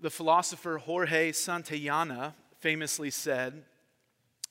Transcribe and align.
The 0.00 0.10
philosopher 0.10 0.78
Jorge 0.78 1.32
Santayana 1.32 2.34
famously 2.58 3.10
said, 3.10 3.64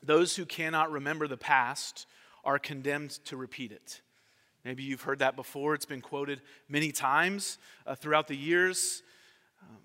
Those 0.02 0.36
who 0.36 0.46
cannot 0.46 0.92
remember 0.92 1.28
the 1.28 1.38
past 1.38 2.06
are 2.44 2.60
condemned 2.60 3.12
to 3.26 3.38
repeat 3.38 3.72
it. 3.72 4.02
Maybe 4.64 4.84
you've 4.84 5.02
heard 5.02 5.20
that 5.20 5.36
before. 5.36 5.74
It's 5.74 5.86
been 5.86 6.02
quoted 6.02 6.42
many 6.70 6.92
times 6.92 7.58
uh, 7.86 7.96
throughout 7.96 8.28
the 8.28 8.36
years. 8.36 9.04
Um, 9.62 9.78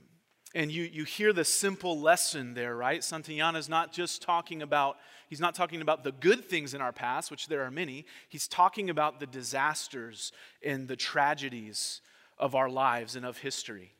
and 0.55 0.71
you, 0.71 0.85
you 0.85 1.05
hear 1.05 1.33
the 1.33 1.45
simple 1.45 1.99
lesson 1.99 2.55
there, 2.55 2.77
right? 2.77 3.01
Santayana 3.01 3.59
is 3.59 3.69
not 3.69 3.93
just 3.93 4.23
talking 4.23 4.63
about, 4.63 4.97
he's 5.29 5.41
not 5.41 5.55
talking 5.55 5.81
about 5.81 6.05
the 6.05 6.13
good 6.13 6.45
things 6.45 6.75
in 6.75 6.81
our 6.81 6.93
past, 6.93 7.31
which 7.31 7.49
there 7.49 7.63
are 7.65 7.71
many. 7.71 8.05
He's 8.29 8.47
talking 8.47 8.89
about 8.89 9.19
the 9.19 9.27
disasters 9.27 10.33
and 10.63 10.87
the 10.87 10.97
tragedies 10.97 12.01
of 12.39 12.55
our 12.55 12.71
lives 12.71 13.17
and 13.17 13.27
of 13.27 13.39
history. 13.39 13.93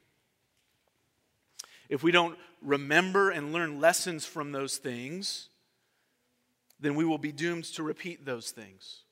If 1.89 2.03
we 2.03 2.13
don't 2.13 2.39
remember 2.63 3.31
and 3.31 3.53
learn 3.53 3.81
lessons 3.81 4.27
from 4.27 4.53
those 4.53 4.77
things, 4.77 5.49
then 6.81 6.95
we 6.95 7.05
will 7.05 7.19
be 7.19 7.33
doomed 7.33 7.65
to 7.65 7.83
repeat 7.83 8.25
those 8.25 8.51
things. 8.51 9.03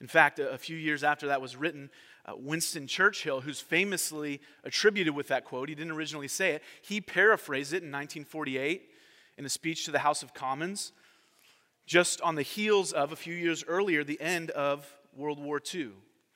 In 0.00 0.06
fact, 0.06 0.38
a, 0.38 0.58
few 0.58 0.76
years 0.76 1.02
after 1.02 1.28
that 1.28 1.40
was 1.40 1.56
written, 1.56 1.90
uh, 2.26 2.32
Winston 2.36 2.86
Churchill, 2.86 3.40
who's 3.40 3.60
famously 3.60 4.40
attributed 4.64 5.14
with 5.14 5.28
that 5.28 5.44
quote, 5.44 5.68
he 5.68 5.74
didn't 5.74 5.92
originally 5.92 6.28
say 6.28 6.52
it, 6.52 6.62
he 6.82 7.00
paraphrased 7.00 7.72
it 7.72 7.82
in 7.82 7.90
1948 7.90 8.90
in 9.38 9.44
a 9.44 9.48
speech 9.48 9.84
to 9.84 9.90
the 9.90 10.00
House 10.00 10.22
of 10.22 10.34
Commons, 10.34 10.92
just 11.86 12.20
on 12.20 12.34
the 12.34 12.42
heels 12.42 12.92
of 12.92 13.12
a 13.12 13.16
few 13.16 13.34
years 13.34 13.64
earlier, 13.66 14.04
the 14.04 14.20
end 14.20 14.50
of 14.50 14.86
World 15.16 15.38
War 15.38 15.60
II. 15.74 15.92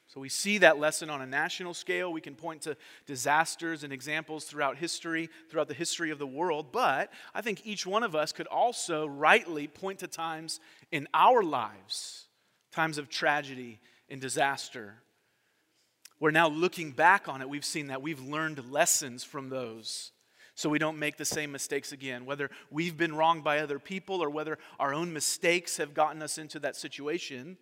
So 0.08 0.20
we 0.20 0.30
see 0.30 0.56
that 0.58 0.78
lesson 0.78 1.10
on 1.10 1.20
a 1.20 1.26
national 1.26 1.74
scale. 1.74 2.10
We 2.10 2.22
can 2.22 2.34
point 2.34 2.62
to 2.62 2.78
disasters 3.04 3.84
and 3.84 3.92
examples 3.92 4.44
throughout 4.44 4.78
history, 4.78 5.28
throughout 5.50 5.68
the 5.68 5.74
history 5.74 6.10
of 6.10 6.18
the 6.18 6.26
world. 6.26 6.72
But 6.72 7.12
I 7.34 7.42
think 7.42 7.66
each 7.66 7.86
one 7.86 8.02
of 8.02 8.14
us 8.14 8.32
could 8.32 8.46
also 8.46 9.06
rightly 9.06 9.68
point 9.68 9.98
to 9.98 10.06
times 10.06 10.60
in 10.90 11.08
our 11.12 11.42
lives, 11.42 12.26
times 12.72 12.96
of 12.96 13.10
tragedy 13.10 13.80
and 14.08 14.18
disaster. 14.18 14.94
We're 16.18 16.30
now 16.30 16.48
looking 16.48 16.92
back 16.92 17.28
on 17.28 17.42
it. 17.42 17.48
We've 17.50 17.64
seen 17.64 17.88
that. 17.88 18.00
We've 18.00 18.22
learned 18.22 18.72
lessons 18.72 19.24
from 19.24 19.50
those 19.50 20.12
so 20.54 20.70
we 20.70 20.78
don't 20.78 20.98
make 20.98 21.18
the 21.18 21.24
same 21.26 21.52
mistakes 21.52 21.92
again. 21.92 22.24
Whether 22.24 22.50
we've 22.70 22.96
been 22.96 23.14
wronged 23.14 23.44
by 23.44 23.58
other 23.58 23.78
people 23.78 24.22
or 24.22 24.30
whether 24.30 24.58
our 24.80 24.94
own 24.94 25.12
mistakes 25.12 25.76
have 25.76 25.92
gotten 25.92 26.22
us 26.22 26.38
into 26.38 26.58
that 26.60 26.76
situation 26.76 27.58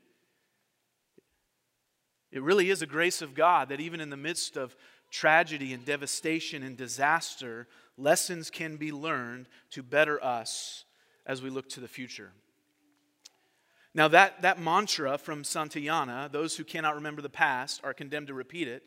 it 2.33 2.43
really 2.43 2.71
is 2.71 2.83
a 2.83 2.87
grace 2.87 3.23
of 3.23 3.35
God 3.35 3.69
that 3.69 3.81
even 3.81 4.01
in 4.01 4.11
the 4.11 4.17
midst 4.17 4.57
of 4.57 4.77
tragedy 5.11 5.73
and 5.73 5.85
devastation 5.85 6.63
and 6.63 6.77
disaster, 6.77 7.69
lessons 7.97 8.51
can 8.51 8.77
be 8.77 8.93
learned 8.93 9.49
to 9.71 9.83
better 9.83 10.23
us 10.23 10.85
as 11.25 11.43
we 11.43 11.51
look 11.51 11.69
to 11.71 11.81
the 11.81 11.89
future. 11.89 12.33
Now, 13.95 14.09
that, 14.09 14.43
that 14.43 14.61
mantra 14.61 15.17
from 15.17 15.43
Santayana, 15.43 16.31
those 16.31 16.57
who 16.57 16.65
cannot 16.65 16.97
remember 16.97 17.23
the 17.23 17.31
past 17.31 17.81
are 17.83 17.95
condemned 17.95 18.27
to 18.27 18.35
repeat 18.35 18.69
it, 18.69 18.83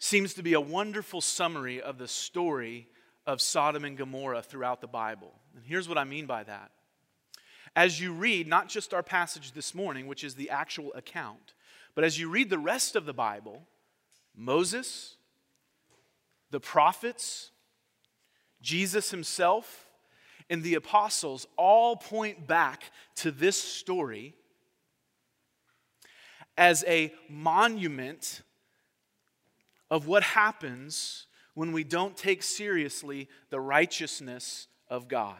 seems 0.00 0.34
to 0.34 0.42
be 0.42 0.54
a 0.54 0.60
wonderful 0.60 1.20
summary 1.20 1.80
of 1.80 1.98
the 1.98 2.08
story 2.08 2.88
of 3.26 3.40
Sodom 3.40 3.84
and 3.84 3.96
Gomorrah 3.96 4.42
throughout 4.42 4.80
the 4.80 4.88
Bible. 4.88 5.32
And 5.54 5.64
here's 5.64 5.88
what 5.88 5.98
I 5.98 6.04
mean 6.04 6.26
by 6.26 6.42
that. 6.44 6.72
As 7.76 8.00
you 8.00 8.12
read, 8.12 8.46
not 8.46 8.68
just 8.68 8.92
our 8.92 9.02
passage 9.02 9.52
this 9.52 9.74
morning, 9.74 10.06
which 10.06 10.24
is 10.24 10.34
the 10.34 10.50
actual 10.50 10.92
account, 10.94 11.54
but 11.94 12.04
as 12.04 12.18
you 12.18 12.28
read 12.28 12.50
the 12.50 12.58
rest 12.58 12.96
of 12.96 13.06
the 13.06 13.14
Bible, 13.14 13.62
Moses, 14.36 15.16
the 16.50 16.60
prophets, 16.60 17.50
Jesus 18.60 19.10
himself, 19.10 19.86
and 20.50 20.62
the 20.62 20.74
apostles 20.74 21.46
all 21.56 21.96
point 21.96 22.46
back 22.46 22.84
to 23.16 23.30
this 23.30 23.60
story 23.60 24.34
as 26.56 26.84
a 26.86 27.12
monument 27.28 28.42
of 29.90 30.06
what 30.06 30.22
happens 30.22 31.26
when 31.54 31.72
we 31.72 31.84
don't 31.84 32.16
take 32.16 32.42
seriously 32.42 33.28
the 33.50 33.60
righteousness 33.60 34.66
of 34.88 35.08
God. 35.08 35.38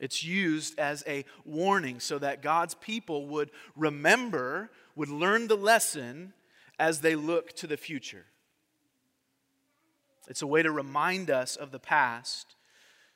It's 0.00 0.24
used 0.24 0.78
as 0.78 1.04
a 1.06 1.24
warning 1.44 2.00
so 2.00 2.18
that 2.18 2.42
God's 2.42 2.74
people 2.74 3.28
would 3.28 3.50
remember 3.76 4.70
would 4.94 5.08
learn 5.08 5.48
the 5.48 5.56
lesson 5.56 6.32
as 6.78 7.00
they 7.00 7.14
look 7.14 7.52
to 7.56 7.66
the 7.66 7.76
future. 7.76 8.26
It's 10.28 10.42
a 10.42 10.46
way 10.46 10.62
to 10.62 10.70
remind 10.70 11.30
us 11.30 11.56
of 11.56 11.70
the 11.70 11.78
past 11.78 12.56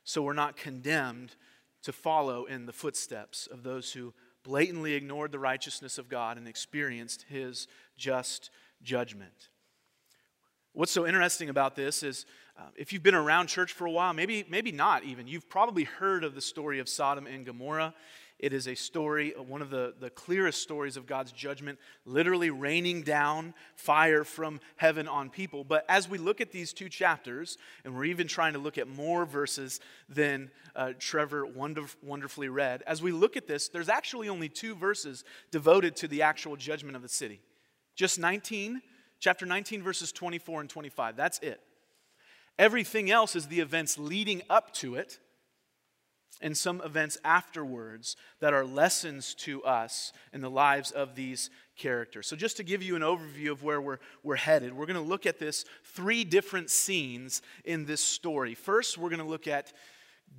so 0.05 0.23
we're 0.23 0.33
not 0.33 0.57
condemned 0.57 1.35
to 1.83 1.93
follow 1.93 2.45
in 2.45 2.67
the 2.67 2.73
footsteps 2.73 3.47
of 3.47 3.63
those 3.63 3.93
who 3.93 4.13
blatantly 4.43 4.95
ignored 4.95 5.33
the 5.33 5.39
righteousness 5.39 5.99
of 5.99 6.09
God 6.09 6.37
and 6.37 6.49
experienced 6.49 7.27
his 7.29 7.69
just 7.97 8.51
judgment. 8.83 9.49
What's 10.73 10.93
so 10.93 11.07
interesting 11.07 11.49
about 11.49 11.77
this 11.77 12.03
is 12.03 12.25
uh, 12.59 12.63
if 12.77 12.93
you've 12.93 13.03
been 13.03 13.15
around 13.15 13.49
church 13.49 13.73
for 13.73 13.87
a 13.87 13.91
while, 13.91 14.13
maybe, 14.13 14.45
maybe 14.49 14.73
not 14.73 15.05
even, 15.05 15.27
you've 15.27 15.49
probably 15.49 15.85
heard 15.85 16.25
of 16.25 16.35
the 16.35 16.41
story 16.41 16.79
of 16.79 16.89
Sodom 16.89 17.27
and 17.27 17.45
Gomorrah. 17.45 17.95
It 18.39 18.53
is 18.53 18.69
a 18.69 18.77
story, 18.77 19.35
uh, 19.35 19.43
one 19.43 19.63
of 19.63 19.71
the, 19.71 19.95
the 19.99 20.11
clearest 20.11 20.63
stories 20.63 20.97
of 20.97 21.07
God's 21.07 21.33
judgment, 21.33 21.79
literally 22.05 22.51
raining 22.51 23.03
down 23.03 23.53
fire 23.75 24.23
from 24.23 24.61
heaven 24.77 25.09
on 25.09 25.29
people. 25.29 25.65
But 25.65 25.85
as 25.89 26.09
we 26.09 26.19
look 26.19 26.41
at 26.41 26.53
these 26.53 26.73
two 26.73 26.89
chapters, 26.89 27.59
and 27.85 27.97
we're 27.97 28.05
even 28.05 28.29
trying 28.29 28.53
to 28.53 28.61
look 28.61 28.79
at 28.79 28.87
more 28.87 29.27
verses 29.27 29.81
than 30.09 30.51
uh, 30.77 30.93
Trevor 31.01 31.47
wonderf- 31.47 31.97
wonderfully 32.01 32.49
read, 32.49 32.83
as 32.87 33.03
we 33.03 33.11
look 33.11 33.37
at 33.37 33.49
this, 33.49 33.69
there's 33.69 33.89
actually 33.89 34.29
only 34.29 34.49
two 34.49 34.77
verses 34.77 35.25
devoted 35.51 35.97
to 35.97 36.09
the 36.09 36.23
actual 36.23 36.55
judgment 36.55 36.95
of 36.95 37.03
the 37.03 37.09
city. 37.09 37.41
Just 37.97 38.21
19, 38.21 38.83
chapter 39.19 39.47
19, 39.47 39.83
verses 39.83 40.13
24 40.13 40.61
and 40.61 40.71
25. 40.71 41.17
That's 41.17 41.41
it. 41.41 41.61
Everything 42.57 43.11
else 43.11 43.35
is 43.35 43.49
the 43.49 43.59
events 43.61 43.99
leading 43.99 44.43
up 44.49 44.73
to 44.75 44.95
it 44.95 45.19
and 46.41 46.57
some 46.57 46.81
events 46.85 47.19
afterwards 47.25 48.17
that 48.41 48.55
are 48.55 48.65
lessons 48.65 49.35
to 49.35 49.63
us 49.65 50.13
in 50.33 50.41
the 50.41 50.51
lives 50.51 50.91
of 50.91 51.15
these 51.15 51.51
characters. 51.77 52.27
So, 52.27 52.37
just 52.37 52.57
to 52.59 52.65
give 52.65 52.83
you 52.83 52.97
an 52.97 53.03
overview 53.03 53.51
of 53.51 53.63
where 53.63 53.81
we're, 53.81 53.99
we're 54.23 54.37
headed, 54.37 54.73
we're 54.73 54.87
going 54.87 55.03
to 55.03 55.09
look 55.09 55.27
at 55.27 55.39
this 55.39 55.65
three 55.85 56.25
different 56.25 56.71
scenes 56.71 57.43
in 57.65 57.87
this 57.87 58.01
story. 58.01 58.55
First, 58.55 58.99
we're 58.99 59.11
going 59.11 59.21
to 59.21 59.27
look 59.27 59.49
at 59.49 59.73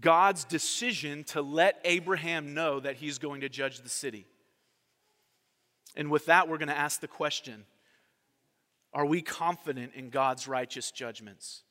God's 0.02 0.46
decision 0.46 1.24
to 1.26 1.42
let 1.42 1.80
Abraham 1.84 2.54
know 2.54 2.80
that 2.80 2.96
he's 2.96 3.18
going 3.18 3.42
to 3.42 3.50
judge 3.50 3.82
the 3.82 3.90
city. 3.90 4.26
And 5.96 6.10
with 6.10 6.28
that, 6.28 6.48
we're 6.48 6.58
going 6.58 6.70
to 6.70 6.78
ask 6.78 7.02
the 7.02 7.08
question 7.08 7.66
Are 8.94 9.06
we 9.06 9.22
confident 9.22 9.94
in 9.96 10.10
God's 10.10 10.48
righteous 10.48 10.92
judgments? 10.92 11.64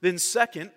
Then, 0.00 0.18
second, 0.18 0.70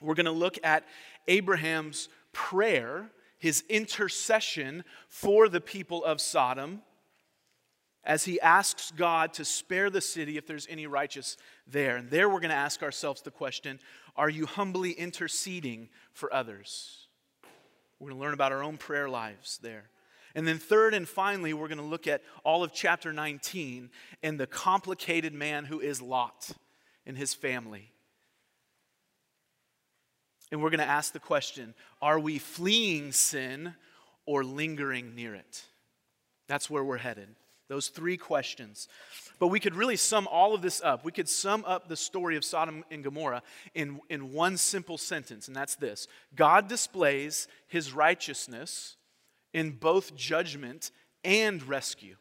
we're 0.00 0.14
going 0.14 0.26
to 0.26 0.32
look 0.32 0.58
at 0.62 0.84
Abraham's 1.28 2.08
prayer, 2.32 3.10
his 3.38 3.64
intercession 3.68 4.84
for 5.08 5.48
the 5.48 5.60
people 5.60 6.04
of 6.04 6.20
Sodom, 6.20 6.82
as 8.04 8.24
he 8.24 8.40
asks 8.40 8.92
God 8.96 9.34
to 9.34 9.44
spare 9.44 9.90
the 9.90 10.00
city 10.00 10.36
if 10.36 10.46
there's 10.46 10.66
any 10.70 10.86
righteous 10.86 11.36
there. 11.66 11.96
And 11.96 12.10
there 12.10 12.28
we're 12.28 12.40
going 12.40 12.50
to 12.50 12.56
ask 12.56 12.82
ourselves 12.82 13.22
the 13.22 13.30
question 13.30 13.78
are 14.16 14.28
you 14.28 14.46
humbly 14.46 14.92
interceding 14.92 15.88
for 16.12 16.32
others? 16.32 17.06
We're 17.98 18.10
going 18.10 18.18
to 18.18 18.24
learn 18.24 18.34
about 18.34 18.52
our 18.52 18.62
own 18.62 18.76
prayer 18.76 19.08
lives 19.08 19.58
there. 19.62 19.90
And 20.34 20.46
then, 20.46 20.58
third 20.58 20.94
and 20.94 21.08
finally, 21.08 21.52
we're 21.52 21.68
going 21.68 21.78
to 21.78 21.84
look 21.84 22.06
at 22.06 22.22
all 22.44 22.62
of 22.62 22.72
chapter 22.72 23.12
19 23.12 23.90
and 24.22 24.38
the 24.38 24.46
complicated 24.46 25.34
man 25.34 25.64
who 25.64 25.80
is 25.80 26.00
Lot 26.00 26.50
and 27.04 27.16
his 27.16 27.34
family. 27.34 27.92
And 30.50 30.62
we're 30.62 30.70
going 30.70 30.80
to 30.80 30.86
ask 30.86 31.12
the 31.12 31.20
question 31.20 31.74
are 32.02 32.18
we 32.18 32.38
fleeing 32.38 33.12
sin 33.12 33.74
or 34.26 34.44
lingering 34.44 35.14
near 35.14 35.34
it? 35.34 35.64
That's 36.48 36.68
where 36.68 36.84
we're 36.84 36.98
headed. 36.98 37.28
Those 37.68 37.86
three 37.86 38.16
questions. 38.16 38.88
But 39.38 39.46
we 39.46 39.60
could 39.60 39.76
really 39.76 39.96
sum 39.96 40.26
all 40.28 40.54
of 40.54 40.60
this 40.60 40.82
up. 40.82 41.04
We 41.04 41.12
could 41.12 41.28
sum 41.28 41.64
up 41.64 41.88
the 41.88 41.96
story 41.96 42.36
of 42.36 42.44
Sodom 42.44 42.84
and 42.90 43.04
Gomorrah 43.04 43.42
in, 43.74 44.00
in 44.10 44.32
one 44.32 44.56
simple 44.56 44.98
sentence, 44.98 45.46
and 45.46 45.56
that's 45.56 45.76
this 45.76 46.08
God 46.34 46.68
displays 46.68 47.46
his 47.68 47.92
righteousness 47.92 48.96
in 49.54 49.70
both 49.70 50.16
judgment 50.16 50.90
and 51.22 51.62
rescue. 51.62 52.16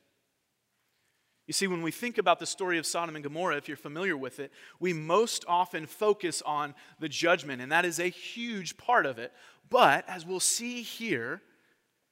You 1.49 1.53
see, 1.53 1.65
when 1.65 1.81
we 1.81 1.89
think 1.89 2.19
about 2.19 2.37
the 2.37 2.45
story 2.45 2.77
of 2.77 2.85
Sodom 2.85 3.15
and 3.15 3.23
Gomorrah, 3.23 3.57
if 3.57 3.67
you're 3.67 3.75
familiar 3.75 4.15
with 4.15 4.39
it, 4.39 4.51
we 4.79 4.93
most 4.93 5.45
often 5.47 5.87
focus 5.87 6.43
on 6.45 6.75
the 6.99 7.09
judgment, 7.09 7.59
and 7.59 7.71
that 7.71 7.85
is 7.85 7.99
a 7.99 8.07
huge 8.07 8.77
part 8.77 9.07
of 9.07 9.17
it. 9.17 9.33
But 9.67 10.07
as 10.07 10.27
we'll 10.27 10.39
see 10.39 10.83
here, 10.83 11.41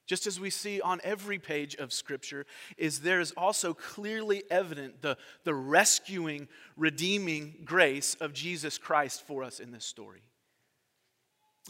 just 0.08 0.26
as 0.26 0.40
we 0.40 0.50
see 0.50 0.80
on 0.80 1.00
every 1.04 1.38
page 1.38 1.76
of 1.76 1.92
Scripture, 1.92 2.46
is 2.76 3.02
there 3.02 3.20
is 3.20 3.30
also 3.36 3.74
clearly 3.74 4.42
evident 4.50 5.02
the, 5.02 5.16
the 5.44 5.54
rescuing, 5.54 6.48
redeeming 6.76 7.58
grace 7.64 8.16
of 8.16 8.32
Jesus 8.32 8.76
Christ 8.76 9.24
for 9.24 9.44
us 9.44 9.60
in 9.60 9.70
this 9.70 9.84
story. 9.84 10.22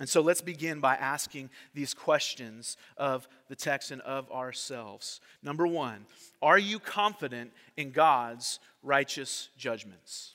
And 0.01 0.09
so 0.09 0.21
let's 0.21 0.41
begin 0.41 0.81
by 0.81 0.95
asking 0.95 1.51
these 1.75 1.93
questions 1.93 2.77
of 2.97 3.29
the 3.49 3.57
text 3.57 3.91
and 3.91 4.01
of 4.03 4.31
ourselves. 4.31 5.21
Number 5.43 5.67
one, 5.67 6.07
are 6.41 6.59
you 6.59 6.79
confident 6.79 7.53
in 7.77 7.91
God's 7.91 8.61
righteous 8.83 9.49
judgments? 9.57 10.35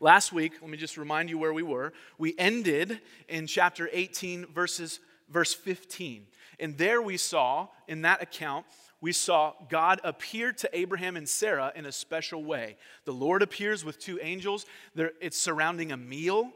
Last 0.00 0.32
week, 0.32 0.54
let 0.60 0.70
me 0.70 0.76
just 0.76 0.96
remind 0.96 1.30
you 1.30 1.38
where 1.38 1.52
we 1.52 1.62
were. 1.62 1.92
We 2.18 2.34
ended 2.38 3.00
in 3.28 3.46
chapter 3.46 3.88
18, 3.92 4.46
verses, 4.46 4.98
verse 5.28 5.54
15. 5.54 6.26
And 6.58 6.76
there 6.78 7.02
we 7.02 7.16
saw, 7.16 7.68
in 7.86 8.02
that 8.02 8.22
account, 8.22 8.66
we 9.00 9.12
saw 9.12 9.52
God 9.68 10.00
appear 10.02 10.52
to 10.52 10.70
Abraham 10.72 11.16
and 11.16 11.28
Sarah 11.28 11.72
in 11.76 11.84
a 11.84 11.92
special 11.92 12.42
way. 12.42 12.76
The 13.04 13.12
Lord 13.12 13.42
appears 13.42 13.84
with 13.84 13.98
two 13.98 14.18
angels, 14.22 14.64
it's 14.96 15.36
surrounding 15.36 15.92
a 15.92 15.96
meal. 15.96 16.52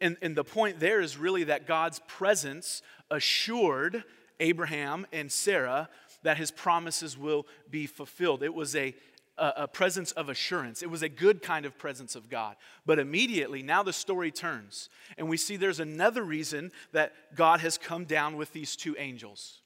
And, 0.00 0.16
and 0.20 0.36
the 0.36 0.44
point 0.44 0.78
there 0.78 1.00
is 1.00 1.16
really 1.16 1.44
that 1.44 1.66
God's 1.66 2.00
presence 2.06 2.82
assured 3.10 4.04
Abraham 4.40 5.06
and 5.12 5.30
Sarah 5.30 5.88
that 6.22 6.36
his 6.36 6.50
promises 6.50 7.16
will 7.16 7.46
be 7.70 7.86
fulfilled. 7.86 8.42
It 8.42 8.52
was 8.52 8.74
a, 8.76 8.94
a, 9.38 9.52
a, 9.58 9.68
presence 9.68 10.12
of 10.12 10.28
assurance. 10.28 10.82
It 10.82 10.90
was 10.90 11.02
a 11.02 11.08
good 11.08 11.42
kind 11.42 11.64
of 11.64 11.78
presence 11.78 12.16
of 12.16 12.28
God. 12.28 12.56
But 12.84 12.98
immediately, 12.98 13.62
now 13.62 13.82
the 13.82 13.92
story 13.92 14.30
turns, 14.30 14.88
and 15.16 15.28
we 15.28 15.36
see 15.36 15.56
there's 15.56 15.80
another 15.80 16.22
reason 16.22 16.72
that 16.92 17.12
God 17.34 17.60
has 17.60 17.78
come 17.78 18.04
down 18.04 18.36
with 18.36 18.52
these 18.52 18.76
two 18.76 18.96
angels. 18.98 19.62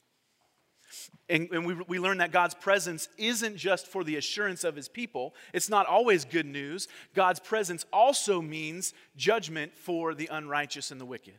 And, 1.29 1.49
and 1.51 1.65
we, 1.65 1.73
we 1.87 1.99
learn 1.99 2.17
that 2.17 2.31
God's 2.31 2.53
presence 2.53 3.07
isn't 3.17 3.55
just 3.55 3.87
for 3.87 4.03
the 4.03 4.17
assurance 4.17 4.63
of 4.63 4.75
his 4.75 4.89
people, 4.89 5.33
it's 5.53 5.69
not 5.69 5.85
always 5.85 6.25
good 6.25 6.45
news. 6.45 6.87
God's 7.13 7.39
presence 7.39 7.85
also 7.93 8.41
means 8.41 8.93
judgment 9.15 9.73
for 9.75 10.13
the 10.13 10.29
unrighteous 10.31 10.91
and 10.91 10.99
the 10.99 11.05
wicked. 11.05 11.35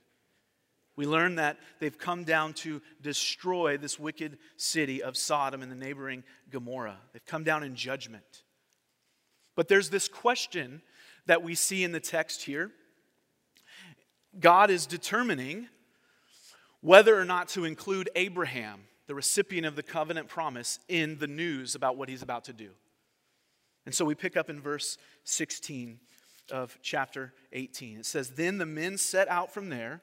We 0.96 1.06
learn 1.06 1.36
that 1.36 1.58
they've 1.80 1.96
come 1.96 2.24
down 2.24 2.52
to 2.54 2.82
destroy 3.00 3.78
this 3.78 3.98
wicked 3.98 4.38
city 4.56 5.02
of 5.02 5.16
Sodom 5.16 5.62
and 5.62 5.72
the 5.72 5.76
neighboring 5.76 6.22
Gomorrah. 6.50 6.98
They've 7.12 7.24
come 7.24 7.44
down 7.44 7.62
in 7.62 7.74
judgment. 7.74 8.42
But 9.56 9.68
there's 9.68 9.90
this 9.90 10.08
question 10.08 10.82
that 11.26 11.42
we 11.42 11.54
see 11.54 11.84
in 11.84 11.92
the 11.92 12.00
text 12.00 12.42
here. 12.42 12.70
God 14.38 14.70
is 14.70 14.86
determining 14.86 15.68
whether 16.80 17.18
or 17.18 17.24
not 17.24 17.48
to 17.48 17.64
include 17.64 18.10
Abraham 18.14 18.80
the 19.12 19.16
recipient 19.16 19.66
of 19.66 19.76
the 19.76 19.82
covenant 19.82 20.26
promise, 20.26 20.78
in 20.88 21.18
the 21.18 21.26
news 21.26 21.74
about 21.74 21.98
what 21.98 22.08
he's 22.08 22.22
about 22.22 22.44
to 22.44 22.52
do. 22.54 22.70
And 23.84 23.94
so 23.94 24.06
we 24.06 24.14
pick 24.14 24.38
up 24.38 24.48
in 24.48 24.58
verse 24.58 24.96
16 25.24 25.98
of 26.50 26.78
chapter 26.80 27.34
18. 27.52 27.98
It 27.98 28.06
says, 28.06 28.30
Then 28.30 28.56
the 28.56 28.64
men 28.64 28.96
set 28.96 29.28
out 29.28 29.52
from 29.52 29.68
there, 29.68 30.00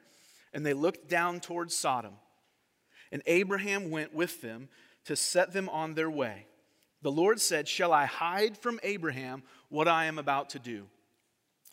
and 0.54 0.64
they 0.64 0.74
looked 0.74 1.08
down 1.08 1.40
towards 1.40 1.74
Sodom. 1.74 2.12
And 3.10 3.20
Abraham 3.26 3.90
went 3.90 4.14
with 4.14 4.42
them 4.42 4.68
to 5.06 5.16
set 5.16 5.52
them 5.52 5.68
on 5.70 5.94
their 5.94 6.08
way. 6.08 6.46
The 7.02 7.10
Lord 7.10 7.40
said, 7.40 7.66
Shall 7.66 7.92
I 7.92 8.04
hide 8.04 8.56
from 8.56 8.78
Abraham 8.84 9.42
what 9.70 9.88
I 9.88 10.04
am 10.04 10.20
about 10.20 10.50
to 10.50 10.60
do? 10.60 10.86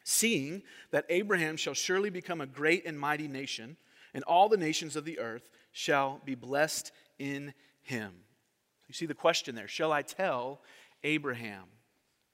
Seeing 0.04 0.64
that 0.90 1.06
Abraham 1.08 1.56
shall 1.56 1.76
surely 1.76 2.10
become 2.10 2.42
a 2.42 2.48
great 2.48 2.88
and 2.88 3.00
mighty 3.00 3.28
nation, 3.28 3.78
and 4.16 4.24
all 4.24 4.50
the 4.50 4.58
nations 4.58 4.96
of 4.96 5.06
the 5.06 5.20
earth 5.20 5.48
shall 5.72 6.20
be 6.26 6.34
blessed 6.34 6.92
in 7.20 7.54
him. 7.82 8.12
You 8.88 8.94
see 8.94 9.06
the 9.06 9.14
question 9.14 9.56
there 9.56 9.68
Shall 9.68 9.92
I 9.92 10.02
tell 10.02 10.62
Abraham? 11.04 11.64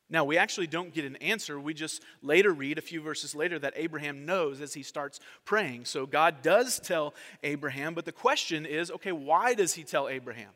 Now, 0.09 0.25
we 0.25 0.37
actually 0.37 0.67
don't 0.67 0.93
get 0.93 1.05
an 1.05 1.15
answer. 1.15 1.59
We 1.59 1.73
just 1.73 2.03
later 2.21 2.53
read, 2.53 2.77
a 2.77 2.81
few 2.81 3.01
verses 3.01 3.33
later, 3.33 3.57
that 3.57 3.73
Abraham 3.75 4.25
knows 4.25 4.61
as 4.61 4.73
he 4.73 4.83
starts 4.83 5.19
praying. 5.43 5.85
So 5.85 6.05
God 6.05 6.43
does 6.43 6.79
tell 6.79 7.15
Abraham, 7.41 7.95
but 7.95 8.05
the 8.05 8.11
question 8.11 8.65
is 8.65 8.91
okay, 8.91 9.11
why 9.11 9.55
does 9.55 9.73
he 9.73 9.83
tell 9.83 10.07
Abraham? 10.07 10.51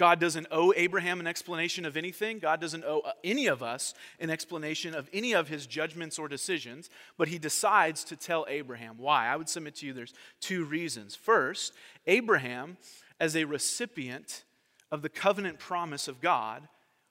God 0.00 0.18
doesn't 0.18 0.46
owe 0.50 0.72
Abraham 0.78 1.20
an 1.20 1.26
explanation 1.26 1.84
of 1.84 1.94
anything. 1.94 2.38
God 2.38 2.58
doesn't 2.58 2.86
owe 2.86 3.00
uh, 3.00 3.12
any 3.22 3.48
of 3.48 3.62
us 3.62 3.92
an 4.18 4.30
explanation 4.30 4.94
of 4.94 5.10
any 5.12 5.34
of 5.34 5.48
his 5.48 5.66
judgments 5.66 6.18
or 6.18 6.26
decisions, 6.26 6.88
but 7.18 7.28
he 7.28 7.38
decides 7.38 8.02
to 8.04 8.16
tell 8.16 8.46
Abraham. 8.48 8.94
Why? 8.96 9.26
I 9.26 9.36
would 9.36 9.50
submit 9.50 9.74
to 9.74 9.86
you 9.86 9.92
there's 9.92 10.14
two 10.40 10.64
reasons. 10.64 11.14
First, 11.14 11.74
Abraham, 12.06 12.78
as 13.20 13.36
a 13.36 13.44
recipient 13.44 14.44
of 14.90 15.02
the 15.02 15.10
covenant 15.10 15.58
promise 15.58 16.08
of 16.08 16.22
God, 16.22 16.66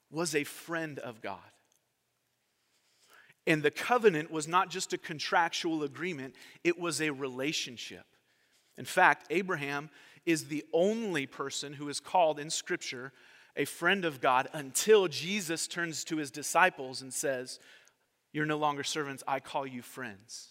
was 0.10 0.34
a 0.34 0.44
friend 0.44 0.98
of 0.98 1.22
God. 1.22 1.38
And 3.46 3.62
the 3.62 3.70
covenant 3.70 4.32
was 4.32 4.48
not 4.48 4.72
just 4.72 4.94
a 4.94 4.98
contractual 4.98 5.84
agreement, 5.84 6.34
it 6.64 6.80
was 6.80 7.02
a 7.02 7.12
relationship. 7.12 8.06
In 8.80 8.86
fact, 8.86 9.28
Abraham 9.30 9.92
is 10.30 10.46
the 10.46 10.66
only 10.74 11.26
person 11.26 11.74
who 11.74 11.90
is 11.90 12.00
called 12.00 12.40
in 12.40 12.50
Scripture 12.50 13.12
a 13.56 13.66
friend 13.66 14.06
of 14.06 14.22
God 14.22 14.48
until 14.54 15.08
Jesus 15.08 15.68
turns 15.68 16.04
to 16.06 16.18
his 16.18 16.32
disciples 16.32 17.02
and 17.02 17.14
says, 17.14 17.60
You're 18.32 18.46
no 18.46 18.58
longer 18.58 18.84
servants, 18.84 19.24
I 19.28 19.40
call 19.40 19.68
you 19.68 19.82
friends. 19.82 20.50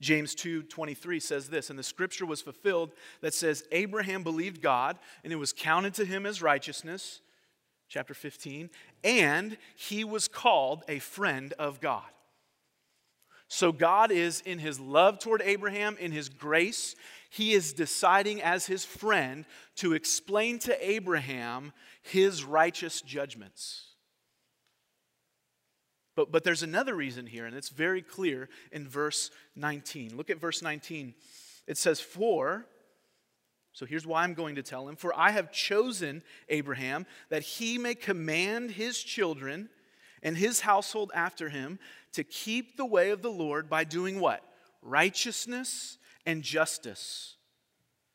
James 0.00 0.34
2:23 0.34 1.22
says 1.22 1.48
this, 1.48 1.70
and 1.70 1.78
the 1.78 1.82
scripture 1.82 2.26
was 2.26 2.42
fulfilled 2.42 2.92
that 3.20 3.32
says 3.32 3.64
Abraham 3.72 4.22
believed 4.22 4.60
God 4.60 4.98
and 5.22 5.32
it 5.32 5.36
was 5.36 5.52
counted 5.52 5.94
to 5.94 6.04
him 6.04 6.26
as 6.26 6.42
righteousness, 6.42 7.20
chapter 7.88 8.12
15, 8.12 8.70
and 9.02 9.56
he 9.76 10.02
was 10.02 10.28
called 10.28 10.82
a 10.88 10.98
friend 10.98 11.52
of 11.58 11.80
God. 11.80 12.02
So 13.48 13.70
God 13.70 14.10
is 14.10 14.40
in 14.40 14.58
his 14.58 14.80
love 14.80 15.18
toward 15.20 15.42
Abraham, 15.42 15.96
in 16.00 16.10
his 16.10 16.28
grace, 16.28 16.96
he 17.34 17.52
is 17.52 17.72
deciding 17.72 18.40
as 18.40 18.66
his 18.66 18.84
friend 18.84 19.44
to 19.74 19.92
explain 19.92 20.60
to 20.60 20.88
Abraham 20.88 21.72
his 22.00 22.44
righteous 22.44 23.00
judgments. 23.00 23.86
But, 26.14 26.30
but 26.30 26.44
there's 26.44 26.62
another 26.62 26.94
reason 26.94 27.26
here, 27.26 27.44
and 27.44 27.56
it's 27.56 27.70
very 27.70 28.02
clear 28.02 28.48
in 28.70 28.86
verse 28.86 29.32
19. 29.56 30.16
Look 30.16 30.30
at 30.30 30.40
verse 30.40 30.62
19. 30.62 31.12
It 31.66 31.76
says, 31.76 31.98
For, 31.98 32.66
so 33.72 33.84
here's 33.84 34.06
why 34.06 34.22
I'm 34.22 34.34
going 34.34 34.54
to 34.54 34.62
tell 34.62 34.88
him, 34.88 34.94
for 34.94 35.12
I 35.18 35.32
have 35.32 35.50
chosen 35.50 36.22
Abraham 36.48 37.04
that 37.30 37.42
he 37.42 37.78
may 37.78 37.96
command 37.96 38.70
his 38.70 39.02
children 39.02 39.70
and 40.22 40.36
his 40.36 40.60
household 40.60 41.10
after 41.12 41.48
him 41.48 41.80
to 42.12 42.22
keep 42.22 42.76
the 42.76 42.86
way 42.86 43.10
of 43.10 43.22
the 43.22 43.32
Lord 43.32 43.68
by 43.68 43.82
doing 43.82 44.20
what? 44.20 44.40
Righteousness 44.82 45.98
and 46.26 46.42
justice, 46.42 47.36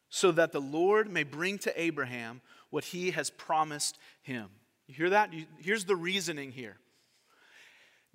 so 0.09 0.31
that 0.31 0.51
the 0.51 0.61
Lord 0.61 1.09
may 1.09 1.23
bring 1.23 1.57
to 1.59 1.81
Abraham 1.81 2.41
what 2.69 2.85
he 2.85 3.11
has 3.11 3.29
promised 3.29 3.97
him. 4.21 4.49
You 4.87 4.95
hear 4.95 5.09
that? 5.11 5.33
Here's 5.59 5.85
the 5.85 5.95
reasoning 5.95 6.51
here 6.51 6.77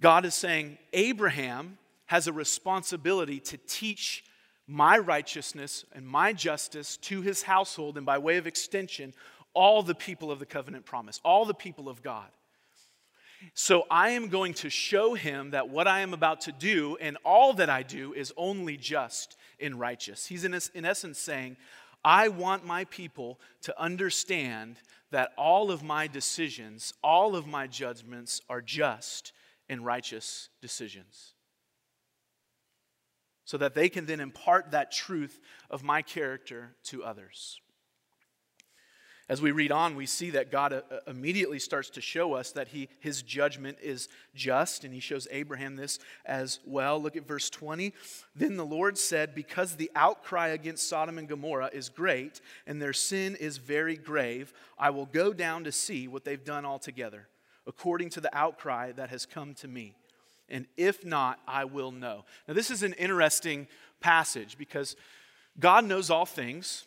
God 0.01 0.25
is 0.25 0.35
saying, 0.35 0.79
Abraham 0.93 1.79
has 2.07 2.27
a 2.27 2.33
responsibility 2.33 3.41
to 3.41 3.57
teach 3.57 4.25
my 4.67 4.99
righteousness 4.99 5.85
and 5.93 6.07
my 6.07 6.33
justice 6.33 6.97
to 6.97 7.21
his 7.21 7.43
household, 7.43 7.97
and 7.97 8.07
by 8.07 8.19
way 8.19 8.37
of 8.37 8.47
extension, 8.47 9.15
all 9.53 9.83
the 9.83 9.95
people 9.95 10.31
of 10.31 10.39
the 10.39 10.47
covenant 10.47 10.85
promise, 10.85 11.21
all 11.25 11.45
the 11.45 11.55
people 11.55 11.89
of 11.89 12.03
God. 12.03 12.29
So 13.53 13.85
I 13.91 14.11
am 14.11 14.29
going 14.29 14.55
to 14.55 14.71
show 14.71 15.15
him 15.15 15.51
that 15.51 15.69
what 15.69 15.87
I 15.87 16.01
am 16.01 16.15
about 16.15 16.43
to 16.43 16.53
do 16.53 16.97
and 17.01 17.19
all 17.25 17.53
that 17.55 17.69
I 17.69 17.83
do 17.83 18.15
is 18.15 18.33
only 18.37 18.77
just 18.77 19.37
and 19.61 19.79
righteous. 19.79 20.27
He's 20.27 20.45
in, 20.45 20.59
in 20.75 20.85
essence 20.85 21.19
saying, 21.19 21.57
I 22.05 22.29
want 22.29 22.67
my 22.67 22.85
people 22.85 23.41
to 23.63 23.81
understand 23.81 24.77
that 25.11 25.33
all 25.39 25.71
of 25.71 25.83
my 25.83 26.07
decisions, 26.07 26.93
all 27.03 27.37
of 27.37 27.47
my 27.47 27.67
judgments 27.67 28.41
are 28.49 28.61
just 28.61 29.33
and 29.69 29.85
righteous 29.85 30.49
decisions. 30.61 31.35
So 33.47 33.59
that 33.59 33.75
they 33.75 33.89
can 33.89 34.07
then 34.07 34.21
impart 34.21 34.71
that 34.71 34.91
truth 34.91 35.41
of 35.71 35.83
my 35.83 36.03
character 36.03 36.75
to 36.85 37.05
others. 37.05 37.61
As 39.27 39.41
we 39.41 39.53
read 39.53 39.73
on, 39.73 39.97
we 39.97 40.05
see 40.05 40.31
that 40.31 40.51
God 40.51 40.75
uh, 40.75 40.83
uh, 40.91 40.99
immediately 41.07 41.59
starts 41.59 41.89
to 41.91 42.03
show 42.03 42.35
us 42.35 42.53
that 42.53 42.69
he, 42.69 42.91
his 43.01 43.23
judgment 43.23 43.79
is 43.83 44.09
just, 44.35 44.85
and 44.85 44.93
he 44.93 45.01
shows 45.01 45.27
Abraham 45.31 45.77
this 45.77 45.99
as 46.27 46.61
well. 46.67 47.01
Look 47.01 47.17
at 47.17 47.27
verse 47.27 47.49
20. 47.49 47.95
Then 48.37 48.59
the 48.59 48.67
Lord 48.67 48.99
said, 48.99 49.35
Because 49.35 49.77
the 49.77 49.91
outcry 49.97 50.49
against 50.49 50.89
Sodom 50.91 51.17
and 51.17 51.27
Gomorrah 51.27 51.71
is 51.73 51.89
great, 51.89 52.43
and 52.67 52.83
their 52.83 52.93
sin 52.93 53.35
is 53.37 53.57
very 53.57 53.97
grave, 53.97 54.53
I 54.79 54.91
will 54.91 55.07
go 55.07 55.33
down 55.33 55.65
to 55.65 55.73
see 55.73 56.07
what 56.07 56.27
they've 56.27 56.45
done 56.45 56.67
altogether, 56.67 57.29
according 57.67 58.11
to 58.11 58.21
the 58.21 58.37
outcry 58.37 58.93
that 58.93 59.09
has 59.09 59.25
come 59.25 59.55
to 59.55 59.69
me. 59.69 59.95
And 60.51 60.67
if 60.77 61.03
not, 61.03 61.41
I 61.49 61.65
will 61.65 61.93
know. 61.93 62.27
Now, 62.47 62.53
this 62.53 62.71
is 62.71 62.83
an 62.83 62.93
interesting 62.95 63.69
passage 64.01 64.59
because 64.59 64.97
God 65.59 65.87
knows 65.87 66.11
all 66.11 66.27
things. 66.27 66.85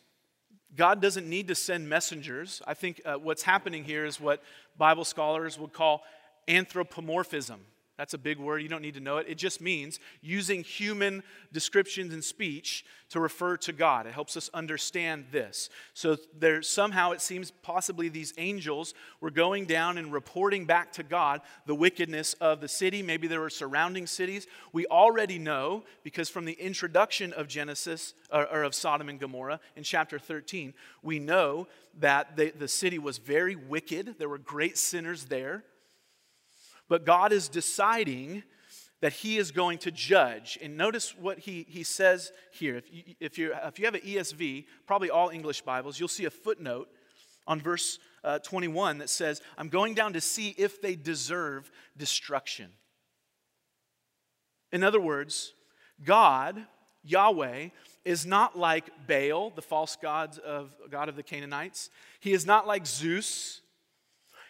God 0.75 1.01
doesn't 1.01 1.27
need 1.29 1.47
to 1.47 1.55
send 1.55 1.87
messengers. 1.87 2.61
I 2.67 2.73
think 2.73 3.01
uh, 3.05 3.15
what's 3.15 3.43
happening 3.43 3.83
here 3.83 4.05
is 4.05 4.19
what 4.19 4.43
Bible 4.77 5.05
scholars 5.05 5.57
would 5.57 5.73
call 5.73 6.03
anthropomorphism. 6.47 7.61
That's 7.97 8.13
a 8.13 8.17
big 8.19 8.37
word. 8.37 8.61
You 8.61 8.69
don't 8.69 8.83
need 8.83 8.93
to 8.93 8.99
know 8.99 9.17
it. 9.17 9.25
It 9.27 9.39
just 9.39 9.59
means 9.59 9.99
using 10.21 10.63
human 10.63 11.23
descriptions 11.51 12.13
and 12.13 12.23
speech 12.23 12.85
to 13.09 13.19
refer 13.19 13.57
to 13.57 13.73
God. 13.73 14.05
It 14.05 14.13
helps 14.13 14.37
us 14.37 14.51
understand 14.53 15.25
this. 15.31 15.69
So 15.95 16.17
there 16.37 16.61
somehow 16.61 17.11
it 17.11 17.21
seems 17.21 17.49
possibly 17.63 18.07
these 18.09 18.33
angels 18.37 18.93
were 19.19 19.31
going 19.31 19.65
down 19.65 19.97
and 19.97 20.13
reporting 20.13 20.65
back 20.65 20.91
to 20.93 21.03
God 21.03 21.41
the 21.65 21.73
wickedness 21.73 22.33
of 22.35 22.61
the 22.61 22.67
city. 22.67 23.01
Maybe 23.01 23.27
there 23.27 23.39
were 23.39 23.49
surrounding 23.49 24.05
cities. 24.05 24.45
We 24.73 24.85
already 24.87 25.39
know 25.39 25.83
because 26.03 26.29
from 26.29 26.45
the 26.45 26.53
introduction 26.53 27.33
of 27.33 27.47
Genesis 27.47 28.13
or, 28.31 28.45
or 28.47 28.63
of 28.63 28.75
Sodom 28.75 29.09
and 29.09 29.19
Gomorrah 29.19 29.59
in 29.75 29.81
chapter 29.81 30.19
13, 30.19 30.73
we 31.01 31.17
know 31.17 31.67
that 31.99 32.35
the, 32.35 32.51
the 32.51 32.67
city 32.67 32.99
was 32.99 33.17
very 33.17 33.55
wicked. 33.55 34.15
There 34.19 34.29
were 34.29 34.37
great 34.37 34.77
sinners 34.77 35.25
there. 35.25 35.63
But 36.89 37.05
God 37.05 37.31
is 37.31 37.49
deciding 37.49 38.43
that 39.01 39.13
he 39.13 39.37
is 39.37 39.51
going 39.51 39.77
to 39.79 39.91
judge. 39.91 40.57
And 40.61 40.75
notice 40.75 41.15
what 41.17 41.39
he, 41.39 41.65
he 41.69 41.83
says 41.83 42.31
here. 42.51 42.75
If 42.75 42.91
you, 42.91 43.03
if, 43.19 43.37
you 43.37 43.53
if 43.53 43.79
you 43.79 43.85
have 43.85 43.95
an 43.95 44.01
ESV, 44.01 44.65
probably 44.87 45.09
all 45.09 45.29
English 45.29 45.61
Bibles, 45.61 45.99
you'll 45.99 46.07
see 46.07 46.25
a 46.25 46.31
footnote 46.31 46.89
on 47.45 47.61
verse 47.61 47.99
uh, 48.23 48.39
21 48.39 48.97
that 48.97 49.09
says, 49.09 49.41
I'm 49.57 49.69
going 49.69 49.93
down 49.93 50.13
to 50.13 50.21
see 50.21 50.55
if 50.57 50.81
they 50.81 50.95
deserve 50.95 51.69
destruction. 51.95 52.71
In 54.71 54.83
other 54.83 54.99
words, 54.99 55.53
God, 56.03 56.65
Yahweh, 57.03 57.69
is 58.03 58.25
not 58.25 58.57
like 58.57 58.89
Baal, 59.07 59.51
the 59.51 59.61
false 59.61 59.97
god 60.01 60.39
of, 60.39 60.75
god 60.89 61.09
of 61.09 61.15
the 61.15 61.23
Canaanites. 61.23 61.89
He 62.19 62.33
is 62.33 62.45
not 62.45 62.67
like 62.67 62.85
Zeus, 62.85 63.61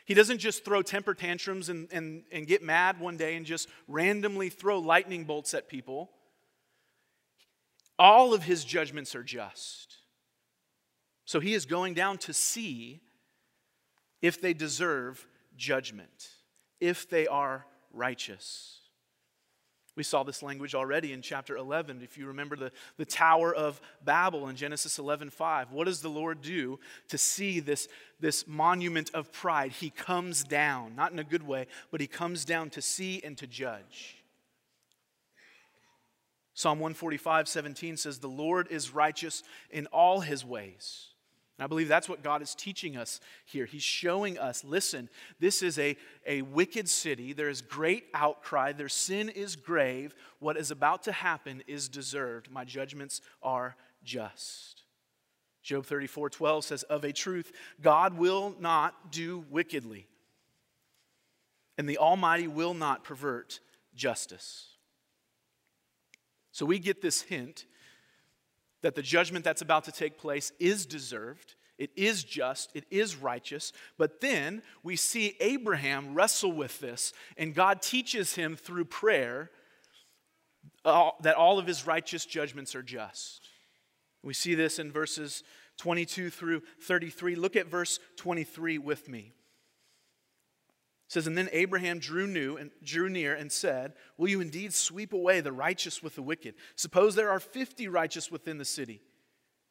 he 0.08 0.14
doesn't 0.14 0.38
just 0.38 0.64
throw 0.64 0.82
temper 0.82 1.14
tantrums 1.14 1.68
and, 1.68 1.90
and, 1.92 2.24
and 2.32 2.48
get 2.48 2.64
mad 2.64 2.98
one 2.98 3.18
day 3.18 3.36
and 3.36 3.46
just 3.46 3.68
randomly 3.90 4.48
throw 4.48 4.80
lightning 4.80 5.26
bolts 5.26 5.54
at 5.54 5.68
people. 5.68 6.10
All 8.00 8.34
of 8.34 8.44
his 8.44 8.64
judgments 8.64 9.16
are 9.16 9.24
just. 9.24 9.98
So 11.26 11.42
he 11.42 11.54
is 11.54 11.66
going 11.66 11.94
down 11.94 12.20
to 12.20 12.32
see 12.32 13.02
if 14.22 14.40
they 14.40 14.54
deserve 14.54 15.28
judgment, 15.58 16.30
if 16.80 17.10
they 17.10 17.28
are 17.28 17.66
righteous. 17.92 18.80
We 19.98 20.04
saw 20.04 20.22
this 20.22 20.44
language 20.44 20.76
already 20.76 21.12
in 21.12 21.24
chapter 21.24 21.58
11. 21.58 22.02
If 22.04 22.20
you 22.20 22.28
remember 22.28 22.56
the, 22.56 22.72
the 22.98 23.06
Tower 23.06 23.54
of 23.54 23.82
Babel 24.06 24.48
in 24.48 24.56
Genesis 24.56 25.00
11 25.00 25.32
5. 25.32 25.72
What 25.72 25.86
does 25.86 26.02
the 26.02 26.08
Lord 26.08 26.44
do 26.44 26.80
to 27.10 27.18
see 27.18 27.60
this, 27.60 27.90
this 28.20 28.48
monument 28.48 29.10
of 29.16 29.34
pride? 29.34 29.72
He 29.72 29.90
comes 29.90 30.44
down, 30.44 30.96
not 30.96 31.12
in 31.12 31.18
a 31.18 31.24
good 31.24 31.46
way, 31.46 31.66
but 31.90 32.00
he 32.00 32.06
comes 32.06 32.46
down 32.46 32.70
to 32.70 32.82
see 32.82 33.22
and 33.24 33.36
to 33.40 33.48
judge. 33.48 34.24
Psalm 36.54 36.80
145 36.80 37.48
17 37.48 37.98
says, 37.98 38.20
The 38.20 38.28
Lord 38.28 38.68
is 38.70 38.94
righteous 38.94 39.42
in 39.72 39.88
all 39.88 40.20
his 40.20 40.46
ways 40.46 41.08
and 41.58 41.64
I 41.64 41.68
believe 41.68 41.88
that's 41.88 42.08
what 42.08 42.24
God 42.24 42.42
is 42.42 42.54
teaching 42.54 42.98
us 42.98 43.20
here. 43.46 43.66
He's 43.66 43.84
showing 43.84 44.38
us 44.38 44.64
listen, 44.64 45.10
this 45.40 45.64
is 45.64 45.80
a, 45.80 45.98
a 46.26 46.44
wicked 46.44 46.88
city. 46.88 47.34
There 47.34 47.50
is 47.50 47.62
great 47.62 48.06
outcry. 48.14 48.74
Their 48.74 48.90
sin 48.90 49.30
is 49.30 49.56
grave. 49.56 50.14
What 50.40 50.56
is 50.58 50.70
about 50.70 51.04
to 51.04 51.12
happen 51.12 51.64
is 51.66 51.90
deserved. 51.90 52.52
My 52.52 52.64
judgments 52.64 53.22
are 53.42 53.76
just. 54.04 54.84
Job 55.64 55.86
34 55.86 56.30
12 56.30 56.64
says, 56.64 56.84
Of 56.84 57.04
a 57.04 57.12
truth, 57.12 57.52
God 57.82 58.18
will 58.18 58.56
not 58.60 59.12
do 59.12 59.44
wickedly, 59.50 60.08
and 61.78 61.90
the 61.90 61.98
Almighty 61.98 62.48
will 62.48 62.74
not 62.74 63.04
pervert 63.04 63.60
justice. 63.96 64.68
So 66.52 66.66
we 66.66 66.80
get 66.80 67.02
this 67.02 67.22
hint 67.22 67.66
that 68.82 68.96
the 68.96 69.02
judgment 69.02 69.44
that's 69.44 69.62
about 69.62 69.86
to 69.86 69.92
take 69.92 70.18
place 70.18 70.52
is 70.60 70.86
deserved, 70.86 71.56
it 71.78 71.92
is 71.96 72.24
just, 72.24 72.72
it 72.76 72.86
is 72.90 73.16
righteous. 73.16 73.72
But 73.98 74.20
then 74.22 74.62
we 74.84 74.96
see 74.96 75.36
Abraham 75.40 76.14
wrestle 76.14 76.52
with 76.52 76.80
this, 76.80 77.14
and 77.38 77.54
God 77.54 77.82
teaches 77.82 78.36
him 78.36 78.56
through 78.56 78.86
prayer 78.86 79.52
that 80.84 81.36
all 81.36 81.60
of 81.60 81.68
his 81.68 81.86
righteous 81.86 82.26
judgments 82.26 82.76
are 82.76 82.84
just. 82.84 83.50
We 84.24 84.34
see 84.34 84.56
this 84.56 84.80
in 84.80 84.92
verses 84.92 85.44
22 85.78 86.30
through 86.30 86.62
33. 86.82 87.36
Look 87.36 87.56
at 87.56 87.68
verse 87.68 88.00
23 88.18 88.78
with 88.78 89.08
me. 89.08 89.34
It 91.08 91.14
says, 91.14 91.28
And 91.28 91.38
then 91.38 91.50
Abraham 91.54 92.00
drew, 92.00 92.28
new 92.28 92.58
and, 92.58 92.70
drew 92.84 93.10
near 93.10 93.34
and 93.34 93.52
said, 93.52 93.94
Will 94.18 94.28
you 94.28 94.42
indeed 94.42 94.74
sweep 94.74 95.14
away 95.14 95.40
the 95.40 95.54
righteous 95.54 96.04
with 96.04 96.16
the 96.16 96.22
wicked? 96.22 96.56
Suppose 96.76 97.16
there 97.16 97.30
are 97.30 97.40
fifty 97.40 97.88
righteous 97.88 98.30
within 98.30 98.58
the 98.58 98.66
city. 98.66 99.02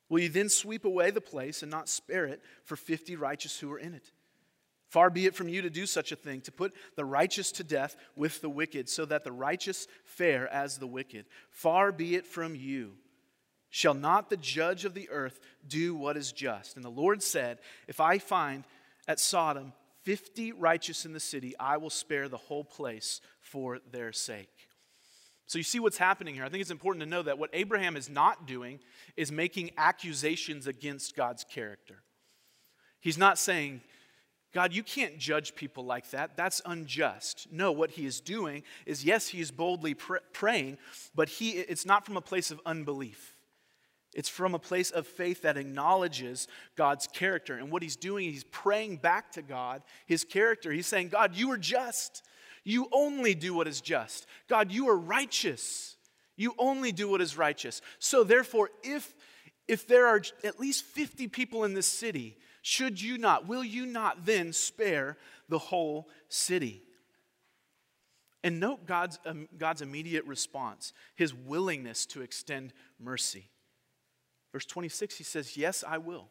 Will 0.09 0.21
you 0.21 0.29
then 0.31 0.49
sweep 0.49 0.85
away 0.85 1.11
the 1.11 1.21
place 1.21 1.63
and 1.63 1.71
not 1.71 1.89
spare 1.89 2.25
it 2.25 2.41
for 2.65 2.77
fifty 2.77 3.17
righteous 3.17 3.59
who 3.59 3.71
are 3.71 3.79
in 3.79 3.93
it? 3.93 4.13
Far 4.89 5.11
be 5.11 5.27
it 5.27 5.35
from 5.35 5.49
you 5.49 5.61
to 5.63 5.69
do 5.69 5.85
such 5.85 6.11
a 6.11 6.17
thing, 6.17 6.41
to 6.43 6.53
put 6.53 6.73
the 6.95 7.05
righteous 7.05 7.53
to 7.53 7.65
death 7.65 7.97
with 8.15 8.41
the 8.41 8.49
wicked, 8.49 8.89
so 8.89 9.05
that 9.05 9.25
the 9.25 9.33
righteous 9.33 9.89
fare 10.05 10.49
as 10.49 10.79
the 10.79 10.87
wicked. 10.87 11.27
Far 11.51 11.93
be 11.93 12.15
it 12.15 12.25
from 12.25 12.55
you. 12.55 12.93
Shall 13.69 13.95
not 13.95 14.31
the 14.31 14.37
judge 14.39 14.87
of 14.87 14.95
the 14.95 15.11
earth 15.11 15.39
do 15.67 15.95
what 15.95 16.17
is 16.17 16.33
just? 16.33 16.77
And 16.77 16.85
the 16.85 16.89
Lord 16.89 17.23
said, 17.23 17.59
If 17.89 18.01
I 18.01 18.19
find 18.19 18.65
at 19.07 19.21
Sodom 19.21 19.75
50 20.07 20.53
righteous 20.53 21.05
in 21.05 21.13
the 21.13 21.21
city, 21.21 21.57
I 21.59 21.79
will 21.79 21.91
spare 21.91 22.29
the 22.29 22.37
whole 22.37 22.63
place 22.63 23.21
for 23.41 23.81
their 23.91 24.13
sake. 24.13 24.69
So 25.49 25.59
you 25.59 25.65
see 25.65 25.81
what's 25.81 25.99
happening 25.99 26.37
here. 26.37 26.45
I 26.45 26.49
think 26.49 26.61
it's 26.61 26.71
important 26.71 27.03
to 27.03 27.11
know 27.11 27.23
that 27.25 27.39
what 27.39 27.51
Abraham 27.53 27.97
is 27.97 28.09
not 28.09 28.47
doing 28.47 28.79
is 29.17 29.33
making 29.33 29.73
accusations 29.77 30.69
against 30.69 31.17
God's 31.17 31.43
character. 31.43 32.05
He's 33.01 33.19
not 33.19 33.37
saying, 33.37 33.81
God, 34.55 34.73
you 34.73 34.85
can't 34.85 35.19
judge 35.19 35.57
people 35.57 35.85
like 35.85 36.11
that. 36.11 36.37
That's 36.37 36.63
unjust. 36.65 37.49
No, 37.51 37.73
what 37.73 37.91
he 37.91 38.07
is 38.07 38.21
doing 38.21 38.63
is, 38.87 39.05
yes, 39.05 39.27
he 39.27 39.41
is 39.41 39.51
boldly 39.51 39.95
pr- 39.95 40.17
praying, 40.33 40.79
but 41.17 41.29
he, 41.29 41.51
it's 41.51 41.85
not 41.85 42.07
from 42.07 42.17
a 42.17 42.23
place 42.23 42.53
of 42.53 42.61
unbelief. 42.65 43.36
It's 44.17 44.31
from 44.31 44.55
a 44.55 44.59
place 44.59 44.91
of 44.91 45.07
faith 45.07 45.43
that 45.43 45.59
acknowledges 45.59 46.49
God's 46.75 47.07
character. 47.07 47.59
And 47.59 47.71
what 47.71 47.83
he's 47.83 47.97
doing, 47.97 48.33
he's 48.33 48.45
praying 48.45 48.97
back 48.97 49.31
to 49.33 49.43
God, 49.43 49.83
his 50.07 50.25
character. 50.25 50.73
He's 50.73 50.87
saying, 50.87 51.11
God, 51.11 51.37
you 51.37 51.51
are 51.53 51.59
just. 51.59 52.25
You 52.65 52.89
only 52.93 53.35
do 53.35 53.53
what 53.53 53.69
is 53.69 53.83
just. 53.83 54.27
God, 54.49 54.73
you 54.73 54.89
are 54.89 54.97
righteous. 54.97 55.97
You 56.35 56.55
only 56.59 56.93
do 56.93 57.11
what 57.11 57.21
is 57.21 57.37
righteous. 57.37 57.83
So 57.99 58.25
therefore, 58.25 58.71
if 58.83 59.15
if 59.69 59.87
there 59.87 60.07
are 60.07 60.23
at 60.45 60.61
least 60.61 60.85
50 60.85 61.29
people 61.29 61.65
in 61.65 61.75
this 61.75 61.87
city, 61.87 62.39
should 62.63 63.03
you 63.03 63.19
not, 63.19 63.47
will 63.47 63.65
you 63.65 63.85
not 63.85 64.25
then 64.25 64.53
spare 64.53 65.19
the 65.49 65.59
whole 65.59 66.09
city? 66.29 66.85
And 68.45 68.61
note 68.61 68.87
God's, 68.87 69.19
um, 69.27 69.49
God's 69.59 69.83
immediate 69.83 70.25
response, 70.25 70.93
his 71.17 71.35
willingness 71.35 72.07
to 72.07 72.23
extend 72.23 72.73
mercy. 73.01 73.51
Verse 74.57 74.65
26, 74.65 75.19
he 75.19 75.23
says, 75.23 75.55
Yes, 75.59 75.85
I 75.87 75.99
will. 75.99 76.29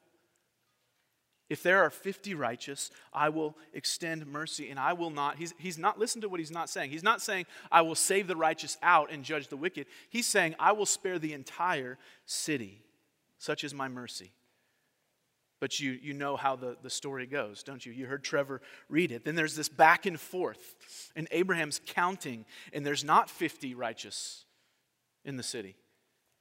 If 1.47 1.61
there 1.61 1.83
are 1.83 1.91
50 1.91 2.33
righteous, 2.33 2.89
I 3.13 3.29
will 3.29 3.55
extend 3.71 4.25
mercy 4.25 4.71
and 4.71 4.79
I 4.79 4.93
will 4.93 5.11
not. 5.11 5.37
He's, 5.37 5.53
he's 5.59 5.77
not, 5.77 5.99
listen 5.99 6.21
to 6.21 6.27
what 6.27 6.39
he's 6.39 6.49
not 6.49 6.67
saying. 6.67 6.89
He's 6.89 7.03
not 7.03 7.21
saying, 7.21 7.45
I 7.71 7.83
will 7.83 7.93
save 7.93 8.25
the 8.25 8.35
righteous 8.35 8.79
out 8.81 9.11
and 9.11 9.23
judge 9.23 9.49
the 9.49 9.57
wicked. 9.57 9.85
He's 10.09 10.25
saying, 10.25 10.55
I 10.57 10.71
will 10.71 10.87
spare 10.87 11.19
the 11.19 11.33
entire 11.33 11.99
city. 12.25 12.81
Such 13.37 13.63
is 13.63 13.75
my 13.75 13.89
mercy. 13.89 14.31
But 15.59 15.79
you, 15.79 15.91
you 15.91 16.15
know 16.15 16.35
how 16.35 16.55
the, 16.55 16.77
the 16.81 16.89
story 16.89 17.27
goes, 17.27 17.61
don't 17.61 17.85
you? 17.85 17.91
You 17.91 18.07
heard 18.07 18.23
Trevor 18.23 18.59
read 18.89 19.11
it. 19.11 19.23
Then 19.23 19.35
there's 19.35 19.55
this 19.55 19.69
back 19.69 20.07
and 20.07 20.19
forth, 20.19 21.11
and 21.15 21.27
Abraham's 21.29 21.79
counting, 21.85 22.45
and 22.73 22.83
there's 22.83 23.03
not 23.03 23.29
50 23.29 23.75
righteous 23.75 24.45
in 25.23 25.37
the 25.37 25.43
city. 25.43 25.75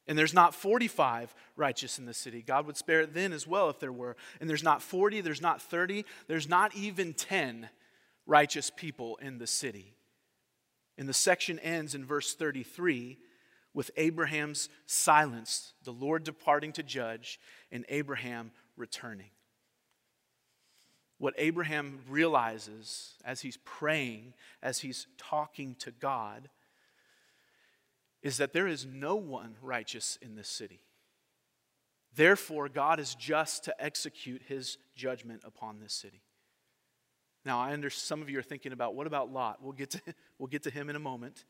And 0.07 0.19
there's 0.19 0.35
not 0.35 0.55
45 0.55 1.35
righteous 1.57 1.99
in 1.99 2.05
the 2.05 2.15
city. 2.15 2.43
God 2.43 2.67
would 2.67 2.77
spare 2.77 3.01
it 3.01 3.15
then 3.15 3.33
as 3.33 3.47
well 3.47 3.71
if 3.71 3.79
there 3.79 3.93
were. 3.93 4.17
And 4.41 4.51
there's 4.51 4.63
not 4.63 4.83
40, 4.83 5.23
there's 5.23 5.41
not 5.41 5.63
30, 5.63 6.05
there's 6.27 6.49
not 6.49 6.75
even 6.77 7.15
10 7.15 7.71
righteous 8.27 8.71
people 8.71 9.17
in 9.23 9.39
the 9.39 9.47
city. 9.47 9.95
And 10.99 11.09
the 11.09 11.15
section 11.15 11.59
ends 11.59 11.95
in 11.95 12.05
verse 12.05 12.35
33 12.35 13.19
with 13.73 13.91
Abraham's 13.97 14.69
silence, 14.87 15.73
the 15.83 15.91
Lord 15.91 16.23
departing 16.23 16.73
to 16.73 16.83
judge, 16.83 17.41
and 17.73 17.85
Abraham 17.89 18.53
returning. 18.77 19.31
What 21.19 21.35
Abraham 21.39 22.01
realizes 22.09 23.15
as 23.25 23.41
he's 23.41 23.57
praying, 23.65 24.35
as 24.63 24.81
he's 24.81 25.07
talking 25.19 25.75
to 25.81 25.91
God, 25.91 26.51
is 28.25 28.39
that 28.39 28.55
there 28.55 28.67
is 28.67 28.87
no 28.87 29.15
one 29.15 29.55
righteous 29.63 30.19
in 30.21 30.35
this 30.35 30.49
city. 30.49 30.81
Therefore, 32.17 32.69
God 32.69 32.99
is 32.99 33.15
just 33.15 33.65
to 33.65 33.85
execute 33.85 34.43
his 34.49 34.79
judgment 34.97 35.43
upon 35.45 35.79
this 35.79 35.93
city. 35.93 36.23
Now, 37.45 37.61
I 37.61 37.73
understand 37.73 38.07
some 38.07 38.23
of 38.23 38.31
you 38.31 38.39
are 38.39 38.43
thinking 38.43 38.73
about 38.73 38.95
what 38.95 39.07
about 39.07 39.31
Lot? 39.31 39.63
We'll 39.63 39.73
get 39.73 39.91
to, 39.91 40.01
we'll 40.39 40.49
get 40.49 40.63
to 40.63 40.71
him 40.71 40.89
in 40.89 40.97
a 40.97 41.01
moment. 41.01 41.45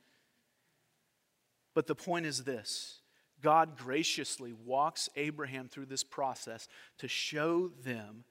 But 1.75 1.87
the 1.87 1.95
point 1.95 2.26
is 2.26 2.43
this 2.43 3.00
God 3.40 3.76
graciously 3.76 4.52
walks 4.52 5.09
Abraham 5.14 5.69
through 5.69 5.87
this 5.87 6.02
process 6.02 6.66
to 6.99 7.07
show 7.07 7.69
them 7.85 8.25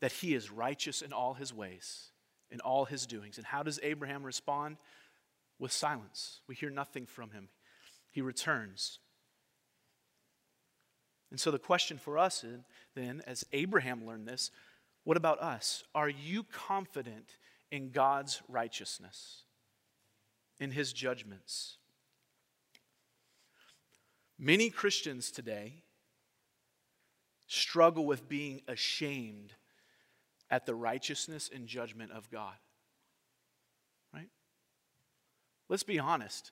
that 0.00 0.12
he 0.12 0.34
is 0.34 0.50
righteous 0.50 1.00
in 1.00 1.12
all 1.12 1.32
his 1.32 1.54
ways, 1.54 2.10
in 2.50 2.60
all 2.60 2.84
his 2.84 3.06
doings. 3.06 3.38
And 3.38 3.46
how 3.46 3.62
does 3.62 3.80
Abraham 3.82 4.24
respond? 4.24 4.76
With 5.58 5.70
silence. 5.70 6.40
We 6.48 6.56
hear 6.56 6.70
nothing 6.70 7.06
from 7.06 7.30
him. 7.30 7.48
He 8.12 8.20
returns. 8.20 9.00
And 11.30 11.40
so 11.40 11.50
the 11.50 11.58
question 11.58 11.98
for 11.98 12.18
us 12.18 12.44
then, 12.94 13.22
as 13.26 13.44
Abraham 13.52 14.06
learned 14.06 14.28
this, 14.28 14.50
what 15.02 15.16
about 15.16 15.40
us? 15.40 15.82
Are 15.94 16.08
you 16.08 16.44
confident 16.44 17.36
in 17.70 17.90
God's 17.90 18.42
righteousness, 18.48 19.42
in 20.60 20.70
his 20.70 20.92
judgments? 20.92 21.78
Many 24.38 24.70
Christians 24.70 25.30
today 25.30 25.82
struggle 27.46 28.04
with 28.04 28.28
being 28.28 28.60
ashamed 28.68 29.54
at 30.50 30.66
the 30.66 30.74
righteousness 30.74 31.50
and 31.52 31.66
judgment 31.66 32.12
of 32.12 32.30
God. 32.30 32.56
Right? 34.12 34.28
Let's 35.68 35.82
be 35.82 35.98
honest. 35.98 36.50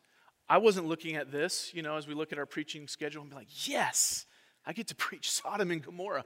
I 0.50 0.59
wasn't 0.59 0.88
looking 0.88 1.14
at 1.14 1.30
this, 1.30 1.71
you 1.75 1.83
know, 1.83 1.97
as 1.97 2.09
we 2.09 2.14
look 2.14 2.33
at 2.33 2.38
our 2.38 2.45
preaching 2.45 2.88
schedule 2.88 3.23
and 3.23 3.30
be 3.30 3.37
like, 3.37 3.69
yes, 3.69 4.26
I 4.66 4.73
get 4.73 4.88
to 4.88 4.97
preach 4.97 5.30
Sodom 5.30 5.71
and 5.71 5.80
Gomorrah 5.80 6.25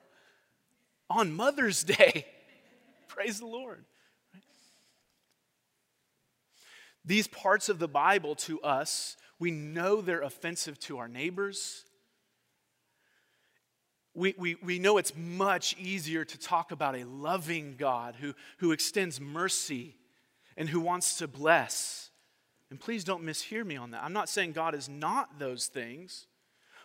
on 1.11 1.35
Mother's 1.35 1.85
Day. 1.85 2.25
Praise 3.07 3.39
the 3.39 3.47
Lord. 3.47 3.85
These 7.05 7.27
parts 7.27 7.69
of 7.69 7.79
the 7.79 7.87
Bible 7.87 8.35
to 8.37 8.63
us, 8.63 9.19
we 9.39 9.51
know 9.51 10.01
they're 10.01 10.23
offensive 10.23 10.81
to 10.81 10.97
our 10.97 11.09
neighbors. 11.09 11.85
We, 14.15 14.35
we, 14.39 14.55
we 14.55 14.79
know 14.79 14.97
it's 14.97 15.15
much 15.15 15.77
easier 15.77 16.25
to 16.25 16.39
talk 16.39 16.73
about 16.73 16.97
a 16.97 17.05
loving 17.05 17.75
God 17.77 18.17
who, 18.19 18.33
who 18.57 18.73
extends 18.73 19.21
mercy 19.21 19.97
and 20.57 20.67
who 20.71 20.81
wants 20.81 21.19
to 21.19 21.29
bless. 21.29 22.09
And 22.71 22.81
please 22.81 23.05
don't 23.05 23.25
mishear 23.25 23.65
me 23.65 23.77
on 23.77 23.91
that. 23.93 24.03
I'm 24.03 24.13
not 24.13 24.29
saying 24.29 24.53
God 24.53 24.75
is 24.75 24.89
not 24.89 25.39
those 25.39 25.67
things. 25.67 26.27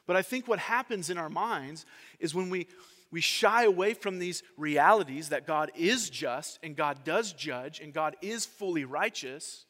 But 0.06 0.16
I 0.16 0.22
think 0.22 0.48
what 0.48 0.60
happens 0.60 1.10
in 1.10 1.18
our 1.18 1.30
minds 1.30 1.86
is 2.20 2.34
when 2.34 2.50
we, 2.50 2.68
we 3.12 3.22
shy 3.22 3.64
away 3.64 3.94
from 3.94 4.20
these 4.20 4.44
realities 4.58 5.30
that 5.30 5.48
God 5.48 5.72
is 5.76 6.10
just 6.10 6.60
and 6.64 6.76
God 6.76 7.04
does 7.04 7.32
judge 7.32 7.80
and 7.80 7.94
God 7.94 8.16
is 8.22 8.46
fully 8.46 8.86
righteous, 8.86 9.66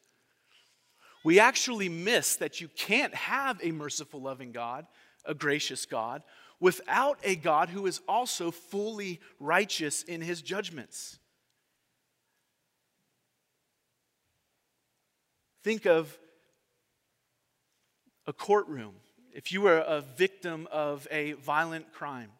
we 1.24 1.38
actually 1.38 1.88
miss 1.88 2.36
that 2.36 2.60
you 2.60 2.68
can't 2.68 3.14
have 3.14 3.60
a 3.62 3.70
merciful, 3.70 4.22
loving 4.22 4.52
God, 4.52 4.86
a 5.26 5.34
gracious 5.34 5.84
God, 5.84 6.22
without 6.58 7.18
a 7.22 7.36
God 7.36 7.68
who 7.68 7.86
is 7.86 8.00
also 8.08 8.50
fully 8.50 9.20
righteous 9.38 10.02
in 10.02 10.20
his 10.20 10.42
judgments. 10.42 11.18
Think 15.62 15.86
of 15.86 16.18
a 18.26 18.32
courtroom 18.32 18.94
if 19.32 19.52
you 19.52 19.60
were 19.60 19.78
a 19.78 20.00
victim 20.00 20.68
of 20.72 21.06
a 21.10 21.32
violent 21.32 21.92
crime, 21.92 22.30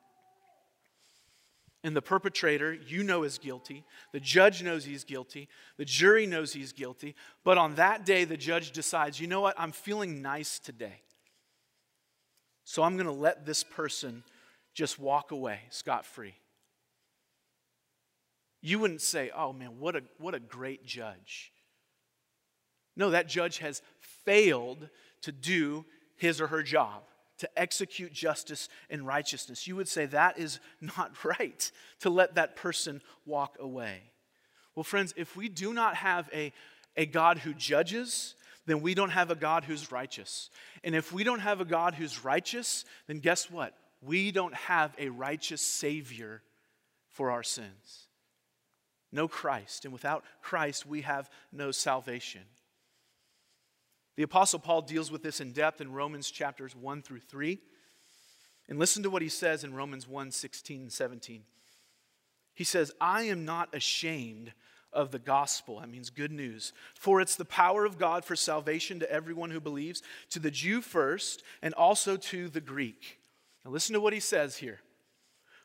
and 1.82 1.96
the 1.96 2.02
perpetrator 2.02 2.72
you 2.72 3.02
know 3.02 3.22
is 3.22 3.38
guilty, 3.38 3.84
the 4.12 4.20
judge 4.20 4.62
knows 4.62 4.84
he's 4.84 5.04
guilty, 5.04 5.48
the 5.78 5.84
jury 5.84 6.26
knows 6.26 6.52
he's 6.52 6.72
guilty, 6.72 7.14
but 7.42 7.56
on 7.56 7.76
that 7.76 8.04
day 8.04 8.24
the 8.24 8.36
judge 8.36 8.72
decides, 8.72 9.18
you 9.18 9.26
know 9.26 9.40
what, 9.40 9.54
I'm 9.58 9.72
feeling 9.72 10.20
nice 10.20 10.58
today. 10.58 11.00
So 12.64 12.82
I'm 12.82 12.96
going 12.96 13.06
to 13.06 13.12
let 13.12 13.46
this 13.46 13.64
person 13.64 14.22
just 14.74 14.98
walk 14.98 15.30
away 15.30 15.60
scot 15.70 16.04
free. 16.04 16.34
You 18.60 18.78
wouldn't 18.78 19.00
say, 19.00 19.30
oh 19.34 19.54
man, 19.54 19.78
what 19.78 19.96
a, 19.96 20.02
what 20.18 20.34
a 20.34 20.40
great 20.40 20.84
judge. 20.84 21.50
No, 22.96 23.10
that 23.10 23.28
judge 23.28 23.58
has 23.58 23.82
failed 24.00 24.88
to 25.22 25.32
do 25.32 25.84
his 26.16 26.40
or 26.40 26.48
her 26.48 26.62
job 26.62 27.02
to 27.38 27.58
execute 27.58 28.12
justice 28.12 28.68
and 28.90 29.06
righteousness. 29.06 29.66
You 29.66 29.74
would 29.76 29.88
say 29.88 30.06
that 30.06 30.38
is 30.38 30.60
not 30.80 31.24
right 31.40 31.70
to 32.00 32.10
let 32.10 32.34
that 32.34 32.54
person 32.54 33.00
walk 33.24 33.56
away. 33.58 34.02
Well, 34.74 34.84
friends, 34.84 35.14
if 35.16 35.36
we 35.36 35.48
do 35.48 35.72
not 35.72 35.96
have 35.96 36.28
a, 36.32 36.52
a 36.96 37.06
God 37.06 37.38
who 37.38 37.54
judges, 37.54 38.34
then 38.66 38.82
we 38.82 38.94
don't 38.94 39.10
have 39.10 39.30
a 39.30 39.34
God 39.34 39.64
who's 39.64 39.90
righteous. 39.90 40.50
And 40.84 40.94
if 40.94 41.12
we 41.12 41.24
don't 41.24 41.40
have 41.40 41.60
a 41.60 41.64
God 41.64 41.94
who's 41.94 42.24
righteous, 42.24 42.84
then 43.06 43.20
guess 43.20 43.50
what? 43.50 43.74
We 44.02 44.30
don't 44.32 44.54
have 44.54 44.94
a 44.98 45.08
righteous 45.08 45.62
Savior 45.62 46.42
for 47.08 47.30
our 47.30 47.42
sins. 47.42 48.08
No 49.12 49.28
Christ. 49.28 49.84
And 49.84 49.92
without 49.92 50.24
Christ, 50.42 50.86
we 50.86 51.02
have 51.02 51.28
no 51.52 51.70
salvation. 51.70 52.42
The 54.16 54.22
Apostle 54.22 54.58
Paul 54.58 54.82
deals 54.82 55.10
with 55.10 55.22
this 55.22 55.40
in 55.40 55.52
depth 55.52 55.80
in 55.80 55.92
Romans 55.92 56.30
chapters 56.30 56.76
1 56.76 57.02
through 57.02 57.20
3. 57.20 57.58
And 58.68 58.78
listen 58.78 59.02
to 59.02 59.10
what 59.10 59.22
he 59.22 59.28
says 59.28 59.64
in 59.64 59.74
Romans 59.74 60.06
1 60.06 60.30
16 60.30 60.82
and 60.82 60.92
17. 60.92 61.42
He 62.54 62.64
says, 62.64 62.92
I 63.00 63.22
am 63.22 63.44
not 63.44 63.74
ashamed 63.74 64.52
of 64.92 65.10
the 65.10 65.18
gospel. 65.18 65.80
That 65.80 65.88
means 65.88 66.10
good 66.10 66.32
news. 66.32 66.72
For 66.94 67.20
it's 67.20 67.36
the 67.36 67.44
power 67.44 67.84
of 67.84 67.98
God 67.98 68.24
for 68.24 68.36
salvation 68.36 69.00
to 69.00 69.10
everyone 69.10 69.50
who 69.50 69.60
believes, 69.60 70.02
to 70.30 70.38
the 70.38 70.50
Jew 70.50 70.80
first, 70.80 71.42
and 71.62 71.74
also 71.74 72.16
to 72.16 72.48
the 72.48 72.60
Greek. 72.60 73.18
Now 73.64 73.70
listen 73.70 73.94
to 73.94 74.00
what 74.00 74.12
he 74.12 74.20
says 74.20 74.56
here. 74.56 74.80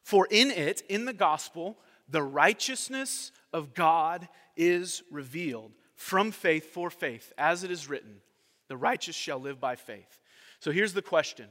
For 0.04 0.28
in 0.30 0.52
it, 0.52 0.82
in 0.90 1.06
the 1.06 1.14
gospel, 1.14 1.78
the 2.08 2.24
righteousness 2.24 3.32
of 3.52 3.74
God 3.74 4.28
is 4.56 5.02
revealed 5.10 5.72
from 5.96 6.32
faith 6.32 6.72
for 6.72 6.90
faith, 6.90 7.34
as 7.38 7.64
it 7.64 7.72
is 7.72 7.90
written. 7.90 8.22
The 8.68 8.78
righteous 8.78 9.16
shall 9.16 9.40
live 9.40 9.60
by 9.60 9.76
faith. 9.76 10.20
So 10.60 10.72
here's 10.72 10.94
the 10.94 11.02
question 11.02 11.48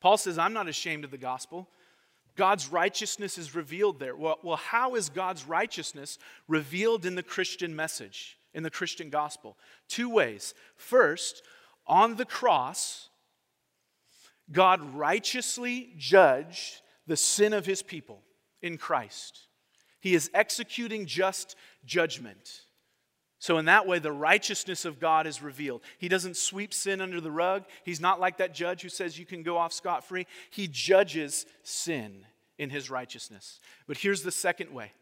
Paul 0.00 0.16
says, 0.16 0.38
I'm 0.38 0.52
not 0.52 0.68
ashamed 0.68 1.04
of 1.04 1.10
the 1.10 1.18
gospel. 1.18 1.68
God's 2.36 2.68
righteousness 2.68 3.36
is 3.36 3.54
revealed 3.54 3.98
there. 3.98 4.14
Well, 4.14 4.38
well, 4.44 4.56
how 4.56 4.94
is 4.94 5.08
God's 5.08 5.44
righteousness 5.44 6.18
revealed 6.46 7.04
in 7.04 7.16
the 7.16 7.22
Christian 7.22 7.74
message, 7.74 8.38
in 8.54 8.62
the 8.62 8.70
Christian 8.70 9.10
gospel? 9.10 9.56
Two 9.88 10.08
ways. 10.08 10.54
First, 10.76 11.42
on 11.84 12.14
the 12.14 12.24
cross, 12.24 13.08
God 14.52 14.94
righteously 14.94 15.92
judged 15.96 16.80
the 17.08 17.16
sin 17.16 17.52
of 17.52 17.66
his 17.66 17.82
people 17.82 18.22
in 18.62 18.78
Christ. 18.78 19.48
He 19.98 20.14
is 20.14 20.30
executing 20.32 21.06
just 21.06 21.56
judgment. 21.84 22.62
So, 23.40 23.58
in 23.58 23.66
that 23.66 23.86
way, 23.86 24.00
the 24.00 24.12
righteousness 24.12 24.84
of 24.84 24.98
God 24.98 25.26
is 25.26 25.42
revealed. 25.42 25.82
He 25.98 26.08
doesn't 26.08 26.36
sweep 26.36 26.74
sin 26.74 27.00
under 27.00 27.20
the 27.20 27.30
rug. 27.30 27.64
He's 27.84 28.00
not 28.00 28.18
like 28.18 28.38
that 28.38 28.52
judge 28.52 28.82
who 28.82 28.88
says 28.88 29.18
you 29.18 29.26
can 29.26 29.44
go 29.44 29.56
off 29.56 29.72
scot 29.72 30.04
free. 30.04 30.26
He 30.50 30.66
judges 30.66 31.46
sin 31.62 32.26
in 32.58 32.70
his 32.70 32.90
righteousness. 32.90 33.60
But 33.86 33.98
here's 33.98 34.22
the 34.22 34.32
second 34.32 34.72
way. 34.72 34.92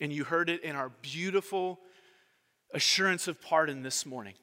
And 0.00 0.12
you 0.12 0.24
heard 0.24 0.48
it 0.48 0.62
in 0.62 0.76
our 0.76 0.90
beautiful 1.02 1.80
assurance 2.72 3.26
of 3.26 3.40
pardon 3.40 3.82
this 3.82 4.06
morning. 4.06 4.34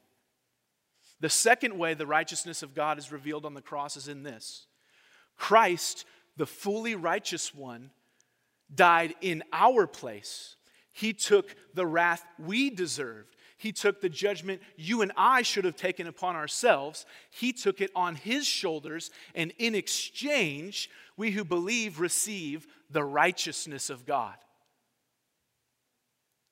The 1.21 1.29
second 1.29 1.77
way 1.77 1.93
the 1.93 2.07
righteousness 2.07 2.63
of 2.63 2.73
God 2.73 2.97
is 2.97 3.11
revealed 3.11 3.45
on 3.45 3.53
the 3.53 3.61
cross 3.61 3.95
is 3.95 4.07
in 4.07 4.23
this 4.23 4.65
Christ, 5.37 6.05
the 6.35 6.45
fully 6.45 6.95
righteous 6.95 7.55
one, 7.55 7.91
died 8.73 9.15
in 9.21 9.43
our 9.53 9.87
place 9.87 10.55
he 10.91 11.13
took 11.13 11.55
the 11.73 11.85
wrath 11.85 12.25
we 12.37 12.69
deserved. 12.69 13.35
He 13.57 13.71
took 13.71 14.01
the 14.01 14.09
judgment 14.09 14.61
you 14.75 15.01
and 15.03 15.11
I 15.15 15.43
should 15.43 15.65
have 15.65 15.75
taken 15.75 16.07
upon 16.07 16.35
ourselves. 16.35 17.05
He 17.29 17.53
took 17.53 17.79
it 17.79 17.91
on 17.95 18.15
his 18.15 18.47
shoulders, 18.47 19.11
and 19.35 19.53
in 19.59 19.75
exchange, 19.75 20.89
we 21.15 21.31
who 21.31 21.43
believe 21.43 21.99
receive 21.99 22.65
the 22.89 23.03
righteousness 23.03 23.89
of 23.89 24.05
God. 24.05 24.35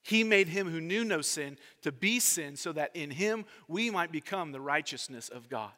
He 0.03 0.23
made 0.23 0.47
him 0.47 0.69
who 0.69 0.81
knew 0.81 1.03
no 1.03 1.21
sin 1.21 1.57
to 1.81 1.91
be 1.91 2.19
sin 2.19 2.55
so 2.55 2.71
that 2.73 2.95
in 2.95 3.11
him 3.11 3.45
we 3.67 3.89
might 3.89 4.11
become 4.11 4.51
the 4.51 4.61
righteousness 4.61 5.29
of 5.29 5.49
God. 5.49 5.71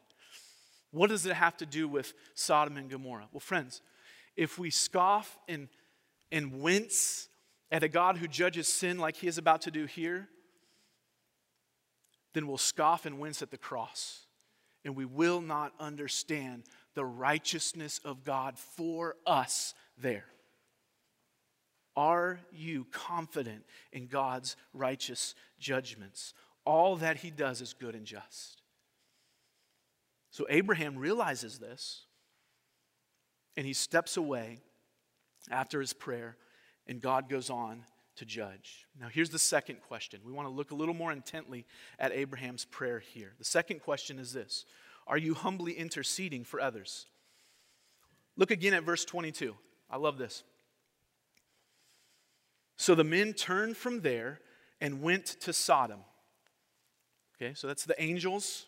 What 0.92 1.10
does 1.10 1.26
it 1.26 1.34
have 1.34 1.58
to 1.58 1.66
do 1.66 1.88
with 1.88 2.14
Sodom 2.34 2.78
and 2.78 2.90
Gomorrah? 2.90 3.28
Well, 3.32 3.40
friends, 3.40 3.82
if 4.36 4.60
we 4.60 4.70
scoff 4.70 5.38
and, 5.48 5.70
and 6.32 6.62
wince 6.62 7.30
at 7.72 7.84
a 7.84 7.88
God 7.88 8.18
who 8.18 8.28
judges 8.28 8.68
sin 8.68 9.00
like 9.00 9.16
he 9.16 9.28
is 9.28 9.38
about 9.38 9.62
to 9.62 9.72
do 9.72 9.86
here, 9.86 10.28
then 12.34 12.48
we'll 12.48 12.58
scoff 12.58 13.06
and 13.06 13.20
wince 13.20 13.42
at 13.42 13.52
the 13.52 13.58
cross. 13.58 14.26
and 14.84 14.96
we 14.96 15.06
will 15.06 15.42
not 15.42 15.74
understand 15.80 16.64
the 16.96 17.06
righteousness 17.06 18.00
of 18.04 18.24
God 18.24 18.58
for 18.58 19.16
us 19.26 19.74
there. 19.98 20.26
Are 21.96 22.40
you 22.52 22.88
confident 22.92 23.64
in 23.92 24.08
God's 24.08 24.56
righteous 24.74 25.36
judgments? 25.60 26.34
All 26.66 26.96
that 26.98 27.18
he 27.18 27.30
does 27.32 27.62
is 27.62 27.74
good 27.74 27.96
and 27.96 28.06
just. 28.06 28.62
So 30.32 30.46
Abraham 30.50 30.98
realizes 30.98 31.60
this, 31.60 32.06
and 33.58 33.66
he 33.66 33.74
steps 33.74 34.16
away 34.16 34.60
after 35.50 35.82
his 35.82 35.92
prayer, 35.92 36.38
and 36.88 37.02
God 37.02 37.30
goes 37.30 37.50
on 37.50 37.84
to 38.18 38.26
judge. 38.26 38.86
Now, 39.00 39.08
here's 39.08 39.30
the 39.30 39.40
second 39.40 39.82
question. 39.82 40.22
We 40.26 40.32
want 40.32 40.48
to 40.48 40.54
look 40.54 40.72
a 40.72 40.76
little 40.76 40.94
more 40.94 41.12
intently 41.12 41.66
at 41.98 42.12
Abraham's 42.12 42.66
prayer 42.66 43.00
here. 43.00 43.34
The 43.40 43.46
second 43.46 43.82
question 43.82 44.20
is 44.20 44.34
this 44.34 44.66
Are 45.08 45.18
you 45.18 45.34
humbly 45.34 45.74
interceding 45.74 46.44
for 46.44 46.60
others? 46.60 47.08
Look 48.38 48.52
again 48.52 48.74
at 48.74 48.84
verse 48.84 49.06
22. 49.06 49.56
I 49.90 49.98
love 49.98 50.18
this. 50.18 50.44
So 52.78 52.96
the 52.96 53.04
men 53.04 53.34
turned 53.34 53.78
from 53.78 54.02
there 54.02 54.40
and 54.80 55.02
went 55.02 55.26
to 55.42 55.54
Sodom. 55.54 56.00
Okay, 57.36 57.54
so 57.54 57.68
that's 57.68 57.86
the 57.86 58.02
angels. 58.02 58.66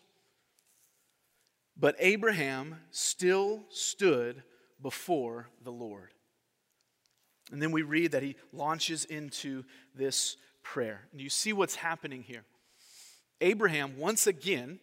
But 1.76 1.96
Abraham 1.98 2.76
still 2.90 3.64
stood 3.70 4.42
before 4.80 5.48
the 5.62 5.72
Lord. 5.72 6.10
And 7.52 7.60
then 7.60 7.72
we 7.72 7.82
read 7.82 8.12
that 8.12 8.22
he 8.22 8.36
launches 8.52 9.04
into 9.04 9.64
this 9.94 10.36
prayer. 10.62 11.02
And 11.12 11.20
you 11.20 11.28
see 11.28 11.52
what's 11.52 11.74
happening 11.74 12.22
here. 12.22 12.44
Abraham, 13.40 13.98
once 13.98 14.26
again, 14.26 14.78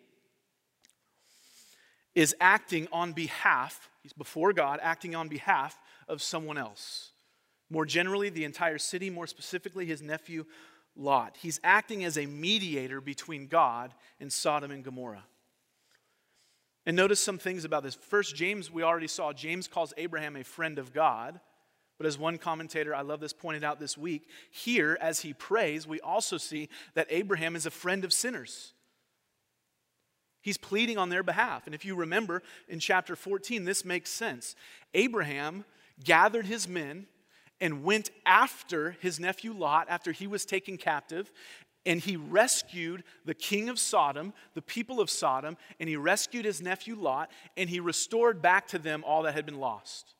is 2.13 2.35
acting 2.39 2.87
on 2.91 3.13
behalf, 3.13 3.89
he's 4.03 4.13
before 4.13 4.53
God, 4.53 4.79
acting 4.81 5.15
on 5.15 5.27
behalf 5.27 5.79
of 6.07 6.21
someone 6.21 6.57
else. 6.57 7.11
More 7.69 7.85
generally, 7.85 8.29
the 8.29 8.43
entire 8.43 8.77
city, 8.77 9.09
more 9.09 9.27
specifically, 9.27 9.85
his 9.85 10.01
nephew 10.01 10.45
Lot. 10.95 11.37
He's 11.41 11.59
acting 11.63 12.03
as 12.03 12.17
a 12.17 12.25
mediator 12.25 12.99
between 12.99 13.47
God 13.47 13.93
and 14.19 14.31
Sodom 14.31 14.71
and 14.71 14.83
Gomorrah. 14.83 15.23
And 16.85 16.97
notice 16.97 17.19
some 17.19 17.37
things 17.37 17.63
about 17.63 17.83
this. 17.83 17.95
First, 17.95 18.35
James, 18.35 18.69
we 18.69 18.83
already 18.83 19.07
saw, 19.07 19.31
James 19.31 19.67
calls 19.67 19.93
Abraham 19.97 20.35
a 20.35 20.43
friend 20.43 20.79
of 20.79 20.93
God. 20.93 21.39
But 22.01 22.07
as 22.07 22.17
one 22.17 22.39
commentator, 22.39 22.95
I 22.95 23.01
love 23.01 23.19
this, 23.19 23.31
pointed 23.31 23.63
out 23.63 23.79
this 23.79 23.95
week, 23.95 24.27
here, 24.49 24.97
as 24.99 25.19
he 25.19 25.33
prays, 25.33 25.85
we 25.85 25.99
also 26.01 26.39
see 26.39 26.67
that 26.95 27.05
Abraham 27.11 27.55
is 27.55 27.67
a 27.67 27.69
friend 27.69 28.03
of 28.03 28.11
sinners. 28.11 28.73
He's 30.41 30.57
pleading 30.57 30.97
on 30.97 31.09
their 31.09 31.21
behalf. 31.21 31.67
And 31.67 31.75
if 31.75 31.85
you 31.85 31.93
remember 31.93 32.41
in 32.67 32.79
chapter 32.79 33.15
14, 33.15 33.65
this 33.65 33.85
makes 33.85 34.09
sense. 34.09 34.55
Abraham 34.95 35.63
gathered 36.03 36.47
his 36.47 36.67
men 36.67 37.05
and 37.59 37.83
went 37.83 38.09
after 38.25 38.97
his 38.99 39.19
nephew 39.19 39.53
Lot 39.53 39.85
after 39.87 40.11
he 40.11 40.25
was 40.25 40.43
taken 40.43 40.77
captive. 40.77 41.31
And 41.85 41.99
he 41.99 42.17
rescued 42.17 43.03
the 43.25 43.35
king 43.35 43.69
of 43.69 43.77
Sodom, 43.77 44.33
the 44.55 44.63
people 44.63 44.99
of 44.99 45.11
Sodom, 45.11 45.55
and 45.79 45.87
he 45.87 45.97
rescued 45.97 46.45
his 46.45 46.63
nephew 46.63 46.95
Lot, 46.95 47.29
and 47.55 47.69
he 47.69 47.79
restored 47.79 48.41
back 48.41 48.67
to 48.69 48.79
them 48.79 49.03
all 49.05 49.21
that 49.21 49.35
had 49.35 49.45
been 49.45 49.59
lost. 49.59 50.15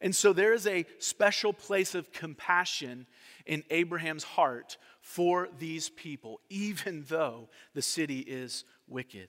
And 0.00 0.14
so 0.14 0.32
there 0.32 0.52
is 0.52 0.66
a 0.66 0.86
special 0.98 1.52
place 1.52 1.94
of 1.94 2.12
compassion 2.12 3.06
in 3.46 3.64
Abraham's 3.70 4.24
heart 4.24 4.76
for 5.00 5.48
these 5.58 5.88
people, 5.88 6.40
even 6.48 7.04
though 7.08 7.48
the 7.74 7.82
city 7.82 8.20
is 8.20 8.64
wicked. 8.86 9.28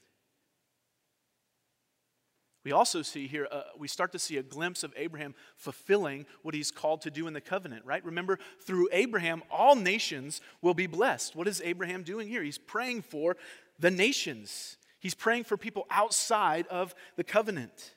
We 2.64 2.72
also 2.72 3.02
see 3.02 3.28
here, 3.28 3.48
uh, 3.52 3.64
we 3.78 3.88
start 3.88 4.12
to 4.12 4.20
see 4.20 4.38
a 4.38 4.44
glimpse 4.44 4.84
of 4.84 4.94
Abraham 4.96 5.34
fulfilling 5.56 6.28
what 6.44 6.54
he's 6.54 6.70
called 6.70 7.02
to 7.02 7.12
do 7.12 7.26
in 7.26 7.34
the 7.34 7.42
covenant, 7.42 7.86
right? 7.86 8.06
Remember, 8.06 8.38
through 8.66 8.88
Abraham, 8.92 9.42
all 9.50 9.76
nations 9.76 10.42
will 10.62 10.76
be 10.76 10.86
blessed. 10.86 11.36
What 11.36 11.48
is 11.48 11.62
Abraham 11.66 12.04
doing 12.04 12.28
here? 12.28 12.44
He's 12.44 12.60
praying 12.60 13.02
for 13.02 13.36
the 13.80 13.90
nations, 13.90 14.78
he's 15.00 15.16
praying 15.16 15.46
for 15.46 15.58
people 15.58 15.88
outside 15.90 16.68
of 16.68 16.94
the 17.16 17.24
covenant. 17.24 17.96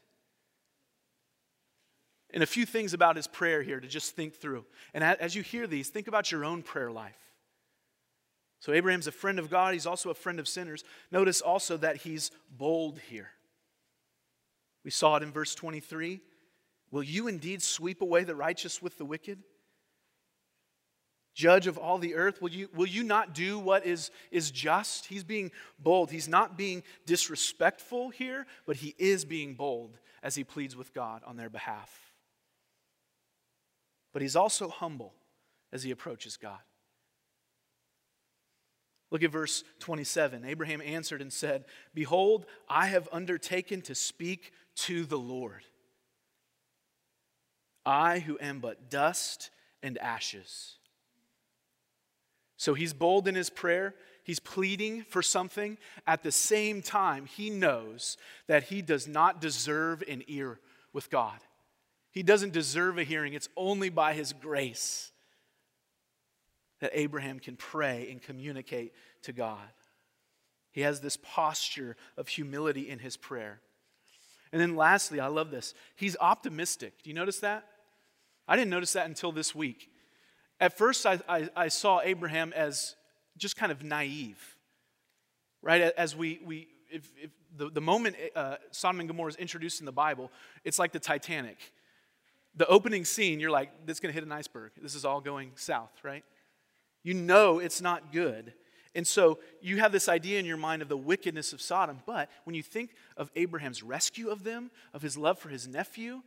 And 2.34 2.42
a 2.42 2.46
few 2.46 2.66
things 2.66 2.92
about 2.94 3.14
his 3.14 3.28
prayer 3.28 3.62
here 3.62 3.78
to 3.78 3.86
just 3.86 4.16
think 4.16 4.34
through. 4.34 4.64
And 4.92 5.04
as 5.04 5.36
you 5.36 5.42
hear 5.42 5.68
these, 5.68 5.88
think 5.88 6.08
about 6.08 6.32
your 6.32 6.44
own 6.44 6.62
prayer 6.62 6.90
life. 6.90 7.16
So, 8.58 8.72
Abraham's 8.72 9.06
a 9.06 9.12
friend 9.12 9.38
of 9.38 9.50
God, 9.50 9.72
he's 9.72 9.86
also 9.86 10.10
a 10.10 10.14
friend 10.14 10.40
of 10.40 10.48
sinners. 10.48 10.82
Notice 11.12 11.40
also 11.40 11.76
that 11.76 11.98
he's 11.98 12.32
bold 12.50 12.98
here. 13.08 13.30
We 14.84 14.90
saw 14.90 15.16
it 15.16 15.22
in 15.22 15.30
verse 15.30 15.54
23. 15.54 16.20
Will 16.90 17.04
you 17.04 17.28
indeed 17.28 17.62
sweep 17.62 18.02
away 18.02 18.24
the 18.24 18.34
righteous 18.34 18.82
with 18.82 18.98
the 18.98 19.04
wicked? 19.04 19.38
Judge 21.34 21.68
of 21.68 21.78
all 21.78 21.98
the 21.98 22.14
earth, 22.16 22.42
will 22.42 22.50
you, 22.50 22.68
will 22.74 22.86
you 22.86 23.04
not 23.04 23.34
do 23.34 23.58
what 23.58 23.86
is, 23.86 24.10
is 24.30 24.50
just? 24.50 25.06
He's 25.06 25.24
being 25.24 25.52
bold. 25.78 26.10
He's 26.10 26.28
not 26.28 26.56
being 26.56 26.82
disrespectful 27.06 28.10
here, 28.10 28.46
but 28.66 28.76
he 28.76 28.94
is 28.98 29.24
being 29.24 29.54
bold 29.54 29.98
as 30.22 30.34
he 30.34 30.42
pleads 30.42 30.74
with 30.74 30.94
God 30.94 31.22
on 31.26 31.36
their 31.36 31.50
behalf 31.50 32.13
but 34.14 34.22
he's 34.22 34.36
also 34.36 34.68
humble 34.68 35.12
as 35.72 35.82
he 35.82 35.90
approaches 35.90 36.38
God. 36.38 36.60
Look 39.10 39.24
at 39.24 39.30
verse 39.30 39.64
27. 39.80 40.44
Abraham 40.44 40.80
answered 40.80 41.20
and 41.20 41.32
said, 41.32 41.64
Behold, 41.92 42.46
I 42.68 42.86
have 42.86 43.08
undertaken 43.12 43.82
to 43.82 43.94
speak 43.94 44.52
to 44.76 45.04
the 45.04 45.18
Lord. 45.18 45.62
I 47.84 48.20
who 48.20 48.38
am 48.40 48.60
but 48.60 48.88
dust 48.88 49.50
and 49.82 49.98
ashes. 49.98 50.76
So 52.56 52.74
he's 52.74 52.94
bold 52.94 53.26
in 53.28 53.34
his 53.34 53.50
prayer. 53.50 53.94
He's 54.22 54.40
pleading 54.40 55.02
for 55.02 55.22
something. 55.22 55.76
At 56.06 56.22
the 56.22 56.32
same 56.32 56.82
time, 56.82 57.26
he 57.26 57.50
knows 57.50 58.16
that 58.46 58.64
he 58.64 58.80
does 58.80 59.08
not 59.08 59.40
deserve 59.40 60.02
an 60.08 60.22
ear 60.28 60.60
with 60.92 61.10
God. 61.10 61.38
He 62.14 62.22
doesn't 62.22 62.52
deserve 62.52 62.96
a 62.96 63.02
hearing. 63.02 63.34
It's 63.34 63.48
only 63.56 63.88
by 63.88 64.14
his 64.14 64.32
grace 64.32 65.10
that 66.80 66.92
Abraham 66.94 67.40
can 67.40 67.56
pray 67.56 68.06
and 68.08 68.22
communicate 68.22 68.92
to 69.22 69.32
God. 69.32 69.68
He 70.70 70.82
has 70.82 71.00
this 71.00 71.16
posture 71.16 71.96
of 72.16 72.28
humility 72.28 72.88
in 72.88 73.00
his 73.00 73.16
prayer. 73.16 73.60
And 74.52 74.60
then 74.60 74.76
lastly, 74.76 75.18
I 75.18 75.26
love 75.26 75.50
this. 75.50 75.74
He's 75.96 76.16
optimistic. 76.20 77.02
Do 77.02 77.10
you 77.10 77.14
notice 77.14 77.40
that? 77.40 77.66
I 78.46 78.54
didn't 78.54 78.70
notice 78.70 78.92
that 78.92 79.06
until 79.06 79.32
this 79.32 79.52
week. 79.52 79.90
At 80.60 80.78
first, 80.78 81.06
I, 81.06 81.18
I, 81.28 81.48
I 81.56 81.68
saw 81.68 82.00
Abraham 82.00 82.52
as 82.54 82.94
just 83.36 83.56
kind 83.56 83.72
of 83.72 83.82
naive, 83.82 84.56
right? 85.62 85.80
As 85.80 86.14
we, 86.14 86.38
we 86.44 86.68
if, 86.92 87.10
if 87.20 87.30
the, 87.56 87.70
the 87.70 87.80
moment 87.80 88.14
uh, 88.36 88.56
Sodom 88.70 89.00
and 89.00 89.08
Gomorrah 89.08 89.30
is 89.30 89.36
introduced 89.36 89.80
in 89.80 89.86
the 89.86 89.92
Bible, 89.92 90.30
it's 90.62 90.78
like 90.78 90.92
the 90.92 91.00
Titanic 91.00 91.58
the 92.56 92.66
opening 92.66 93.04
scene, 93.04 93.40
you're 93.40 93.50
like, 93.50 93.86
this 93.86 93.96
is 93.96 94.00
going 94.00 94.12
to 94.12 94.14
hit 94.14 94.24
an 94.24 94.32
iceberg. 94.32 94.72
This 94.80 94.94
is 94.94 95.04
all 95.04 95.20
going 95.20 95.52
south, 95.56 95.92
right? 96.02 96.24
You 97.02 97.14
know 97.14 97.58
it's 97.58 97.80
not 97.80 98.12
good. 98.12 98.54
And 98.94 99.06
so 99.06 99.40
you 99.60 99.78
have 99.78 99.90
this 99.90 100.08
idea 100.08 100.38
in 100.38 100.46
your 100.46 100.56
mind 100.56 100.80
of 100.80 100.88
the 100.88 100.96
wickedness 100.96 101.52
of 101.52 101.60
Sodom. 101.60 102.00
But 102.06 102.30
when 102.44 102.54
you 102.54 102.62
think 102.62 102.94
of 103.16 103.30
Abraham's 103.34 103.82
rescue 103.82 104.28
of 104.28 104.44
them, 104.44 104.70
of 104.92 105.02
his 105.02 105.16
love 105.16 105.38
for 105.38 105.48
his 105.48 105.66
nephew, 105.66 106.22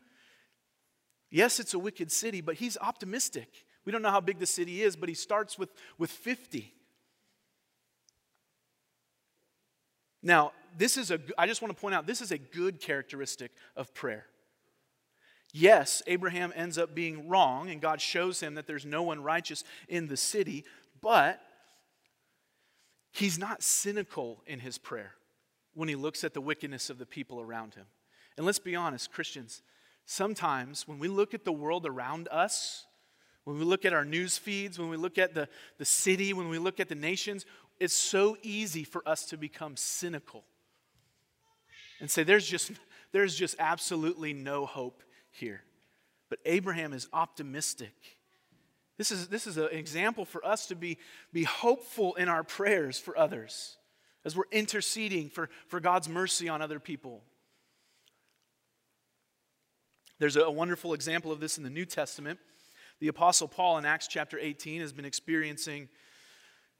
yes, 1.29 1.59
it's 1.59 1.73
a 1.73 1.79
wicked 1.79 2.11
city, 2.11 2.41
but 2.41 2.55
he's 2.55 2.77
optimistic. 2.79 3.65
We 3.85 3.93
don't 3.93 4.01
know 4.01 4.11
how 4.11 4.19
big 4.19 4.39
the 4.39 4.45
city 4.45 4.83
is, 4.83 4.97
but 4.97 5.07
he 5.07 5.15
starts 5.15 5.57
with, 5.57 5.69
with 5.97 6.11
50. 6.11 6.73
Now, 10.21 10.51
this 10.77 10.97
is 10.97 11.09
a, 11.09 11.19
I 11.37 11.47
just 11.47 11.61
want 11.61 11.73
to 11.73 11.79
point 11.79 11.95
out, 11.95 12.05
this 12.05 12.21
is 12.21 12.31
a 12.31 12.37
good 12.37 12.81
characteristic 12.81 13.51
of 13.77 13.93
prayer. 13.93 14.25
Yes, 15.53 16.01
Abraham 16.07 16.51
ends 16.55 16.77
up 16.77 16.93
being 16.93 17.27
wrong, 17.27 17.69
and 17.69 17.81
God 17.81 18.01
shows 18.01 18.39
him 18.39 18.55
that 18.55 18.67
there's 18.67 18.85
no 18.85 19.03
one 19.03 19.23
righteous 19.23 19.63
in 19.87 20.07
the 20.07 20.17
city, 20.17 20.65
but 21.01 21.41
he's 23.11 23.39
not 23.39 23.63
cynical 23.63 24.43
in 24.45 24.59
his 24.59 24.77
prayer 24.77 25.13
when 25.73 25.89
he 25.89 25.95
looks 25.95 26.23
at 26.23 26.33
the 26.33 26.41
wickedness 26.41 26.89
of 26.89 26.97
the 26.97 27.05
people 27.05 27.39
around 27.39 27.75
him. 27.75 27.85
And 28.35 28.45
let's 28.45 28.59
be 28.59 28.75
honest, 28.75 29.11
Christians, 29.11 29.61
sometimes 30.05 30.87
when 30.87 30.99
we 30.99 31.07
look 31.07 31.33
at 31.33 31.45
the 31.45 31.51
world 31.51 31.85
around 31.85 32.27
us, 32.29 32.85
when 33.45 33.57
we 33.57 33.63
look 33.63 33.85
at 33.85 33.93
our 33.93 34.05
news 34.05 34.37
feeds, 34.37 34.77
when 34.77 34.89
we 34.89 34.97
look 34.97 35.17
at 35.17 35.33
the, 35.33 35.47
the 35.77 35.85
city, 35.85 36.33
when 36.33 36.49
we 36.49 36.59
look 36.59 36.79
at 36.79 36.89
the 36.89 36.95
nations, 36.95 37.45
it's 37.79 37.95
so 37.95 38.37
easy 38.41 38.83
for 38.83 39.07
us 39.07 39.25
to 39.27 39.37
become 39.37 39.77
cynical 39.77 40.43
and 41.99 42.11
say, 42.11 42.23
there's 42.23 42.45
just, 42.45 42.71
there's 43.11 43.35
just 43.35 43.55
absolutely 43.59 44.33
no 44.33 44.65
hope 44.65 45.01
here. 45.37 45.61
But 46.29 46.39
Abraham 46.45 46.93
is 46.93 47.07
optimistic. 47.13 47.93
This 48.97 49.11
is, 49.11 49.27
this 49.27 49.47
is 49.47 49.57
an 49.57 49.69
example 49.71 50.25
for 50.25 50.45
us 50.45 50.67
to 50.67 50.75
be, 50.75 50.97
be 51.31 51.43
hopeful 51.43 52.15
in 52.15 52.29
our 52.29 52.43
prayers 52.43 52.97
for 52.97 53.17
others, 53.17 53.77
as 54.25 54.35
we're 54.35 54.43
interceding 54.51 55.29
for, 55.29 55.49
for 55.67 55.79
God's 55.79 56.09
mercy 56.09 56.49
on 56.49 56.61
other 56.61 56.79
people. 56.79 57.21
There's 60.19 60.35
a, 60.35 60.49
wonderful 60.49 60.93
example 60.93 61.31
of 61.31 61.39
this 61.39 61.59
in 61.59 61.63
the 61.63 61.69
New 61.69 61.85
Testament. 61.85 62.39
The 62.99 63.07
Apostle 63.07 63.47
Paul 63.47 63.77
in 63.77 63.85
Acts 63.85 64.07
chapter 64.07 64.39
18 64.39 64.81
has 64.81 64.91
been 64.91 65.05
experiencing 65.05 65.89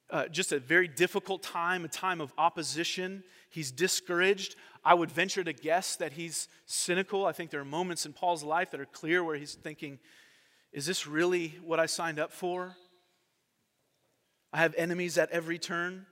uh, 0.09 0.27
just 0.27 0.51
a 0.51 0.59
very 0.59 0.87
difficult 0.87 1.43
time, 1.43 1.85
a 1.85 1.87
time 1.87 2.19
of 2.19 2.33
opposition. 2.39 3.23
He's 3.51 3.71
discouraged. 3.71 4.55
I 4.87 4.93
would 4.93 5.11
venture 5.11 5.43
to 5.43 5.51
guess 5.51 5.97
that 5.97 6.13
he's 6.13 6.47
cynical. 6.65 7.25
I 7.25 7.33
think 7.33 7.51
there 7.51 7.59
are 7.59 7.65
moments 7.65 8.05
in 8.05 8.13
Paul's 8.13 8.41
life 8.41 8.71
that 8.71 8.79
are 8.79 8.85
clear 8.85 9.21
where 9.21 9.35
he's 9.35 9.53
thinking, 9.53 9.99
is 10.71 10.85
this 10.85 11.05
really 11.05 11.59
what 11.61 11.77
I 11.77 11.87
signed 11.87 12.19
up 12.19 12.31
for? 12.31 12.77
I 14.53 14.59
have 14.59 14.73
enemies 14.77 15.17
at 15.17 15.29
every 15.31 15.59
turn. 15.59 16.05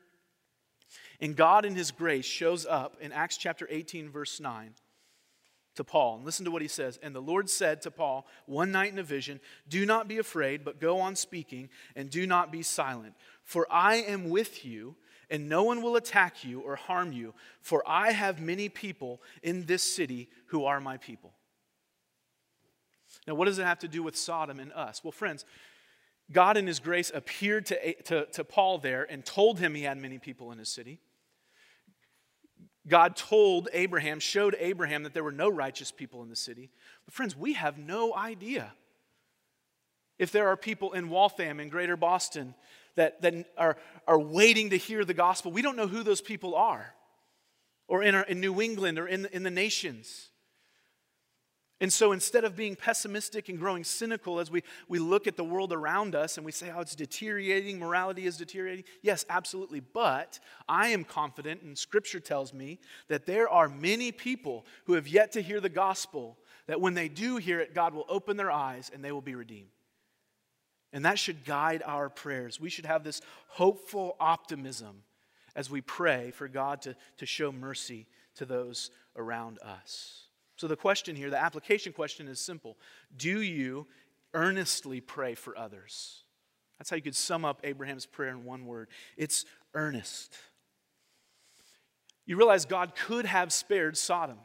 And 1.22 1.38
God, 1.38 1.64
in 1.64 1.74
His 1.74 1.92
grace, 1.92 2.26
shows 2.26 2.66
up 2.66 2.98
in 3.00 3.14
Acts 3.14 3.38
chapter 3.38 3.66
18, 3.72 4.10
verse 4.10 4.42
9 4.42 4.74
to 5.76 5.86
Paul. 5.86 6.18
And 6.18 6.26
listen 6.26 6.44
to 6.44 6.52
what 6.52 6.62
he 6.62 6.68
says. 6.68 7.00
And 7.02 7.16
the 7.16 7.22
Lord 7.22 7.50
said 7.50 7.82
to 7.84 7.92
Paul 7.92 8.28
one 8.46 8.74
night 8.74 8.92
in 8.92 9.00
a 9.00 9.04
vision, 9.04 9.40
Do 9.70 9.86
not 9.86 10.10
be 10.10 10.18
afraid, 10.18 10.66
but 10.66 10.82
go 10.82 11.00
on 11.00 11.16
speaking, 11.16 11.70
and 11.96 12.10
do 12.10 12.28
not 12.28 12.52
be 12.52 12.62
silent. 12.62 13.14
For 13.46 13.68
I 13.72 13.96
am 13.96 14.30
with 14.30 14.66
you, 14.66 14.98
and 15.30 15.50
no 15.50 15.64
one 15.64 15.82
will 15.82 15.96
attack 15.96 16.44
you 16.44 16.62
or 16.62 16.76
harm 16.76 17.12
you, 17.12 17.34
for 17.62 17.84
I 17.88 18.12
have 18.12 18.40
many 18.40 18.70
people 18.70 19.22
in 19.44 19.66
this 19.66 19.84
city 19.84 20.30
who 20.48 20.66
are 20.66 20.80
my 20.80 20.98
people. 20.98 21.34
Now, 23.28 23.36
what 23.36 23.46
does 23.46 23.60
it 23.60 23.66
have 23.66 23.80
to 23.80 23.88
do 23.88 24.04
with 24.04 24.16
Sodom 24.16 24.60
and 24.60 24.72
us? 24.74 25.04
Well, 25.04 25.12
friends, 25.12 25.46
God 26.32 26.58
in 26.58 26.68
His 26.68 26.80
grace 26.80 27.12
appeared 27.14 27.66
to, 27.68 27.94
to, 28.04 28.26
to 28.26 28.44
Paul 28.44 28.78
there 28.78 29.08
and 29.10 29.26
told 29.26 29.60
him 29.60 29.76
he 29.76 29.84
had 29.84 29.98
many 29.98 30.20
people 30.20 30.52
in 30.52 30.58
his 30.58 30.70
city. 30.70 31.00
God 32.88 33.16
told 33.16 33.68
Abraham, 33.74 34.20
showed 34.20 34.56
Abraham 34.60 35.04
that 35.04 35.14
there 35.14 35.24
were 35.24 35.32
no 35.32 35.50
righteous 35.50 35.92
people 35.92 36.22
in 36.22 36.30
the 36.30 36.36
city. 36.36 36.70
But, 37.06 37.16
friends, 37.16 37.36
we 37.36 37.54
have 37.54 37.78
no 37.78 38.16
idea 38.16 38.74
if 40.18 40.32
there 40.32 40.48
are 40.48 40.58
people 40.58 40.94
in 40.94 41.10
Waltham, 41.10 41.60
in 41.60 41.70
greater 41.70 41.98
Boston, 41.98 42.54
that, 42.96 43.22
that 43.22 43.34
are, 43.58 43.78
are 44.08 44.20
waiting 44.20 44.72
to 44.72 44.78
hear 44.78 45.06
the 45.06 45.14
gospel. 45.14 45.52
We 45.52 45.62
don't 45.62 45.76
know 45.76 45.88
who 45.88 46.04
those 46.04 46.22
people 46.22 46.56
are, 46.56 46.94
or 47.88 48.04
in, 48.04 48.16
our, 48.16 48.24
in 48.24 48.40
New 48.40 48.62
England, 48.62 49.00
or 49.00 49.08
in, 49.08 49.28
in 49.32 49.44
the 49.44 49.52
nations. 49.52 50.30
And 51.82 51.92
so 51.92 52.14
instead 52.14 52.46
of 52.46 52.56
being 52.56 52.78
pessimistic 52.78 53.50
and 53.50 53.60
growing 53.60 53.84
cynical 53.84 54.40
as 54.40 54.50
we, 54.50 54.64
we 54.88 54.98
look 54.98 55.28
at 55.28 55.36
the 55.36 55.44
world 55.44 55.74
around 55.74 56.16
us 56.16 56.38
and 56.38 56.46
we 56.46 56.54
say, 56.54 56.72
oh, 56.74 56.80
it's 56.80 56.96
deteriorating, 56.96 57.80
morality 57.80 58.26
is 58.26 58.38
deteriorating, 58.38 58.86
yes, 59.02 59.26
absolutely. 59.30 59.82
But 59.82 60.40
I 60.70 60.88
am 60.90 61.04
confident, 61.04 61.64
and 61.64 61.78
Scripture 61.78 62.22
tells 62.22 62.54
me, 62.54 62.80
that 63.10 63.26
there 63.26 63.50
are 63.50 63.68
many 63.68 64.14
people 64.14 64.66
who 64.86 64.94
have 64.94 65.08
yet 65.08 65.34
to 65.34 65.42
hear 65.42 65.60
the 65.60 65.68
gospel, 65.68 66.38
that 66.68 66.80
when 66.80 66.94
they 66.94 67.10
do 67.10 67.38
hear 67.38 67.60
it, 67.60 67.76
God 67.76 67.94
will 67.94 68.06
open 68.08 68.38
their 68.38 68.52
eyes 68.52 68.90
and 68.94 69.04
they 69.04 69.12
will 69.12 69.22
be 69.22 69.36
redeemed. 69.36 69.70
And 70.96 71.04
that 71.04 71.20
should 71.20 71.44
guide 71.44 71.84
our 71.86 72.10
prayers. 72.10 72.58
We 72.58 72.70
should 72.70 72.86
have 72.86 73.04
this 73.04 73.20
hopeful 73.50 74.16
optimism 74.18 75.04
as 75.54 75.70
we 75.70 75.82
pray 75.82 76.32
for 76.32 76.48
God 76.48 76.82
to, 76.84 76.96
to 77.18 77.26
show 77.26 77.52
mercy 77.52 78.08
to 78.36 78.46
those 78.46 78.92
around 79.18 79.60
us. 79.62 80.28
So, 80.56 80.70
the 80.70 80.78
question 80.78 81.18
here, 81.18 81.30
the 81.30 81.38
application 81.38 81.92
question 81.92 82.30
is 82.30 82.40
simple 82.40 82.78
Do 83.18 83.42
you 83.42 83.88
earnestly 84.34 85.02
pray 85.02 85.36
for 85.36 85.58
others? 85.58 86.24
That's 86.78 86.90
how 86.90 86.96
you 86.96 87.02
could 87.02 87.16
sum 87.16 87.44
up 87.44 87.60
Abraham's 87.66 88.06
prayer 88.06 88.30
in 88.30 88.46
one 88.46 88.66
word 88.66 88.88
it's 89.18 89.44
earnest. 89.74 90.34
You 92.26 92.38
realize 92.38 92.64
God 92.64 92.96
could 92.96 93.26
have 93.26 93.52
spared 93.52 93.98
Sodom. 93.98 94.38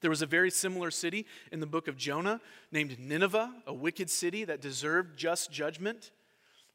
There 0.00 0.10
was 0.10 0.22
a 0.22 0.26
very 0.26 0.50
similar 0.50 0.90
city 0.90 1.26
in 1.50 1.60
the 1.60 1.66
book 1.66 1.88
of 1.88 1.96
Jonah 1.96 2.40
named 2.70 2.98
Nineveh, 2.98 3.52
a 3.66 3.74
wicked 3.74 4.08
city 4.08 4.44
that 4.44 4.60
deserved 4.60 5.18
just 5.18 5.50
judgment. 5.50 6.12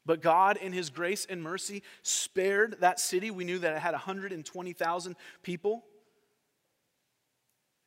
But 0.06 0.20
God, 0.20 0.58
in 0.58 0.72
His 0.72 0.90
grace 0.90 1.26
and 1.28 1.42
mercy, 1.42 1.82
spared 2.02 2.80
that 2.80 3.00
city. 3.00 3.30
We 3.30 3.44
knew 3.44 3.58
that 3.60 3.74
it 3.74 3.80
had 3.80 3.92
120,000 3.92 5.16
people. 5.42 5.84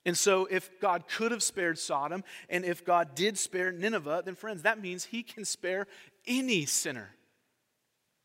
And 0.05 0.17
so, 0.17 0.47
if 0.49 0.79
God 0.79 1.07
could 1.07 1.31
have 1.31 1.43
spared 1.43 1.77
Sodom, 1.77 2.23
and 2.49 2.63
if 2.63 2.83
God 2.83 3.13
did 3.13 3.37
spare 3.37 3.71
Nineveh, 3.71 4.23
then, 4.25 4.35
friends, 4.35 4.63
that 4.63 4.81
means 4.81 5.05
He 5.05 5.21
can 5.21 5.45
spare 5.45 5.85
any 6.25 6.65
sinner. 6.65 7.09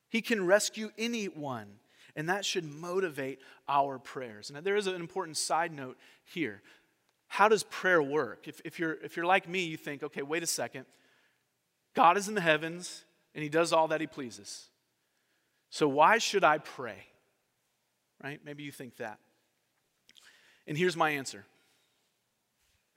He 0.09 0.23
can 0.23 0.47
rescue 0.47 0.91
anyone. 0.97 1.67
And 2.15 2.29
that 2.29 2.45
should 2.45 2.65
motivate 2.65 3.41
our 3.69 3.99
prayers. 3.99 4.51
And 4.51 4.65
there 4.65 4.77
is 4.77 4.87
an 4.87 4.95
important 4.97 5.39
side 5.39 5.73
note 5.73 5.97
here 6.25 6.63
how 7.33 7.49
does 7.49 7.63
prayer 7.63 8.03
work? 8.03 8.47
If, 8.47 8.61
if, 8.63 8.79
you're, 8.79 8.93
if 9.03 9.17
you're 9.17 9.25
like 9.25 9.49
me, 9.49 9.65
you 9.65 9.79
think, 9.79 10.03
okay, 10.03 10.21
wait 10.21 10.43
a 10.43 10.47
second. 10.47 10.85
God 11.95 12.19
is 12.19 12.29
in 12.29 12.35
the 12.35 12.43
heavens 12.43 13.05
and 13.35 13.43
he 13.43 13.49
does 13.49 13.73
all 13.73 13.89
that 13.89 14.03
he 14.03 14.07
pleases. 14.07 14.69
So 15.71 15.89
why 15.89 16.19
should 16.19 16.45
I 16.45 16.59
pray? 16.59 17.07
Right? 18.23 18.39
Maybe 18.45 18.65
you 18.65 18.71
think 18.71 18.99
that. 18.99 19.19
And 20.67 20.77
here's 20.77 20.95
my 20.95 21.09
answer. 21.09 21.47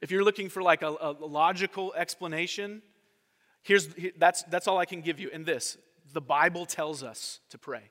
If 0.02 0.12
you're 0.12 0.26
looking 0.26 0.50
for 0.50 0.62
like 0.62 0.82
a, 0.82 0.94
a 1.00 1.12
logical 1.12 1.94
explanation, 1.94 2.82
here's 3.64 3.88
that's 4.18 4.44
that's 4.44 4.68
all 4.68 4.78
I 4.78 4.86
can 4.86 5.00
give 5.00 5.18
you 5.18 5.30
in 5.30 5.46
this. 5.46 5.78
The 6.12 6.20
Bible 6.20 6.66
tells 6.66 7.04
us 7.04 7.40
to 7.52 7.58
pray. 7.58 7.84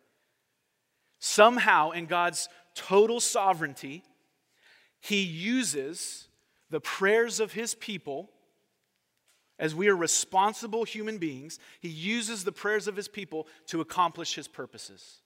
Somehow 1.21 1.93
in 1.93 2.05
God's 2.05 2.51
total 2.75 3.19
sovereignty, 3.19 4.05
he 5.01 5.23
uses 5.23 6.29
the 6.75 6.81
prayers 6.81 7.39
of 7.39 7.53
his 7.53 7.73
people, 7.73 8.29
as 9.61 9.77
we 9.77 9.87
are 9.87 9.95
responsible 9.95 10.83
human 10.83 11.19
beings, 11.19 11.61
he 11.79 11.89
uses 11.89 12.43
the 12.43 12.51
prayers 12.51 12.89
of 12.89 12.97
his 12.97 13.07
people 13.07 13.47
to 13.69 13.81
accomplish 13.81 14.35
his 14.35 14.49
purposes. 14.49 15.21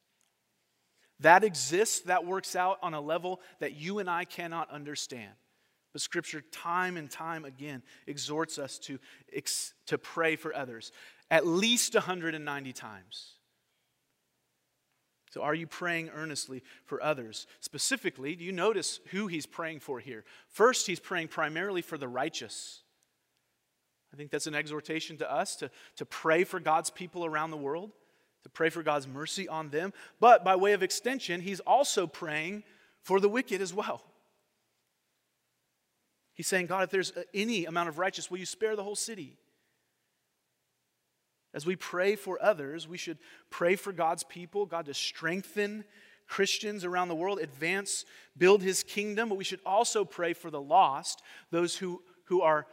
That 1.21 1.45
exists, 1.45 2.01
that 2.01 2.27
works 2.27 2.55
out 2.55 2.79
on 2.83 2.93
a 2.93 3.01
level 3.01 3.41
that 3.61 3.73
you 3.73 3.99
and 3.99 4.11
I 4.11 4.27
cannot 4.27 4.71
understand. 4.71 5.33
But 5.95 6.03
Scripture, 6.03 6.43
time 6.53 6.99
and 6.99 7.11
time 7.11 7.47
again, 7.47 7.83
exhorts 8.07 8.59
us 8.59 8.79
to, 8.81 8.99
to 9.87 9.97
pray 9.97 10.37
for 10.37 10.55
others 10.55 10.93
at 11.31 11.47
least 11.47 11.95
190 11.95 12.75
times. 12.75 13.38
So, 15.31 15.43
are 15.43 15.55
you 15.55 15.67
praying 15.67 16.11
earnestly 16.11 16.63
for 16.85 17.03
others? 17.03 17.47
Specifically, 17.61 18.35
do 18.35 18.45
you 18.45 18.53
notice 18.53 19.01
who 19.11 19.27
he's 19.27 19.47
praying 19.47 19.81
for 19.81 20.01
here? 20.01 20.25
First, 20.49 20.87
he's 20.87 21.01
praying 21.01 21.29
primarily 21.29 21.83
for 21.83 21.99
the 21.99 22.09
righteous. 22.09 22.83
I 24.13 24.17
think 24.17 24.31
that's 24.31 24.47
an 24.47 24.55
exhortation 24.55 25.19
to 25.19 25.31
us 25.31 25.57
to, 25.57 25.71
to 25.97 26.07
pray 26.07 26.45
for 26.45 26.61
God's 26.61 26.91
people 26.91 27.25
around 27.25 27.51
the 27.51 27.57
world, 27.57 27.93
to 28.43 28.49
pray 28.49 28.71
for 28.71 28.83
God's 28.83 29.07
mercy 29.07 29.49
on 29.49 29.69
them. 29.69 29.93
But 30.19 30.45
by 30.45 30.57
way 30.57 30.73
of 30.73 30.83
extension, 30.83 31.43
he's 31.43 31.61
also 31.61 32.07
praying 32.07 32.65
for 33.03 33.21
the 33.21 33.29
wicked 33.29 33.61
as 33.61 33.75
well. 33.75 34.03
He's 36.33 36.47
saying, 36.47 36.67
God, 36.67 36.85
if 36.85 36.91
there's 36.91 37.13
any 37.35 37.67
amount 37.67 37.89
of 37.89 37.99
righteous, 37.99 38.31
will 38.31 38.39
you 38.39 38.47
spare 38.47 38.77
the 38.77 38.85
whole 38.85 38.97
city? 38.97 39.37
As 41.55 41.65
we 41.65 41.77
pray 41.77 42.15
for 42.15 42.43
others, 42.43 42.87
we 42.87 42.99
should 42.99 43.19
pray 43.51 43.77
for 43.77 43.93
God's 43.93 44.23
people, 44.25 44.67
God 44.67 44.87
to 44.87 44.95
strengthen 44.95 45.85
Christians 46.27 46.85
around 46.85 47.09
the 47.09 47.15
world, 47.15 47.39
advance, 47.39 48.05
build 48.37 48.63
his 48.63 48.83
kingdom, 48.83 49.31
but 49.31 49.39
we 49.39 49.45
should 49.45 49.61
also 49.65 50.05
pray 50.05 50.35
for 50.35 50.51
the 50.51 50.61
lost, 50.61 51.23
those 51.51 51.77
who, 51.77 52.03
who 52.25 52.43
are 52.43 52.67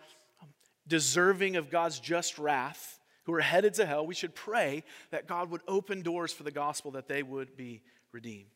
deserving 0.88 1.56
of 1.56 1.70
God's 1.70 2.00
just 2.00 2.38
wrath, 2.38 3.00
who 3.24 3.34
are 3.34 3.42
headed 3.42 3.74
to 3.76 3.86
hell. 3.86 4.06
We 4.06 4.14
should 4.14 4.36
pray 4.36 4.84
that 5.12 5.28
God 5.28 5.50
would 5.52 5.62
open 5.68 6.02
doors 6.02 6.34
for 6.34 6.44
the 6.44 6.52
gospel 6.52 6.92
that 6.92 7.08
they 7.08 7.24
would 7.24 7.56
be 7.56 7.82
redeemed. 8.12 8.50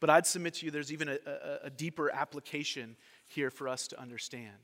But 0.00 0.10
I'd 0.10 0.26
submit 0.26 0.54
to 0.54 0.66
you 0.66 0.70
there's 0.70 0.92
even 0.92 1.08
a, 1.08 1.18
a, 1.26 1.58
a 1.64 1.70
deeper 1.70 2.10
application 2.10 2.96
here 3.26 3.50
for 3.50 3.68
us 3.68 3.88
to 3.88 4.00
understand. 4.00 4.56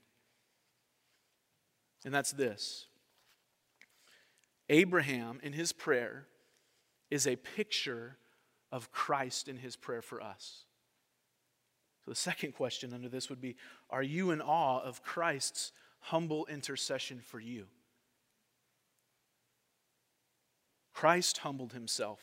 And 2.04 2.14
that's 2.14 2.32
this 2.32 2.86
Abraham, 4.68 5.40
in 5.42 5.52
his 5.52 5.72
prayer, 5.72 6.26
is 7.10 7.26
a 7.26 7.36
picture 7.36 8.16
of 8.72 8.90
Christ 8.90 9.48
in 9.48 9.58
his 9.58 9.76
prayer 9.76 10.02
for 10.02 10.20
us. 10.20 10.64
So, 12.04 12.10
the 12.10 12.16
second 12.16 12.52
question 12.52 12.92
under 12.92 13.08
this 13.08 13.28
would 13.30 13.40
be 13.40 13.56
Are 13.90 14.02
you 14.02 14.30
in 14.30 14.40
awe 14.40 14.80
of 14.80 15.02
Christ's 15.02 15.72
humble 16.00 16.46
intercession 16.46 17.20
for 17.20 17.40
you? 17.40 17.66
Christ 20.92 21.38
humbled 21.38 21.72
himself. 21.72 22.20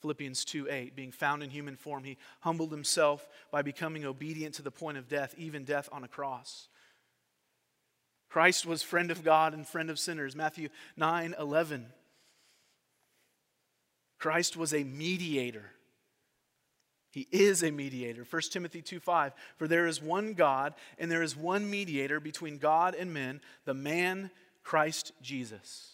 Philippians 0.00 0.44
2 0.44 0.68
8, 0.70 0.94
being 0.94 1.10
found 1.10 1.42
in 1.42 1.50
human 1.50 1.76
form, 1.76 2.04
he 2.04 2.18
humbled 2.40 2.70
himself 2.70 3.26
by 3.50 3.62
becoming 3.62 4.04
obedient 4.04 4.54
to 4.54 4.62
the 4.62 4.70
point 4.70 4.98
of 4.98 5.08
death, 5.08 5.34
even 5.36 5.64
death 5.64 5.88
on 5.90 6.04
a 6.04 6.08
cross. 6.08 6.68
Christ 8.36 8.66
was 8.66 8.82
friend 8.82 9.10
of 9.10 9.24
God 9.24 9.54
and 9.54 9.66
friend 9.66 9.88
of 9.88 9.98
sinners. 9.98 10.36
Matthew 10.36 10.68
9 10.98 11.36
11. 11.38 11.86
Christ 14.18 14.58
was 14.58 14.74
a 14.74 14.84
mediator. 14.84 15.70
He 17.10 17.26
is 17.30 17.62
a 17.62 17.70
mediator. 17.70 18.26
1 18.28 18.42
Timothy 18.50 18.82
2 18.82 19.00
5. 19.00 19.32
For 19.56 19.66
there 19.66 19.86
is 19.86 20.02
one 20.02 20.34
God, 20.34 20.74
and 20.98 21.10
there 21.10 21.22
is 21.22 21.34
one 21.34 21.70
mediator 21.70 22.20
between 22.20 22.58
God 22.58 22.94
and 22.94 23.14
men, 23.14 23.40
the 23.64 23.72
man 23.72 24.30
Christ 24.62 25.12
Jesus. 25.22 25.92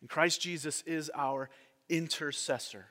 And 0.00 0.10
Christ 0.10 0.40
Jesus 0.40 0.82
is 0.88 1.08
our 1.14 1.50
intercessor. 1.88 2.86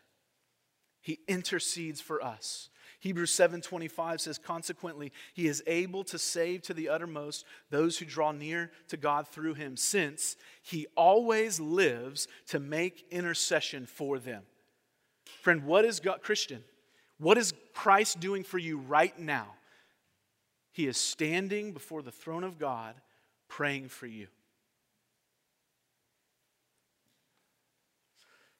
He 1.02 1.20
intercedes 1.28 2.00
for 2.00 2.24
us. 2.24 2.70
Hebrews 3.02 3.32
7:25 3.32 4.22
says 4.22 4.38
consequently 4.38 5.12
he 5.34 5.48
is 5.48 5.64
able 5.66 6.04
to 6.04 6.20
save 6.20 6.62
to 6.64 6.74
the 6.74 6.88
uttermost 6.88 7.46
those 7.72 7.98
who 7.98 8.06
draw 8.06 8.32
near 8.32 8.72
to 8.90 8.96
God 8.98 9.28
through 9.28 9.56
him 9.56 9.76
since 9.76 10.38
he 10.62 10.86
always 10.96 11.60
lives 11.60 12.28
to 12.48 12.60
make 12.60 13.08
intercession 13.10 13.88
for 13.88 14.20
them. 14.20 14.44
Friend, 15.42 15.66
what 15.66 15.84
is 15.84 16.00
God 16.00 16.22
Christian? 16.22 16.64
What 17.18 17.40
is 17.40 17.56
Christ 17.74 18.20
doing 18.20 18.44
for 18.44 18.60
you 18.60 18.78
right 18.78 19.18
now? 19.18 19.48
He 20.72 20.86
is 20.86 20.96
standing 20.96 21.74
before 21.74 22.04
the 22.04 22.12
throne 22.12 22.44
of 22.44 22.60
God 22.60 22.94
praying 23.48 23.90
for 23.90 24.06
you. 24.06 24.28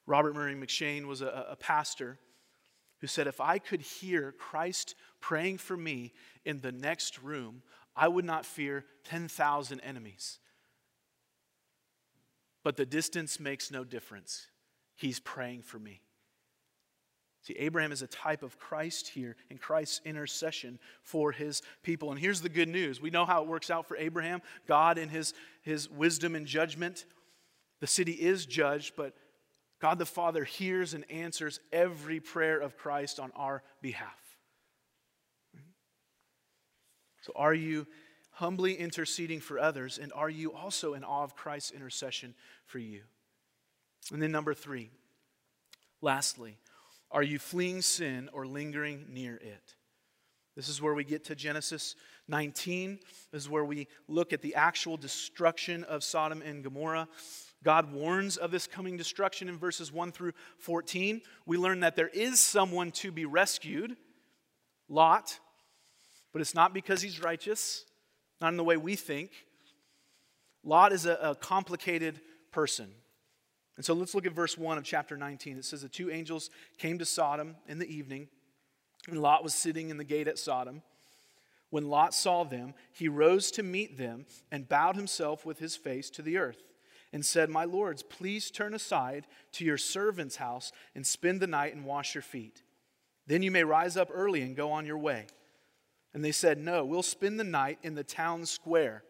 Robert 0.04 0.34
Murray 0.34 0.56
M'Cheyne 0.56 1.06
was 1.06 1.22
a, 1.22 1.46
a 1.50 1.56
pastor 1.56 2.18
who 3.02 3.08
said, 3.08 3.26
If 3.26 3.40
I 3.40 3.58
could 3.58 3.82
hear 3.82 4.32
Christ 4.38 4.94
praying 5.20 5.58
for 5.58 5.76
me 5.76 6.12
in 6.46 6.60
the 6.60 6.72
next 6.72 7.20
room, 7.20 7.62
I 7.94 8.06
would 8.08 8.24
not 8.24 8.46
fear 8.46 8.86
10,000 9.04 9.80
enemies. 9.80 10.38
But 12.62 12.76
the 12.76 12.86
distance 12.86 13.40
makes 13.40 13.72
no 13.72 13.82
difference. 13.82 14.46
He's 14.94 15.18
praying 15.18 15.62
for 15.62 15.80
me. 15.80 16.00
See, 17.42 17.56
Abraham 17.58 17.90
is 17.90 18.02
a 18.02 18.06
type 18.06 18.44
of 18.44 18.56
Christ 18.60 19.08
here 19.08 19.34
in 19.50 19.58
Christ's 19.58 20.00
intercession 20.04 20.78
for 21.02 21.32
his 21.32 21.60
people. 21.82 22.12
And 22.12 22.20
here's 22.20 22.40
the 22.40 22.48
good 22.48 22.68
news 22.68 23.00
we 23.00 23.10
know 23.10 23.26
how 23.26 23.42
it 23.42 23.48
works 23.48 23.68
out 23.68 23.88
for 23.88 23.96
Abraham. 23.96 24.42
God, 24.68 24.96
in 24.96 25.08
his, 25.08 25.34
his 25.62 25.90
wisdom 25.90 26.36
and 26.36 26.46
judgment, 26.46 27.04
the 27.80 27.88
city 27.88 28.12
is 28.12 28.46
judged, 28.46 28.94
but 28.96 29.16
God 29.82 29.98
the 29.98 30.06
Father 30.06 30.44
hears 30.44 30.94
and 30.94 31.04
answers 31.10 31.58
every 31.72 32.20
prayer 32.20 32.56
of 32.56 32.76
Christ 32.76 33.18
on 33.18 33.32
our 33.34 33.64
behalf. 33.82 34.38
So, 37.22 37.32
are 37.34 37.52
you 37.52 37.88
humbly 38.30 38.74
interceding 38.74 39.40
for 39.40 39.58
others, 39.58 39.98
and 39.98 40.12
are 40.12 40.30
you 40.30 40.52
also 40.52 40.94
in 40.94 41.02
awe 41.02 41.24
of 41.24 41.34
Christ's 41.34 41.72
intercession 41.72 42.34
for 42.64 42.78
you? 42.78 43.02
And 44.12 44.22
then, 44.22 44.30
number 44.30 44.54
three, 44.54 44.90
lastly, 46.00 46.58
are 47.10 47.24
you 47.24 47.40
fleeing 47.40 47.82
sin 47.82 48.30
or 48.32 48.46
lingering 48.46 49.06
near 49.08 49.34
it? 49.34 49.74
This 50.54 50.68
is 50.68 50.80
where 50.80 50.94
we 50.94 51.02
get 51.02 51.24
to 51.24 51.34
Genesis 51.34 51.96
19. 52.28 53.00
This 53.32 53.42
is 53.42 53.50
where 53.50 53.64
we 53.64 53.88
look 54.06 54.32
at 54.32 54.42
the 54.42 54.54
actual 54.54 54.96
destruction 54.96 55.82
of 55.82 56.04
Sodom 56.04 56.40
and 56.40 56.62
Gomorrah. 56.62 57.08
God 57.62 57.92
warns 57.92 58.36
of 58.36 58.50
this 58.50 58.66
coming 58.66 58.96
destruction 58.96 59.48
in 59.48 59.56
verses 59.56 59.92
1 59.92 60.12
through 60.12 60.32
14. 60.58 61.20
We 61.46 61.56
learn 61.56 61.80
that 61.80 61.96
there 61.96 62.08
is 62.08 62.40
someone 62.40 62.90
to 62.92 63.12
be 63.12 63.24
rescued, 63.24 63.96
Lot, 64.88 65.38
but 66.32 66.40
it's 66.40 66.54
not 66.54 66.74
because 66.74 67.02
he's 67.02 67.22
righteous, 67.22 67.84
not 68.40 68.48
in 68.48 68.56
the 68.56 68.64
way 68.64 68.76
we 68.76 68.96
think. 68.96 69.30
Lot 70.64 70.92
is 70.92 71.06
a, 71.06 71.14
a 71.14 71.34
complicated 71.34 72.20
person. 72.50 72.88
And 73.76 73.84
so 73.84 73.94
let's 73.94 74.14
look 74.14 74.26
at 74.26 74.32
verse 74.32 74.58
1 74.58 74.78
of 74.78 74.84
chapter 74.84 75.16
19. 75.16 75.56
It 75.56 75.64
says, 75.64 75.82
The 75.82 75.88
two 75.88 76.10
angels 76.10 76.50
came 76.78 76.98
to 76.98 77.04
Sodom 77.04 77.56
in 77.68 77.78
the 77.78 77.92
evening, 77.92 78.28
and 79.08 79.20
Lot 79.20 79.42
was 79.42 79.54
sitting 79.54 79.90
in 79.90 79.96
the 79.96 80.04
gate 80.04 80.28
at 80.28 80.38
Sodom. 80.38 80.82
When 81.70 81.88
Lot 81.88 82.12
saw 82.12 82.44
them, 82.44 82.74
he 82.92 83.08
rose 83.08 83.50
to 83.52 83.62
meet 83.62 83.96
them 83.96 84.26
and 84.50 84.68
bowed 84.68 84.96
himself 84.96 85.46
with 85.46 85.58
his 85.58 85.74
face 85.74 86.10
to 86.10 86.22
the 86.22 86.36
earth 86.36 86.71
and 87.12 87.24
said, 87.24 87.50
My 87.50 87.64
lords, 87.64 88.02
please 88.02 88.50
turn 88.50 88.74
aside 88.74 89.26
to 89.52 89.64
your 89.64 89.78
servant's 89.78 90.36
house 90.36 90.72
and 90.94 91.06
spend 91.06 91.40
the 91.40 91.46
night 91.46 91.74
and 91.74 91.84
wash 91.84 92.14
your 92.14 92.22
feet. 92.22 92.62
Then 93.26 93.42
you 93.42 93.50
may 93.50 93.64
rise 93.64 93.96
up 93.96 94.10
early 94.12 94.42
and 94.42 94.56
go 94.56 94.72
on 94.72 94.86
your 94.86 94.98
way. 94.98 95.26
And 96.14 96.24
they 96.24 96.32
said, 96.32 96.58
No, 96.58 96.84
we'll 96.84 97.02
spend 97.02 97.38
the 97.38 97.44
night 97.44 97.78
in 97.82 97.94
the 97.94 98.04
town 98.04 98.46
square. 98.46 99.04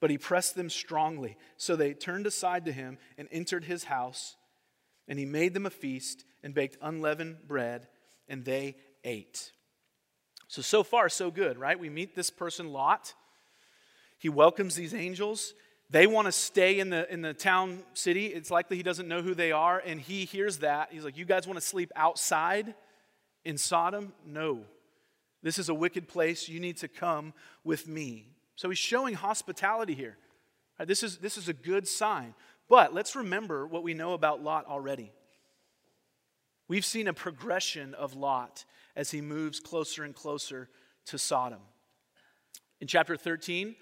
But 0.00 0.10
he 0.10 0.18
pressed 0.18 0.54
them 0.54 0.70
strongly. 0.70 1.36
So 1.56 1.74
they 1.74 1.92
turned 1.92 2.26
aside 2.26 2.64
to 2.66 2.72
him 2.72 2.98
and 3.16 3.28
entered 3.32 3.64
his 3.64 3.84
house. 3.84 4.36
And 5.08 5.18
he 5.18 5.24
made 5.24 5.54
them 5.54 5.66
a 5.66 5.70
feast 5.70 6.24
and 6.42 6.54
baked 6.54 6.76
unleavened 6.80 7.48
bread, 7.48 7.88
and 8.28 8.44
they 8.44 8.76
ate. 9.02 9.52
So, 10.46 10.62
so 10.62 10.82
far, 10.82 11.08
so 11.08 11.30
good, 11.30 11.58
right? 11.58 11.78
We 11.78 11.90
meet 11.90 12.14
this 12.14 12.30
person, 12.30 12.72
Lot. 12.72 13.14
He 14.18 14.28
welcomes 14.28 14.74
these 14.74 14.94
angels. 14.94 15.54
They 15.90 16.06
want 16.06 16.26
to 16.26 16.32
stay 16.32 16.80
in 16.80 16.90
the, 16.90 17.10
in 17.10 17.22
the 17.22 17.32
town 17.32 17.82
city. 17.94 18.26
It's 18.26 18.50
likely 18.50 18.76
he 18.76 18.82
doesn't 18.82 19.08
know 19.08 19.22
who 19.22 19.34
they 19.34 19.52
are, 19.52 19.82
and 19.84 20.00
he 20.00 20.26
hears 20.26 20.58
that. 20.58 20.88
He's 20.92 21.04
like, 21.04 21.16
You 21.16 21.24
guys 21.24 21.46
want 21.46 21.58
to 21.58 21.64
sleep 21.64 21.90
outside 21.96 22.74
in 23.44 23.56
Sodom? 23.56 24.12
No. 24.26 24.60
This 25.42 25.58
is 25.58 25.68
a 25.68 25.74
wicked 25.74 26.08
place. 26.08 26.48
You 26.48 26.60
need 26.60 26.78
to 26.78 26.88
come 26.88 27.32
with 27.64 27.86
me. 27.86 28.26
So 28.56 28.68
he's 28.68 28.78
showing 28.78 29.14
hospitality 29.14 29.94
here. 29.94 30.18
Right, 30.78 30.86
this, 30.86 31.02
is, 31.02 31.18
this 31.18 31.38
is 31.38 31.48
a 31.48 31.52
good 31.52 31.88
sign. 31.88 32.34
But 32.68 32.92
let's 32.92 33.16
remember 33.16 33.66
what 33.66 33.82
we 33.82 33.94
know 33.94 34.12
about 34.12 34.42
Lot 34.42 34.66
already. 34.66 35.12
We've 36.68 36.84
seen 36.84 37.08
a 37.08 37.14
progression 37.14 37.94
of 37.94 38.14
Lot 38.14 38.64
as 38.94 39.10
he 39.10 39.20
moves 39.20 39.58
closer 39.58 40.04
and 40.04 40.14
closer 40.14 40.68
to 41.06 41.18
Sodom. 41.18 41.60
In 42.80 42.86
chapter 42.86 43.16
13, 43.16 43.74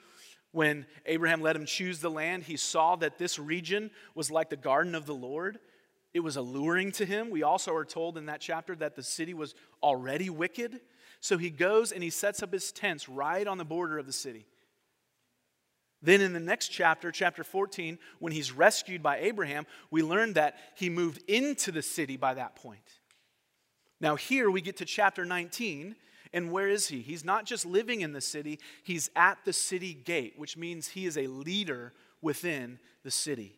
when 0.52 0.87
Abraham 1.04 1.42
let 1.42 1.56
him 1.56 1.66
choose 1.66 2.00
the 2.00 2.11
land, 2.11 2.44
he 2.44 2.56
saw 2.56 2.96
that 2.96 3.18
this 3.18 3.38
region 3.38 3.90
was 4.14 4.30
like 4.30 4.50
the 4.50 4.56
garden 4.56 4.94
of 4.94 5.06
the 5.06 5.14
Lord. 5.14 5.59
It 6.14 6.20
was 6.20 6.37
alluring 6.37 6.92
to 6.92 7.04
him. 7.04 7.30
We 7.30 7.42
also 7.42 7.74
are 7.74 7.85
told 7.85 8.16
in 8.16 8.26
that 8.26 8.40
chapter 8.40 8.74
that 8.76 8.96
the 8.96 9.02
city 9.02 9.35
was 9.35 9.54
already 9.82 10.30
wicked. 10.30 10.80
So 11.20 11.37
he 11.37 11.50
goes 11.50 11.92
and 11.92 12.02
he 12.02 12.11
sets 12.11 12.42
up 12.42 12.52
his 12.52 12.72
tents 12.72 13.09
right 13.09 13.46
on 13.46 13.59
the 13.59 13.64
border 13.64 13.98
of 13.98 14.06
the 14.06 14.12
city. 14.12 14.46
Then 16.02 16.20
in 16.20 16.32
the 16.32 16.40
next 16.40 16.68
chapter, 16.68 17.11
chapter 17.11 17.42
14, 17.42 17.98
when 18.18 18.32
he's 18.32 18.52
rescued 18.52 19.02
by 19.02 19.18
Abraham, 19.18 19.66
we 19.90 20.02
learn 20.02 20.35
that 20.35 20.56
he 20.76 20.88
moved 20.88 21.22
into 21.28 21.72
the 21.72 21.82
city 21.82 22.16
by 22.16 22.35
that 22.35 22.56
point. 22.56 23.00
Now, 24.00 24.14
here 24.14 24.50
we 24.50 24.61
get 24.61 24.76
to 24.78 24.85
chapter 24.85 25.24
19, 25.24 25.96
and 26.32 26.50
where 26.50 26.68
is 26.68 26.88
he? 26.88 27.00
He's 27.00 27.24
not 27.24 27.44
just 27.44 27.64
living 27.66 28.00
in 28.00 28.12
the 28.12 28.20
city, 28.20 28.58
he's 28.82 29.10
at 29.16 29.38
the 29.44 29.52
city 29.52 29.94
gate, 29.94 30.34
which 30.36 30.56
means 30.56 30.88
he 30.88 31.06
is 31.06 31.16
a 31.16 31.26
leader 31.26 31.92
within 32.20 32.78
the 33.02 33.10
city. 33.10 33.56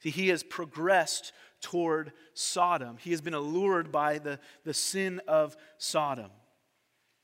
See, 0.00 0.10
he 0.10 0.28
has 0.28 0.42
progressed 0.42 1.32
toward 1.60 2.12
Sodom. 2.34 2.98
He 2.98 3.10
has 3.10 3.20
been 3.20 3.34
allured 3.34 3.90
by 3.90 4.18
the, 4.18 4.38
the 4.64 4.74
sin 4.74 5.20
of 5.26 5.56
Sodom. 5.76 6.30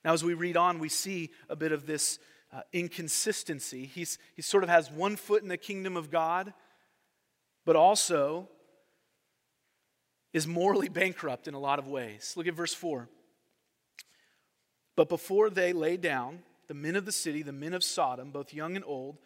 Now, 0.05 0.13
as 0.13 0.25
we 0.25 0.35
read 0.35 0.57
on, 0.57 0.81
we 0.81 0.89
see 0.89 1.31
a 1.49 1.57
bit 1.57 1.73
of 1.73 1.87
this 1.87 2.19
uh, 2.53 2.61
inconsistency. 2.73 3.87
He's, 3.87 4.19
he 4.35 4.43
sort 4.43 4.65
of 4.65 4.71
has 4.71 4.91
one 4.91 5.17
foot 5.17 5.43
in 5.43 5.49
the 5.49 5.57
kingdom 5.57 5.97
of 5.97 6.11
God, 6.11 6.53
but 7.65 7.77
also 7.77 8.49
is 10.33 10.47
morally 10.47 10.89
bankrupt 10.89 11.49
in 11.49 11.55
a 11.55 11.59
lot 11.59 11.79
of 11.79 11.87
ways. 11.87 12.35
Look 12.37 12.47
at 12.47 12.55
verse 12.55 12.75
4. 12.75 13.09
But 14.97 15.09
before 15.09 15.51
they 15.51 15.73
lay 15.73 15.97
down, 15.97 16.41
the 16.69 16.75
men 16.75 16.97
of 16.97 17.05
the 17.05 17.13
city, 17.13 17.43
the 17.43 17.53
men 17.53 17.75
of 17.75 17.85
Sodom, 17.85 18.31
both 18.31 18.55
young 18.55 18.77
and 18.77 18.85
old, 18.87 19.19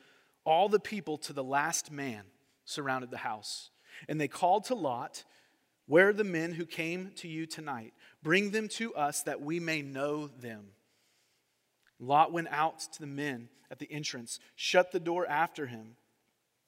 all 0.45 0.69
the 0.69 0.81
people 0.81 1.19
to 1.19 1.33
the 1.33 1.45
last 1.45 1.91
man 1.91 2.25
surrounded 2.65 3.11
the 3.11 3.19
house. 3.19 3.71
And 4.09 4.21
they 4.21 4.29
called 4.29 4.65
to 4.65 4.75
Lot, 4.75 5.25
Where 5.87 6.09
are 6.09 6.15
the 6.15 6.25
men 6.25 6.53
who 6.53 6.67
came 6.67 7.13
to 7.17 7.29
you 7.29 7.47
tonight? 7.47 7.93
Bring 8.23 8.51
them 8.51 8.69
to 8.69 8.95
us 8.95 9.23
that 9.23 9.43
we 9.43 9.61
may 9.61 9.83
know 9.83 10.29
them. 10.29 10.69
Lot 12.01 12.33
went 12.33 12.49
out 12.51 12.81
to 12.81 13.01
the 13.01 13.07
men 13.07 13.49
at 13.71 13.79
the 13.79 13.91
entrance, 13.91 14.41
shut 14.57 14.93
the 14.93 15.01
door 15.01 15.27
after 15.27 15.67
him, 15.67 15.97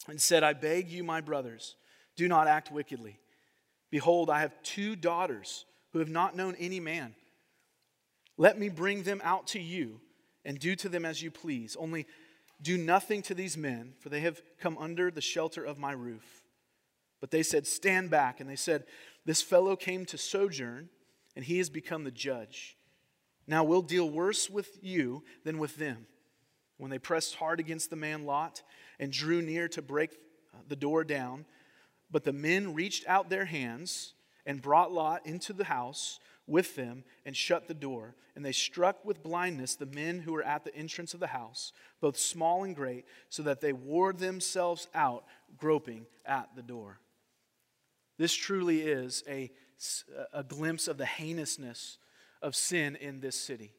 and 0.08 0.20
said, 0.20 0.42
I 0.42 0.52
beg 0.52 0.90
you, 0.90 1.04
my 1.04 1.20
brothers, 1.20 1.76
do 2.16 2.28
not 2.28 2.48
act 2.48 2.72
wickedly. 2.72 3.18
Behold, 3.90 4.30
I 4.30 4.40
have 4.40 4.62
two 4.62 4.96
daughters 4.96 5.64
who 5.92 5.98
have 5.98 6.08
not 6.08 6.36
known 6.36 6.54
any 6.58 6.80
man. 6.80 7.14
Let 8.40 8.58
me 8.58 8.70
bring 8.70 9.02
them 9.02 9.20
out 9.22 9.48
to 9.48 9.60
you 9.60 10.00
and 10.46 10.58
do 10.58 10.74
to 10.76 10.88
them 10.88 11.04
as 11.04 11.20
you 11.20 11.30
please. 11.30 11.76
Only 11.78 12.06
do 12.62 12.78
nothing 12.78 13.20
to 13.24 13.34
these 13.34 13.54
men, 13.54 13.92
for 14.00 14.08
they 14.08 14.20
have 14.20 14.40
come 14.58 14.78
under 14.78 15.10
the 15.10 15.20
shelter 15.20 15.62
of 15.62 15.78
my 15.78 15.92
roof. 15.92 16.42
But 17.20 17.32
they 17.32 17.42
said, 17.42 17.66
Stand 17.66 18.08
back. 18.08 18.40
And 18.40 18.48
they 18.48 18.56
said, 18.56 18.84
This 19.26 19.42
fellow 19.42 19.76
came 19.76 20.06
to 20.06 20.16
sojourn, 20.16 20.88
and 21.36 21.44
he 21.44 21.58
has 21.58 21.68
become 21.68 22.04
the 22.04 22.10
judge. 22.10 22.78
Now 23.46 23.62
we'll 23.62 23.82
deal 23.82 24.08
worse 24.08 24.48
with 24.48 24.78
you 24.80 25.22
than 25.44 25.58
with 25.58 25.76
them. 25.76 26.06
When 26.78 26.90
they 26.90 26.98
pressed 26.98 27.34
hard 27.34 27.60
against 27.60 27.90
the 27.90 27.96
man 27.96 28.24
Lot 28.24 28.62
and 28.98 29.12
drew 29.12 29.42
near 29.42 29.68
to 29.68 29.82
break 29.82 30.16
the 30.66 30.76
door 30.76 31.04
down, 31.04 31.44
But 32.10 32.24
the 32.24 32.32
men 32.32 32.72
reached 32.72 33.06
out 33.06 33.28
their 33.28 33.44
hands 33.44 34.14
and 34.46 34.62
brought 34.62 34.92
Lot 34.92 35.26
into 35.26 35.52
the 35.52 35.64
house 35.64 36.18
with 36.50 36.74
them 36.76 37.04
and 37.24 37.36
shut 37.36 37.68
the 37.68 37.74
door. 37.74 38.14
And 38.36 38.44
they 38.44 38.52
struck 38.52 39.04
with 39.04 39.22
blindness 39.22 39.76
the 39.76 39.86
men 39.86 40.20
who 40.20 40.32
were 40.32 40.42
at 40.42 40.64
the 40.64 40.74
entrance 40.74 41.14
of 41.14 41.20
the 41.20 41.28
house, 41.28 41.72
both 42.00 42.18
small 42.18 42.64
and 42.64 42.74
great, 42.74 43.04
so 43.28 43.42
that 43.44 43.60
they 43.60 43.72
wore 43.72 44.12
themselves 44.12 44.88
out, 44.94 45.24
groping 45.56 46.06
at 46.26 46.48
the 46.56 46.62
door. 46.62 47.00
This 48.18 48.34
truly 48.34 48.82
is 48.82 49.24
a, 49.28 49.50
a 50.32 50.42
glimpse 50.42 50.88
of 50.88 50.98
the 50.98 51.06
heinousness 51.06 51.98
of 52.42 52.54
sin 52.54 52.96
in 52.96 53.20
this 53.20 53.36
city. 53.36 53.72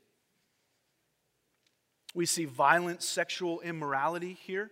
We 2.13 2.25
see 2.25 2.45
violent 2.45 3.03
sexual 3.03 3.61
immorality 3.61 4.33
here. 4.33 4.71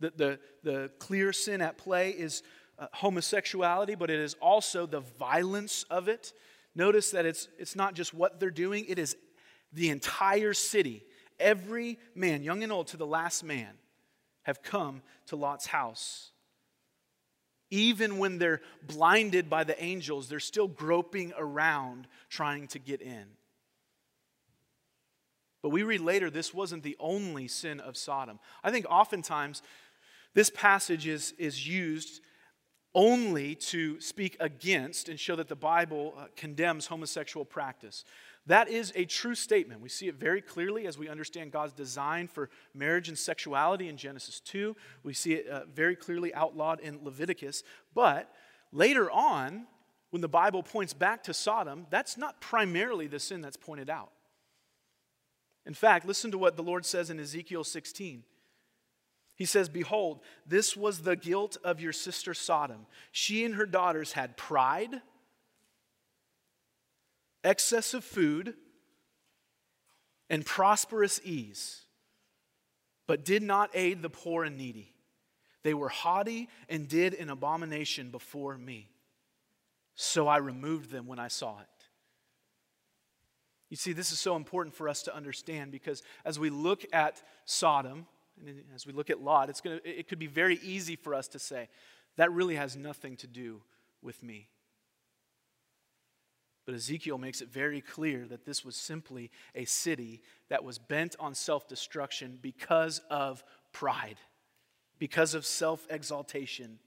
The, 0.00 0.12
the, 0.16 0.38
the 0.62 0.90
clear 0.98 1.32
sin 1.32 1.60
at 1.60 1.76
play 1.76 2.10
is 2.10 2.42
uh, 2.78 2.86
homosexuality, 2.92 3.94
but 3.94 4.10
it 4.10 4.20
is 4.20 4.34
also 4.34 4.86
the 4.86 5.00
violence 5.00 5.84
of 5.90 6.08
it. 6.08 6.32
Notice 6.74 7.10
that 7.10 7.26
it's, 7.26 7.48
it's 7.58 7.74
not 7.74 7.94
just 7.94 8.14
what 8.14 8.38
they're 8.38 8.50
doing, 8.50 8.84
it 8.88 8.98
is 8.98 9.16
the 9.72 9.90
entire 9.90 10.54
city. 10.54 11.04
Every 11.38 11.98
man, 12.14 12.42
young 12.42 12.62
and 12.62 12.72
old, 12.72 12.88
to 12.88 12.96
the 12.96 13.06
last 13.06 13.44
man, 13.44 13.70
have 14.42 14.62
come 14.62 15.02
to 15.26 15.36
Lot's 15.36 15.66
house. 15.66 16.30
Even 17.70 18.18
when 18.18 18.38
they're 18.38 18.62
blinded 18.86 19.50
by 19.50 19.62
the 19.64 19.82
angels, 19.82 20.28
they're 20.28 20.40
still 20.40 20.68
groping 20.68 21.32
around 21.36 22.06
trying 22.30 22.66
to 22.68 22.78
get 22.78 23.02
in. 23.02 23.26
But 25.62 25.70
we 25.70 25.82
read 25.82 26.00
later 26.00 26.30
this 26.30 26.54
wasn't 26.54 26.82
the 26.82 26.96
only 26.98 27.48
sin 27.48 27.80
of 27.80 27.96
Sodom. 27.96 28.38
I 28.62 28.70
think 28.70 28.86
oftentimes 28.88 29.62
this 30.34 30.50
passage 30.50 31.06
is, 31.06 31.34
is 31.38 31.66
used 31.66 32.20
only 32.98 33.54
to 33.54 34.00
speak 34.00 34.36
against 34.40 35.08
and 35.08 35.20
show 35.20 35.36
that 35.36 35.46
the 35.46 35.54
Bible 35.54 36.14
uh, 36.18 36.24
condemns 36.34 36.88
homosexual 36.88 37.44
practice. 37.44 38.04
That 38.46 38.68
is 38.68 38.92
a 38.96 39.04
true 39.04 39.36
statement. 39.36 39.80
We 39.80 39.88
see 39.88 40.08
it 40.08 40.16
very 40.16 40.42
clearly 40.42 40.84
as 40.88 40.98
we 40.98 41.08
understand 41.08 41.52
God's 41.52 41.72
design 41.72 42.26
for 42.26 42.50
marriage 42.74 43.08
and 43.08 43.16
sexuality 43.16 43.88
in 43.88 43.96
Genesis 43.96 44.40
2. 44.40 44.74
We 45.04 45.14
see 45.14 45.34
it 45.34 45.46
uh, 45.46 45.60
very 45.72 45.94
clearly 45.94 46.34
outlawed 46.34 46.80
in 46.80 46.98
Leviticus. 47.04 47.62
But 47.94 48.34
later 48.72 49.08
on, 49.12 49.68
when 50.10 50.20
the 50.20 50.28
Bible 50.28 50.64
points 50.64 50.92
back 50.92 51.22
to 51.24 51.34
Sodom, 51.34 51.86
that's 51.90 52.18
not 52.18 52.40
primarily 52.40 53.06
the 53.06 53.20
sin 53.20 53.40
that's 53.40 53.56
pointed 53.56 53.88
out. 53.88 54.10
In 55.66 55.74
fact, 55.74 56.04
listen 56.04 56.32
to 56.32 56.38
what 56.38 56.56
the 56.56 56.64
Lord 56.64 56.84
says 56.84 57.10
in 57.10 57.20
Ezekiel 57.20 57.62
16. 57.62 58.24
He 59.38 59.44
says, 59.44 59.68
Behold, 59.68 60.20
this 60.44 60.76
was 60.76 61.02
the 61.02 61.14
guilt 61.14 61.56
of 61.62 61.80
your 61.80 61.92
sister 61.92 62.34
Sodom. 62.34 62.86
She 63.12 63.44
and 63.44 63.54
her 63.54 63.66
daughters 63.66 64.12
had 64.12 64.36
pride, 64.36 65.00
excess 67.44 67.94
of 67.94 68.02
food, 68.02 68.54
and 70.28 70.44
prosperous 70.44 71.20
ease, 71.24 71.82
but 73.06 73.24
did 73.24 73.44
not 73.44 73.70
aid 73.74 74.02
the 74.02 74.10
poor 74.10 74.42
and 74.42 74.58
needy. 74.58 74.92
They 75.62 75.72
were 75.72 75.88
haughty 75.88 76.48
and 76.68 76.88
did 76.88 77.14
an 77.14 77.30
abomination 77.30 78.10
before 78.10 78.58
me. 78.58 78.90
So 79.94 80.26
I 80.26 80.38
removed 80.38 80.90
them 80.90 81.06
when 81.06 81.20
I 81.20 81.28
saw 81.28 81.60
it. 81.60 81.84
You 83.70 83.76
see, 83.76 83.92
this 83.92 84.10
is 84.10 84.18
so 84.18 84.34
important 84.34 84.74
for 84.74 84.88
us 84.88 85.02
to 85.04 85.14
understand 85.14 85.70
because 85.70 86.02
as 86.24 86.38
we 86.38 86.50
look 86.50 86.84
at 86.92 87.22
Sodom, 87.44 88.06
and 88.46 88.62
as 88.74 88.86
we 88.86 88.92
look 88.92 89.10
at 89.10 89.20
Lot, 89.20 89.50
it's 89.50 89.60
gonna, 89.60 89.80
it 89.84 90.08
could 90.08 90.18
be 90.18 90.26
very 90.26 90.58
easy 90.62 90.96
for 90.96 91.14
us 91.14 91.28
to 91.28 91.38
say, 91.38 91.68
that 92.16 92.32
really 92.32 92.56
has 92.56 92.76
nothing 92.76 93.16
to 93.18 93.26
do 93.26 93.62
with 94.02 94.22
me. 94.22 94.48
But 96.66 96.74
Ezekiel 96.74 97.16
makes 97.16 97.40
it 97.40 97.48
very 97.48 97.80
clear 97.80 98.26
that 98.26 98.44
this 98.44 98.62
was 98.62 98.76
simply 98.76 99.30
a 99.54 99.64
city 99.64 100.20
that 100.50 100.64
was 100.64 100.78
bent 100.78 101.16
on 101.18 101.34
self 101.34 101.66
destruction 101.66 102.38
because 102.42 103.00
of 103.08 103.42
pride, 103.72 104.18
because 104.98 105.34
of 105.34 105.46
self 105.46 105.86
exaltation. 105.88 106.78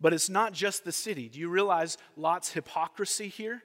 But 0.00 0.14
it's 0.14 0.30
not 0.30 0.52
just 0.52 0.84
the 0.84 0.90
city. 0.92 1.28
Do 1.28 1.38
you 1.38 1.48
realize 1.48 1.98
Lot's 2.16 2.52
hypocrisy 2.52 3.28
here? 3.28 3.62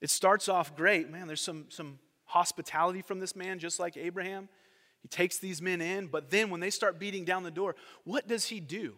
It 0.00 0.10
starts 0.10 0.48
off 0.48 0.76
great. 0.76 1.10
Man, 1.10 1.26
there's 1.26 1.40
some, 1.40 1.66
some 1.68 1.98
hospitality 2.34 3.00
from 3.00 3.20
this 3.20 3.36
man, 3.36 3.60
just 3.60 3.78
like 3.78 3.96
Abraham. 3.96 4.48
He 5.02 5.08
takes 5.08 5.38
these 5.38 5.62
men 5.62 5.80
in, 5.80 6.08
but 6.08 6.30
then 6.30 6.50
when 6.50 6.58
they 6.58 6.70
start 6.70 6.98
beating 6.98 7.24
down 7.24 7.44
the 7.44 7.50
door, 7.50 7.76
what 8.02 8.26
does 8.26 8.46
he 8.46 8.58
do? 8.58 8.94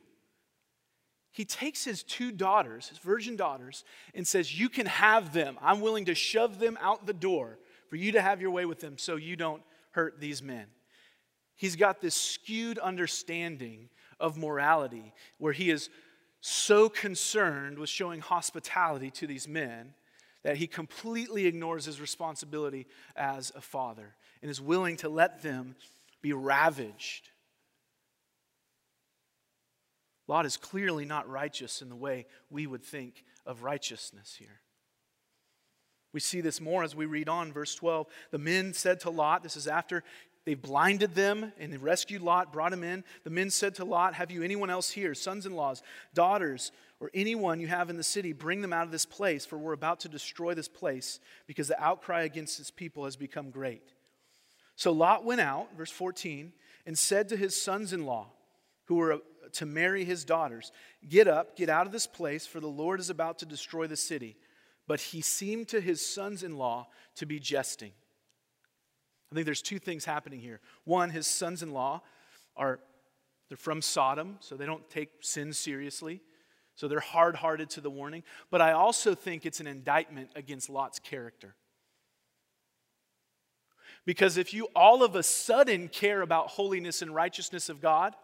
He 1.32 1.44
takes 1.44 1.84
his 1.84 2.02
two 2.02 2.32
daughters, 2.32 2.88
his 2.88 2.96
virgin 2.96 3.36
daughters, 3.36 3.84
and 4.14 4.26
says, 4.26 4.58
You 4.58 4.70
can 4.70 4.86
have 4.86 5.34
them. 5.34 5.58
I'm 5.60 5.82
willing 5.82 6.06
to 6.06 6.14
shove 6.14 6.58
them 6.58 6.78
out 6.80 7.04
the 7.04 7.12
door 7.12 7.58
for 7.90 7.96
you 7.96 8.12
to 8.12 8.22
have 8.22 8.40
your 8.40 8.50
way 8.50 8.64
with 8.64 8.80
them 8.80 8.96
so 8.96 9.16
you 9.16 9.36
don't 9.36 9.62
hurt 9.90 10.18
these 10.18 10.42
men. 10.42 10.64
He's 11.56 11.76
got 11.76 12.00
this 12.00 12.14
skewed 12.14 12.78
understanding 12.78 13.90
of 14.18 14.38
morality 14.38 15.12
where 15.36 15.52
he 15.52 15.70
is 15.70 15.90
so 16.40 16.88
concerned 16.88 17.78
with 17.78 17.90
showing 17.90 18.20
hospitality 18.20 19.10
to 19.10 19.26
these 19.26 19.46
men 19.46 19.92
that 20.46 20.58
he 20.58 20.68
completely 20.68 21.46
ignores 21.46 21.86
his 21.86 22.00
responsibility 22.00 22.86
as 23.16 23.50
a 23.56 23.60
father 23.60 24.14
and 24.40 24.48
is 24.48 24.60
willing 24.60 24.96
to 24.96 25.08
let 25.08 25.42
them 25.42 25.74
be 26.22 26.32
ravaged. 26.32 27.30
Lot 30.28 30.46
is 30.46 30.56
clearly 30.56 31.04
not 31.04 31.28
righteous 31.28 31.82
in 31.82 31.88
the 31.88 31.96
way 31.96 32.26
we 32.48 32.68
would 32.68 32.84
think 32.84 33.24
of 33.44 33.64
righteousness 33.64 34.36
here. 34.38 34.60
We 36.12 36.20
see 36.20 36.40
this 36.40 36.60
more 36.60 36.84
as 36.84 36.94
we 36.94 37.06
read 37.06 37.28
on, 37.28 37.52
verse 37.52 37.74
12. 37.74 38.06
The 38.30 38.38
men 38.38 38.72
said 38.72 39.00
to 39.00 39.10
Lot, 39.10 39.42
this 39.42 39.56
is 39.56 39.66
after 39.66 40.04
they 40.46 40.54
blinded 40.54 41.14
them 41.14 41.52
and 41.58 41.72
they 41.72 41.76
rescued 41.76 42.22
Lot, 42.22 42.52
brought 42.52 42.72
him 42.72 42.84
in. 42.84 43.04
The 43.24 43.30
men 43.30 43.50
said 43.50 43.74
to 43.74 43.84
Lot, 43.84 44.14
Have 44.14 44.30
you 44.30 44.42
anyone 44.42 44.70
else 44.70 44.88
here, 44.88 45.12
sons 45.12 45.44
in 45.44 45.54
laws, 45.56 45.82
daughters, 46.14 46.70
or 47.00 47.10
anyone 47.12 47.60
you 47.60 47.66
have 47.66 47.90
in 47.90 47.96
the 47.96 48.04
city, 48.04 48.32
bring 48.32 48.62
them 48.62 48.72
out 48.72 48.86
of 48.86 48.92
this 48.92 49.04
place, 49.04 49.44
for 49.44 49.58
we're 49.58 49.72
about 49.72 50.00
to 50.00 50.08
destroy 50.08 50.54
this 50.54 50.68
place 50.68 51.18
because 51.48 51.66
the 51.68 51.82
outcry 51.82 52.22
against 52.22 52.60
its 52.60 52.70
people 52.70 53.04
has 53.04 53.16
become 53.16 53.50
great. 53.50 53.92
So 54.76 54.92
Lot 54.92 55.24
went 55.24 55.40
out, 55.40 55.76
verse 55.76 55.90
14, 55.90 56.52
and 56.86 56.96
said 56.96 57.28
to 57.28 57.36
his 57.36 57.60
sons 57.60 57.92
in 57.92 58.06
law, 58.06 58.28
who 58.84 58.94
were 58.94 59.14
uh, 59.14 59.18
to 59.52 59.66
marry 59.66 60.04
his 60.04 60.24
daughters, 60.24 60.70
Get 61.08 61.26
up, 61.26 61.56
get 61.56 61.68
out 61.68 61.86
of 61.86 61.92
this 61.92 62.06
place, 62.06 62.46
for 62.46 62.60
the 62.60 62.68
Lord 62.68 63.00
is 63.00 63.10
about 63.10 63.40
to 63.40 63.46
destroy 63.46 63.88
the 63.88 63.96
city. 63.96 64.36
But 64.86 65.00
he 65.00 65.22
seemed 65.22 65.66
to 65.68 65.80
his 65.80 66.06
sons 66.06 66.44
in 66.44 66.56
law 66.56 66.86
to 67.16 67.26
be 67.26 67.40
jesting. 67.40 67.90
I 69.30 69.34
think 69.34 69.44
there's 69.44 69.62
two 69.62 69.78
things 69.78 70.04
happening 70.04 70.40
here. 70.40 70.60
One, 70.84 71.10
his 71.10 71.26
sons 71.26 71.62
in 71.62 71.72
law 71.72 72.02
are 72.56 72.80
they're 73.48 73.56
from 73.56 73.80
Sodom, 73.80 74.36
so 74.40 74.56
they 74.56 74.66
don't 74.66 74.88
take 74.90 75.10
sin 75.20 75.52
seriously. 75.52 76.20
So 76.74 76.88
they're 76.88 77.00
hard 77.00 77.36
hearted 77.36 77.70
to 77.70 77.80
the 77.80 77.90
warning. 77.90 78.22
But 78.50 78.60
I 78.60 78.72
also 78.72 79.14
think 79.14 79.46
it's 79.46 79.60
an 79.60 79.66
indictment 79.66 80.30
against 80.34 80.68
Lot's 80.68 80.98
character. 80.98 81.54
Because 84.04 84.36
if 84.36 84.52
you 84.52 84.68
all 84.76 85.02
of 85.02 85.16
a 85.16 85.22
sudden 85.22 85.88
care 85.88 86.22
about 86.22 86.48
holiness 86.48 87.02
and 87.02 87.14
righteousness 87.14 87.68
of 87.68 87.80
God, 87.80 88.14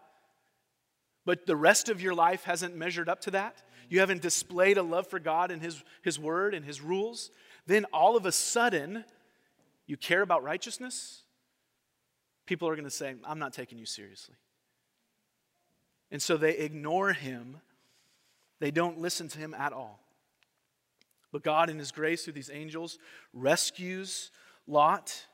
but 1.25 1.45
the 1.45 1.55
rest 1.55 1.89
of 1.89 2.01
your 2.01 2.13
life 2.13 2.43
hasn't 2.43 2.75
measured 2.75 3.09
up 3.09 3.21
to 3.21 3.31
that, 3.31 3.63
you 3.89 3.99
haven't 3.99 4.21
displayed 4.21 4.77
a 4.77 4.83
love 4.83 5.07
for 5.07 5.19
God 5.19 5.51
and 5.51 5.61
His, 5.61 5.83
His 6.01 6.19
Word 6.19 6.53
and 6.53 6.65
His 6.65 6.79
rules, 6.79 7.31
then 7.65 7.85
all 7.85 8.15
of 8.15 8.25
a 8.25 8.31
sudden 8.31 9.03
you 9.85 9.97
care 9.97 10.21
about 10.21 10.43
righteousness, 10.43 11.23
people 12.45 12.67
are 12.67 12.75
going 12.75 12.85
to 12.85 12.91
say, 12.91 13.15
I'm 13.25 13.39
not 13.39 13.53
taking 13.53 13.77
you 13.77 13.85
seriously. 13.85 14.35
And 16.11 16.21
so 16.21 16.37
they 16.37 16.57
ignore 16.57 17.13
him, 17.13 17.57
they 18.59 18.71
don't 18.71 18.99
listen 18.99 19.27
to 19.29 19.39
him 19.39 19.53
at 19.53 19.73
all. 19.73 19.99
But 21.31 21.43
God, 21.43 21.69
in 21.69 21.79
his 21.79 21.91
grace 21.91 22.23
through 22.23 22.33
these 22.33 22.51
angels, 22.53 22.99
rescues 23.33 24.29
Lot. 24.67 25.25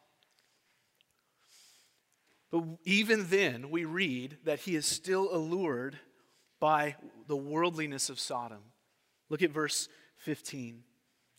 But 2.52 2.64
even 2.86 3.28
then, 3.30 3.70
we 3.70 3.86
read 3.86 4.38
that 4.46 4.60
he 4.60 4.76
is 4.76 4.86
still 4.86 5.30
allured 5.32 6.00
by 6.60 6.96
the 7.28 7.36
worldliness 7.36 8.10
of 8.10 8.20
Sodom. 8.20 8.62
Look 9.30 9.44
at 9.44 9.52
verse 9.52 9.90
15. 10.18 10.84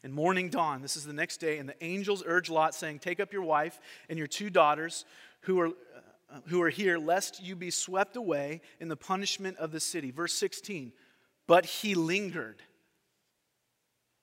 And 0.02 0.14
morning 0.14 0.48
dawn, 0.48 0.80
this 0.80 0.96
is 0.96 1.04
the 1.04 1.12
next 1.12 1.38
day, 1.38 1.58
and 1.58 1.68
the 1.68 1.84
angels 1.84 2.22
urge 2.26 2.48
Lot, 2.48 2.74
saying, 2.74 3.00
Take 3.00 3.20
up 3.20 3.32
your 3.32 3.42
wife 3.42 3.78
and 4.08 4.18
your 4.18 4.26
two 4.26 4.48
daughters 4.48 5.04
who 5.42 5.60
are, 5.60 5.68
uh, 5.68 6.40
who 6.46 6.62
are 6.62 6.70
here, 6.70 6.98
lest 6.98 7.42
you 7.42 7.54
be 7.54 7.70
swept 7.70 8.16
away 8.16 8.62
in 8.80 8.88
the 8.88 8.96
punishment 8.96 9.58
of 9.58 9.72
the 9.72 9.80
city. 9.80 10.10
Verse 10.10 10.32
16, 10.32 10.92
but 11.46 11.66
he 11.66 11.94
lingered. 11.94 12.62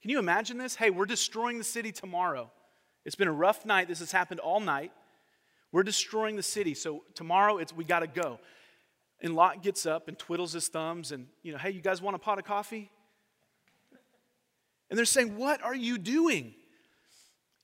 Can 0.02 0.10
you 0.10 0.20
imagine 0.20 0.58
this? 0.58 0.76
Hey, 0.76 0.90
we're 0.90 1.06
destroying 1.06 1.58
the 1.58 1.64
city 1.64 1.92
tomorrow. 1.92 2.50
It's 3.06 3.16
been 3.16 3.28
a 3.28 3.34
rough 3.34 3.66
night. 3.66 3.88
This 3.88 4.00
has 4.00 4.12
happened 4.12 4.40
all 4.40 4.60
night. 4.60 4.92
We're 5.72 5.84
destroying 5.84 6.36
the 6.36 6.44
city, 6.44 6.74
so 6.74 7.04
tomorrow 7.14 7.58
it's 7.58 7.74
we 7.74 7.84
got 7.84 8.00
to 8.00 8.08
go. 8.08 8.40
And 9.22 9.36
Lot 9.36 9.64
gets 9.64 9.86
up 9.86 10.08
and 10.08 10.18
twiddles 10.18 10.54
his 10.54 10.68
thumbs 10.68 11.12
and, 11.12 11.28
you 11.42 11.52
know, 11.52 11.58
hey, 11.58 11.72
you 11.72 11.82
guys 11.82 12.02
want 12.02 12.16
a 12.16 12.20
pot 12.20 12.40
of 12.40 12.46
coffee? 12.46 12.90
And 14.90 14.98
they're 14.98 15.06
saying, 15.06 15.38
What 15.38 15.64
are 15.64 15.76
you 15.76 15.98
doing? 15.98 16.54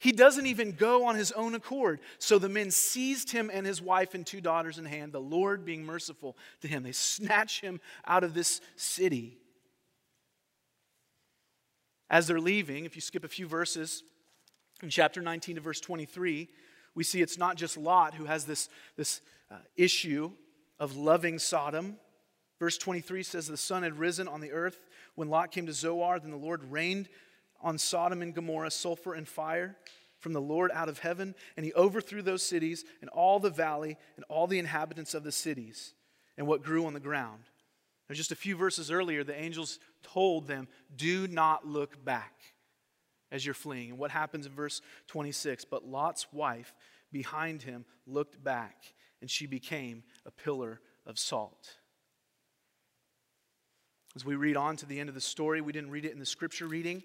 He 0.04 0.12
doesn't 0.12 0.48
even 0.48 0.74
go 0.74 1.06
on 1.06 1.16
his 1.16 1.32
own 1.32 1.56
accord. 1.56 2.02
So 2.20 2.38
the 2.38 2.50
men 2.50 2.72
seized 2.72 3.32
him 3.32 3.50
and 3.54 3.66
his 3.66 3.82
wife 3.82 4.14
and 4.14 4.26
two 4.26 4.42
daughters 4.42 4.78
in 4.78 4.84
hand, 4.84 5.14
the 5.14 5.22
Lord 5.22 5.64
being 5.64 5.86
merciful 5.86 6.36
to 6.60 6.68
him. 6.68 6.84
They 6.84 6.92
snatch 6.92 7.62
him 7.62 7.80
out 8.06 8.26
of 8.26 8.34
this 8.34 8.60
city. 8.76 9.38
As 12.10 12.28
they're 12.28 12.40
leaving, 12.40 12.84
if 12.84 12.96
you 12.96 13.02
skip 13.02 13.24
a 13.24 13.30
few 13.30 13.48
verses, 13.48 14.04
in 14.82 14.90
chapter 14.90 15.22
19 15.22 15.56
to 15.56 15.62
verse 15.62 15.80
23, 15.80 16.50
we 16.96 17.04
see 17.06 17.22
it's 17.22 17.38
not 17.38 17.56
just 17.56 17.78
Lot 17.78 18.14
who 18.14 18.26
has 18.26 18.44
this, 18.44 18.68
this 18.98 19.22
uh, 19.50 19.56
issue 19.78 20.32
of 20.80 20.98
loving 20.98 21.40
Sodom. 21.40 21.96
Verse 22.60 22.78
23 22.78 23.24
says, 23.24 23.48
The 23.48 23.56
sun 23.56 23.84
had 23.84 23.98
risen 23.98 24.28
on 24.28 24.42
the 24.42 24.52
earth 24.52 24.86
when 25.16 25.30
Lot 25.30 25.52
came 25.52 25.66
to 25.66 25.74
Zoar. 25.74 26.20
Then 26.20 26.32
the 26.32 26.38
Lord 26.38 26.64
rained 26.72 27.10
on 27.62 27.78
Sodom 27.78 28.22
and 28.22 28.34
Gomorrah 28.34 28.72
sulfur 28.72 29.14
and 29.14 29.28
fire 29.28 29.78
from 30.20 30.34
the 30.34 30.42
Lord 30.42 30.72
out 30.74 30.88
of 30.88 31.00
heaven, 31.00 31.36
and 31.58 31.66
he 31.66 31.74
overthrew 31.74 32.22
those 32.22 32.44
cities 32.44 32.86
and 33.02 33.10
all 33.10 33.40
the 33.40 33.50
valley 33.50 33.98
and 34.16 34.26
all 34.30 34.48
the 34.48 34.60
inhabitants 34.60 35.14
of 35.14 35.24
the 35.24 35.32
cities 35.32 35.94
and 36.38 36.48
what 36.48 36.64
grew 36.64 36.86
on 36.86 36.94
the 36.94 37.00
ground. 37.00 37.44
Now, 38.10 38.16
just 38.16 38.32
a 38.32 38.36
few 38.36 38.56
verses 38.56 38.90
earlier, 38.90 39.24
the 39.24 39.40
angels 39.40 39.80
told 40.02 40.48
them, 40.48 40.68
Do 40.96 41.28
not 41.28 41.68
look 41.68 42.04
back 42.04 42.34
as 43.32 43.46
you're 43.46 43.54
fleeing. 43.54 43.90
And 43.90 44.00
what 44.00 44.12
happens 44.12 44.46
in 44.46 44.54
verse 44.54 44.82
26? 45.08 45.66
But 45.66 45.86
Lot's 45.86 46.28
wife 46.32 46.74
behind 47.12 47.64
him 47.64 47.86
looked 48.06 48.42
back, 48.44 48.94
and 49.22 49.30
she 49.30 49.46
became 49.46 50.04
a 50.26 50.32
pillar 50.32 50.80
of 51.06 51.20
salt. 51.20 51.78
As 54.16 54.24
we 54.24 54.36
read 54.36 54.56
on 54.56 54.76
to 54.78 54.86
the 54.86 55.00
end 55.00 55.10
of 55.10 55.16
the 55.16 55.22
story, 55.22 55.62
we 55.62 55.72
didn't 55.72 55.90
read 55.90 56.06
it 56.06 56.12
in 56.12 56.20
the 56.20 56.26
scripture 56.26 56.68
reading, 56.68 57.04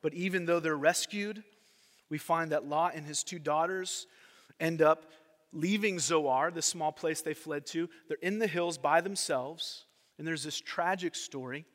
but 0.00 0.14
even 0.14 0.46
though 0.46 0.60
they're 0.60 0.76
rescued, 0.76 1.42
we 2.08 2.16
find 2.16 2.52
that 2.52 2.66
Lot 2.66 2.94
and 2.94 3.06
his 3.06 3.22
two 3.22 3.38
daughters 3.38 4.06
end 4.58 4.80
up 4.80 5.04
leaving 5.52 5.98
Zoar, 5.98 6.50
the 6.50 6.62
small 6.62 6.92
place 6.92 7.20
they 7.20 7.34
fled 7.34 7.66
to. 7.66 7.88
They're 8.08 8.16
in 8.22 8.38
the 8.38 8.46
hills 8.46 8.78
by 8.78 9.00
themselves, 9.00 9.84
and 10.16 10.26
there's 10.26 10.42
this 10.42 10.58
tragic 10.58 11.14
story 11.14 11.66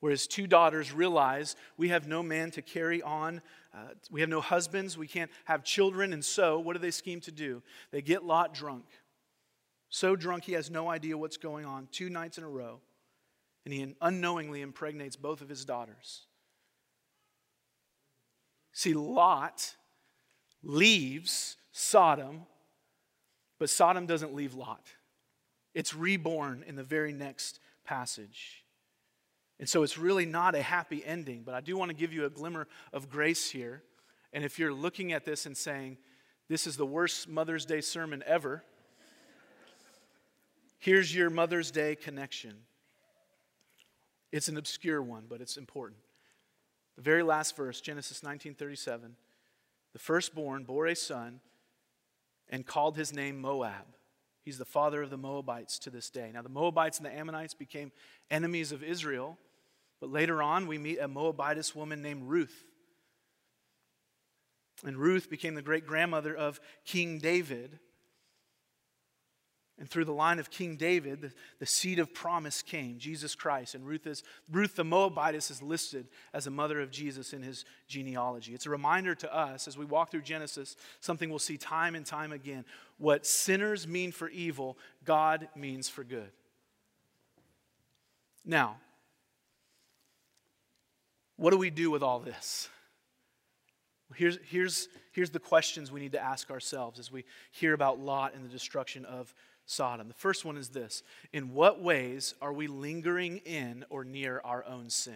where 0.00 0.10
his 0.10 0.26
two 0.26 0.46
daughters 0.46 0.92
realize 0.92 1.54
we 1.76 1.90
have 1.90 2.08
no 2.08 2.22
man 2.22 2.50
to 2.50 2.62
carry 2.62 3.02
on. 3.02 3.40
Uh, 3.72 3.88
we 4.10 4.20
have 4.20 4.28
no 4.28 4.40
husbands. 4.40 4.98
We 4.98 5.06
can't 5.06 5.30
have 5.44 5.62
children. 5.62 6.12
And 6.12 6.24
so, 6.24 6.58
what 6.58 6.72
do 6.72 6.80
they 6.80 6.90
scheme 6.90 7.20
to 7.20 7.30
do? 7.30 7.62
They 7.92 8.02
get 8.02 8.24
Lot 8.24 8.52
drunk. 8.52 8.84
So 9.90 10.16
drunk 10.16 10.44
he 10.44 10.54
has 10.54 10.70
no 10.70 10.88
idea 10.90 11.16
what's 11.16 11.36
going 11.36 11.66
on, 11.66 11.86
two 11.92 12.10
nights 12.10 12.36
in 12.36 12.42
a 12.42 12.48
row. 12.48 12.80
And 13.64 13.72
he 13.72 13.94
unknowingly 14.00 14.60
impregnates 14.60 15.16
both 15.16 15.40
of 15.40 15.48
his 15.48 15.64
daughters. 15.64 16.22
See, 18.72 18.94
Lot 18.94 19.76
leaves 20.62 21.56
Sodom, 21.70 22.42
but 23.58 23.70
Sodom 23.70 24.06
doesn't 24.06 24.34
leave 24.34 24.54
Lot. 24.54 24.86
It's 25.74 25.94
reborn 25.94 26.64
in 26.66 26.76
the 26.76 26.82
very 26.82 27.12
next 27.12 27.60
passage. 27.84 28.64
And 29.58 29.68
so 29.68 29.82
it's 29.84 29.96
really 29.96 30.26
not 30.26 30.54
a 30.54 30.62
happy 30.62 31.04
ending, 31.04 31.42
but 31.44 31.54
I 31.54 31.60
do 31.60 31.76
want 31.76 31.90
to 31.90 31.96
give 31.96 32.12
you 32.12 32.24
a 32.24 32.30
glimmer 32.30 32.66
of 32.92 33.08
grace 33.08 33.50
here. 33.50 33.82
And 34.32 34.44
if 34.44 34.58
you're 34.58 34.72
looking 34.72 35.12
at 35.12 35.24
this 35.24 35.46
and 35.46 35.56
saying, 35.56 35.98
this 36.48 36.66
is 36.66 36.76
the 36.76 36.86
worst 36.86 37.28
Mother's 37.28 37.64
Day 37.64 37.80
sermon 37.80 38.24
ever, 38.26 38.64
here's 40.78 41.14
your 41.14 41.30
Mother's 41.30 41.70
Day 41.70 41.94
connection. 41.94 42.56
It's 44.32 44.48
an 44.48 44.56
obscure 44.56 45.02
one, 45.02 45.26
but 45.28 45.40
it's 45.40 45.56
important. 45.56 46.00
The 46.96 47.02
very 47.02 47.22
last 47.22 47.54
verse, 47.54 47.80
Genesis 47.80 48.22
19:37, 48.22 49.16
the 49.92 49.98
firstborn 49.98 50.64
bore 50.64 50.86
a 50.86 50.96
son 50.96 51.40
and 52.48 52.66
called 52.66 52.96
his 52.96 53.12
name 53.12 53.40
Moab. 53.40 53.96
He's 54.42 54.58
the 54.58 54.64
father 54.64 55.02
of 55.02 55.10
the 55.10 55.16
Moabites 55.16 55.78
to 55.80 55.90
this 55.90 56.10
day. 56.10 56.32
Now, 56.32 56.42
the 56.42 56.48
Moabites 56.48 56.98
and 56.98 57.06
the 57.06 57.12
Ammonites 57.12 57.54
became 57.54 57.92
enemies 58.30 58.72
of 58.72 58.82
Israel, 58.82 59.38
but 60.00 60.10
later 60.10 60.42
on 60.42 60.66
we 60.66 60.78
meet 60.78 60.98
a 60.98 61.06
Moabitess 61.06 61.76
woman 61.76 62.02
named 62.02 62.24
Ruth. 62.24 62.64
And 64.84 64.96
Ruth 64.96 65.30
became 65.30 65.54
the 65.54 65.62
great 65.62 65.86
grandmother 65.86 66.34
of 66.34 66.60
King 66.84 67.18
David. 67.18 67.78
And 69.78 69.88
through 69.88 70.04
the 70.04 70.12
line 70.12 70.38
of 70.38 70.50
King 70.50 70.76
David, 70.76 71.22
the, 71.22 71.32
the 71.58 71.66
seed 71.66 71.98
of 71.98 72.12
promise 72.14 72.62
came, 72.62 72.98
Jesus 72.98 73.34
Christ. 73.34 73.74
And 73.74 73.86
Ruth, 73.86 74.06
is, 74.06 74.22
Ruth 74.50 74.76
the 74.76 74.84
Moabitess 74.84 75.50
is 75.50 75.62
listed 75.62 76.06
as 76.32 76.46
a 76.46 76.50
mother 76.50 76.80
of 76.80 76.90
Jesus 76.90 77.32
in 77.32 77.42
his 77.42 77.64
genealogy. 77.88 78.54
It's 78.54 78.66
a 78.66 78.70
reminder 78.70 79.14
to 79.16 79.34
us 79.34 79.66
as 79.66 79.78
we 79.78 79.84
walk 79.84 80.10
through 80.10 80.22
Genesis, 80.22 80.76
something 81.00 81.30
we'll 81.30 81.38
see 81.38 81.56
time 81.56 81.94
and 81.94 82.04
time 82.04 82.32
again. 82.32 82.64
What 82.98 83.26
sinners 83.26 83.88
mean 83.88 84.12
for 84.12 84.28
evil, 84.28 84.76
God 85.04 85.48
means 85.56 85.88
for 85.88 86.04
good. 86.04 86.30
Now, 88.44 88.76
what 91.36 91.50
do 91.50 91.56
we 91.56 91.70
do 91.70 91.90
with 91.90 92.02
all 92.02 92.20
this? 92.20 92.68
Here's, 94.14 94.38
here's, 94.44 94.88
here's 95.12 95.30
the 95.30 95.38
questions 95.38 95.90
we 95.90 96.00
need 96.00 96.12
to 96.12 96.22
ask 96.22 96.50
ourselves 96.50 96.98
as 96.98 97.10
we 97.10 97.24
hear 97.50 97.72
about 97.72 97.98
Lot 97.98 98.34
and 98.34 98.44
the 98.44 98.48
destruction 98.48 99.04
of 99.06 99.34
Sodom. 99.66 100.08
The 100.08 100.14
first 100.14 100.44
one 100.44 100.56
is 100.56 100.70
this 100.70 101.02
In 101.32 101.54
what 101.54 101.80
ways 101.80 102.34
are 102.40 102.52
we 102.52 102.66
lingering 102.66 103.38
in 103.38 103.84
or 103.90 104.04
near 104.04 104.40
our 104.44 104.64
own 104.64 104.90
sin? 104.90 105.14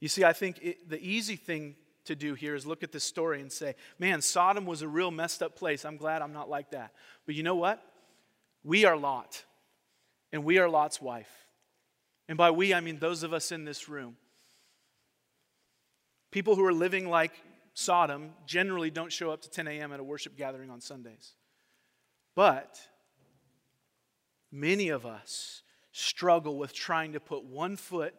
You 0.00 0.08
see, 0.08 0.24
I 0.24 0.32
think 0.32 0.58
it, 0.62 0.88
the 0.88 1.00
easy 1.00 1.36
thing 1.36 1.74
to 2.04 2.14
do 2.14 2.34
here 2.34 2.54
is 2.54 2.66
look 2.66 2.82
at 2.82 2.92
this 2.92 3.04
story 3.04 3.40
and 3.40 3.50
say, 3.50 3.74
man, 3.98 4.22
Sodom 4.22 4.64
was 4.64 4.82
a 4.82 4.88
real 4.88 5.10
messed 5.10 5.42
up 5.42 5.56
place. 5.56 5.84
I'm 5.84 5.96
glad 5.96 6.22
I'm 6.22 6.32
not 6.32 6.48
like 6.48 6.70
that. 6.70 6.92
But 7.26 7.34
you 7.34 7.42
know 7.42 7.56
what? 7.56 7.82
We 8.64 8.84
are 8.84 8.96
Lot, 8.96 9.44
and 10.32 10.44
we 10.44 10.58
are 10.58 10.68
Lot's 10.68 11.00
wife. 11.00 11.30
And 12.28 12.36
by 12.36 12.50
we, 12.50 12.74
I 12.74 12.80
mean 12.80 12.98
those 12.98 13.22
of 13.22 13.32
us 13.32 13.52
in 13.52 13.64
this 13.64 13.88
room. 13.88 14.16
People 16.30 16.56
who 16.56 16.64
are 16.64 16.72
living 16.72 17.08
like 17.08 17.32
Sodom 17.78 18.32
generally 18.44 18.90
don't 18.90 19.12
show 19.12 19.30
up 19.30 19.40
to 19.42 19.48
10 19.48 19.68
a.m. 19.68 19.92
at 19.92 20.00
a 20.00 20.02
worship 20.02 20.36
gathering 20.36 20.68
on 20.68 20.80
Sundays. 20.80 21.34
But 22.34 22.80
many 24.50 24.88
of 24.88 25.06
us 25.06 25.62
struggle 25.92 26.58
with 26.58 26.74
trying 26.74 27.12
to 27.12 27.20
put 27.20 27.44
one 27.44 27.76
foot 27.76 28.16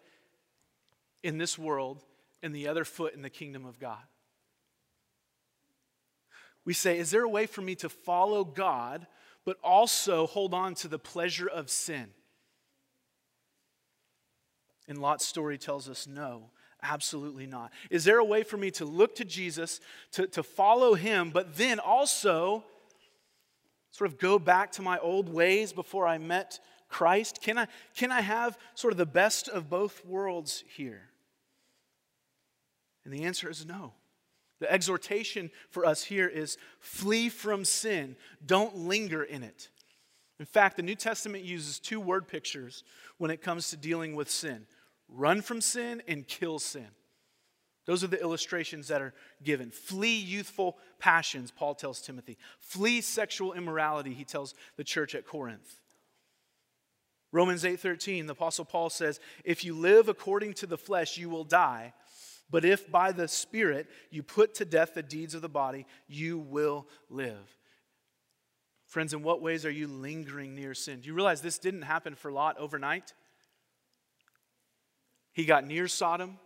in 1.24 1.38
this 1.38 1.60
world 1.60 2.06
and 2.42 2.56
the 2.56 2.70
other 2.70 2.86
foot 2.86 3.14
in 3.14 3.22
the 3.22 3.30
kingdom 3.30 3.66
of 3.66 3.80
God. 3.80 4.02
We 6.64 6.74
say, 6.74 6.98
Is 6.98 7.12
there 7.12 7.24
a 7.24 7.30
way 7.30 7.46
for 7.46 7.62
me 7.62 7.76
to 7.76 7.90
follow 7.90 8.46
God, 8.46 9.08
but 9.44 9.58
also 9.62 10.26
hold 10.26 10.54
on 10.54 10.74
to 10.76 10.88
the 10.88 11.00
pleasure 11.00 11.50
of 11.50 11.70
sin? 11.70 12.12
And 14.88 15.00
Lot's 15.00 15.26
story 15.26 15.58
tells 15.58 15.90
us 15.90 16.08
no, 16.08 16.52
absolutely 16.84 17.46
not. 17.46 17.72
Is 17.90 18.04
there 18.04 18.20
a 18.20 18.26
way 18.26 18.44
for 18.44 18.58
me 18.58 18.72
to 18.72 18.86
look 18.86 19.16
to 19.16 19.26
Jesus, 19.26 19.80
to, 20.14 20.28
to 20.28 20.44
follow 20.44 20.94
him, 20.94 21.32
but 21.32 21.58
then 21.58 21.80
also 21.80 22.64
sort 23.92 24.10
of 24.10 24.18
go 24.18 24.40
back 24.40 24.72
to 24.74 24.82
my 24.82 24.98
old 25.00 25.30
ways 25.30 25.74
before 25.74 26.08
I 26.08 26.18
met 26.18 26.60
Christ? 26.88 27.42
Can 27.42 27.58
I, 27.58 27.68
can 27.96 28.12
I 28.12 28.22
have 28.22 28.58
sort 28.76 28.94
of 28.94 28.98
the 28.98 29.06
best 29.06 29.48
of 29.48 29.70
both 29.70 30.06
worlds 30.06 30.64
here? 30.76 31.10
And 33.06 33.14
the 33.14 33.24
answer 33.24 33.50
is 33.50 33.66
no. 33.66 33.94
The 34.60 34.72
exhortation 34.72 35.52
for 35.70 35.86
us 35.86 36.04
here 36.04 36.28
is 36.28 36.58
flee 36.80 37.30
from 37.30 37.64
sin, 37.64 38.16
don't 38.46 38.76
linger 38.76 39.24
in 39.24 39.42
it. 39.44 39.70
In 40.38 40.46
fact, 40.46 40.78
the 40.78 40.84
New 40.84 40.96
Testament 40.96 41.44
uses 41.44 41.80
two 41.80 42.00
word 42.00 42.28
pictures 42.28 42.84
when 43.18 43.32
it 43.32 43.42
comes 43.42 43.70
to 43.70 43.78
dealing 43.78 44.16
with 44.16 44.30
sin 44.30 44.66
run 45.10 45.42
from 45.42 45.62
sin 45.62 46.02
and 46.08 46.28
kill 46.28 46.60
sin. 46.60 46.88
Those 47.86 48.04
are 48.04 48.08
the 48.08 48.22
illustrations 48.22 48.88
that 48.90 49.02
are 49.02 49.14
given. 49.44 49.72
Flee 49.72 50.18
youthful 50.18 50.78
passions, 51.00 51.50
Paul 51.50 51.74
tells 51.74 52.02
Timothy. 52.02 52.38
Flee 52.60 53.02
sexual 53.02 53.54
immorality, 53.54 54.14
he 54.14 54.24
tells 54.24 54.54
the 54.76 54.84
church 54.84 55.16
at 55.16 55.26
Corinth. 55.26 55.80
Romans 57.32 57.66
8:13, 57.66 58.28
the 58.28 58.34
apostle 58.34 58.66
Paul 58.66 58.90
says, 58.90 59.20
"If 59.44 59.64
you 59.64 59.76
live 59.76 60.10
according 60.10 60.54
to 60.56 60.68
the 60.68 60.78
flesh, 60.78 61.18
you 61.18 61.30
will 61.30 61.44
die, 61.44 61.94
but 62.50 62.66
if 62.66 62.90
by 62.90 63.12
the 63.12 63.28
spirit 63.28 63.90
you 64.10 64.24
put 64.24 64.54
to 64.56 64.66
death 64.66 64.94
the 64.94 65.04
deeds 65.04 65.34
of 65.34 65.42
the 65.42 65.50
body, 65.50 65.86
you 66.08 66.38
will 66.40 66.88
live." 67.10 67.58
Friends, 68.86 69.14
in 69.14 69.22
what 69.22 69.42
ways 69.42 69.66
are 69.66 69.72
you 69.72 69.88
lingering 69.88 70.56
near 70.56 70.74
sin? 70.74 71.02
Do 71.02 71.08
you 71.08 71.14
realize 71.14 71.42
this 71.42 71.60
didn't 71.60 71.84
happen 71.84 72.16
for 72.16 72.32
Lot 72.32 72.58
overnight? 72.58 73.14
He 75.40 75.46
got 75.46 75.66
near 75.66 75.88
Sodom, 75.88 76.38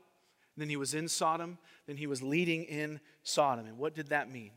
then 0.56 0.70
he 0.70 0.78
was 0.78 0.94
in 0.94 1.08
Sodom, 1.08 1.58
then 1.88 1.98
he 1.98 2.06
was 2.06 2.22
leading 2.22 2.66
in 2.66 3.00
Sodom. 3.24 3.66
And 3.66 3.80
what 3.80 3.96
did 3.96 4.10
that 4.10 4.32
mean? 4.32 4.52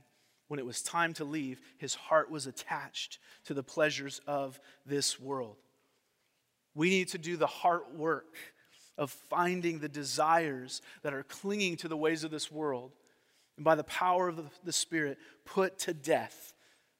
when 0.48 0.60
it 0.60 0.66
was 0.66 0.82
time 0.82 1.12
to 1.14 1.24
leave, 1.24 1.60
his 1.78 1.94
heart 1.94 2.30
was 2.30 2.46
attached 2.46 3.18
to 3.44 3.54
the 3.54 3.62
pleasures 3.62 4.20
of 4.26 4.60
this 4.84 5.18
world. 5.18 5.56
We 6.74 6.90
need 6.90 7.08
to 7.08 7.18
do 7.18 7.36
the 7.36 7.46
heart 7.46 7.94
work 7.94 8.36
of 8.98 9.10
finding 9.10 9.78
the 9.78 9.88
desires 9.88 10.82
that 11.02 11.14
are 11.14 11.24
clinging 11.24 11.76
to 11.78 11.88
the 11.88 11.96
ways 11.96 12.22
of 12.22 12.30
this 12.30 12.50
world. 12.50 12.92
And 13.56 13.64
by 13.64 13.74
the 13.74 13.84
power 13.84 14.28
of 14.28 14.40
the 14.62 14.72
Spirit, 14.72 15.18
put 15.44 15.78
to 15.80 15.94
death 15.94 16.54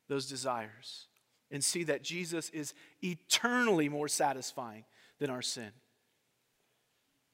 those 0.08 0.26
desires 0.26 1.06
and 1.50 1.62
see 1.62 1.84
that 1.84 2.02
Jesus 2.02 2.50
is 2.50 2.74
eternally 3.02 3.88
more 3.88 4.08
satisfying 4.08 4.84
than 5.18 5.30
our 5.30 5.42
sin. 5.42 5.70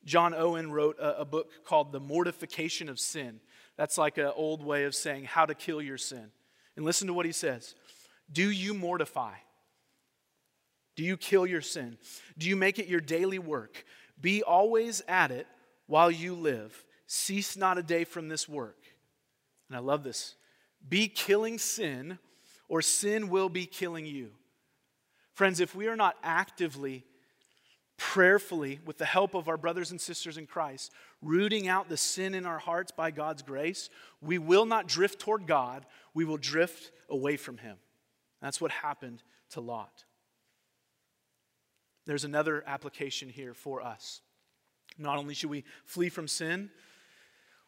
John 0.05 0.35
Owen 0.35 0.73
wrote 0.73 0.99
a, 0.99 1.21
a 1.21 1.25
book 1.25 1.51
called 1.65 1.93
The 1.93 2.01
Mortification 2.01 2.89
of 2.89 2.99
Sin. 2.99 3.41
That's 3.77 3.99
like 3.99 4.19
an 4.19 4.33
old 4.35 4.63
way 4.65 4.85
of 4.85 4.95
saying 4.95 5.25
how 5.25 5.47
to 5.47 5.55
kill 5.55 5.81
your 5.81 5.99
sin. 5.99 6.31
And 6.77 6.85
listen 6.85 7.07
to 7.07 7.15
what 7.15 7.27
he 7.27 7.33
says 7.33 7.75
Do 8.33 8.51
you 8.51 8.75
mortify? 8.75 9.35
Do 10.95 11.03
you 11.03 11.17
kill 11.17 11.47
your 11.47 11.63
sin? 11.63 11.97
Do 12.37 12.49
you 12.49 12.57
make 12.57 12.79
it 12.79 12.87
your 12.87 13.01
daily 13.01 13.39
work? 13.39 13.85
Be 14.21 14.43
always 14.43 15.03
at 15.09 15.31
it 15.31 15.47
while 15.87 16.11
you 16.11 16.35
live. 16.35 16.85
Cease 17.07 17.57
not 17.57 17.79
a 17.79 17.83
day 17.83 18.05
from 18.05 18.29
this 18.29 18.49
work. 18.49 18.79
And 19.69 19.77
I 19.77 19.81
love 19.81 20.05
this. 20.05 20.35
Be 20.87 21.09
killing 21.09 21.59
sin, 21.59 22.19
or 22.69 22.83
sin 22.83 23.29
will 23.31 23.49
be 23.49 23.67
killing 23.67 24.05
you. 24.05 24.33
Friends, 25.33 25.61
if 25.61 25.75
we 25.75 25.87
are 25.87 25.97
not 25.97 26.17
actively 26.23 27.05
prayerfully, 28.03 28.81
with 28.85 28.99
the 28.99 29.05
help 29.05 29.33
of 29.33 29.49
our 29.49 29.57
brothers 29.57 29.93
and 29.93 30.01
sisters 30.01 30.37
in 30.37 30.45
Christ, 30.45 30.91
rooting 31.23 31.69
out 31.69 31.89
the 31.89 31.97
sin 31.97 32.35
in 32.35 32.45
our 32.45 32.59
hearts 32.59 32.91
by 32.91 33.13
God's 33.13 33.43
grace, 33.43 33.89
we 34.21 34.39
will 34.39 34.67
not 34.67 34.89
drift 34.89 35.21
toward 35.21 35.47
God, 35.47 35.87
we 36.13 36.25
will 36.25 36.37
drift 36.37 36.91
away 37.09 37.37
from 37.37 37.59
Him. 37.59 37.77
That's 38.41 38.61
what 38.61 38.73
happened 38.73 39.23
to 39.51 39.61
Lot. 39.61 40.05
There's 42.05 42.25
another 42.25 42.65
application 42.67 43.29
here 43.29 43.55
for 43.55 43.81
us. 43.81 44.21
Not 44.99 45.17
only 45.17 45.33
should 45.33 45.51
we 45.51 45.63
flee 45.85 46.09
from 46.09 46.27
sin, 46.27 46.71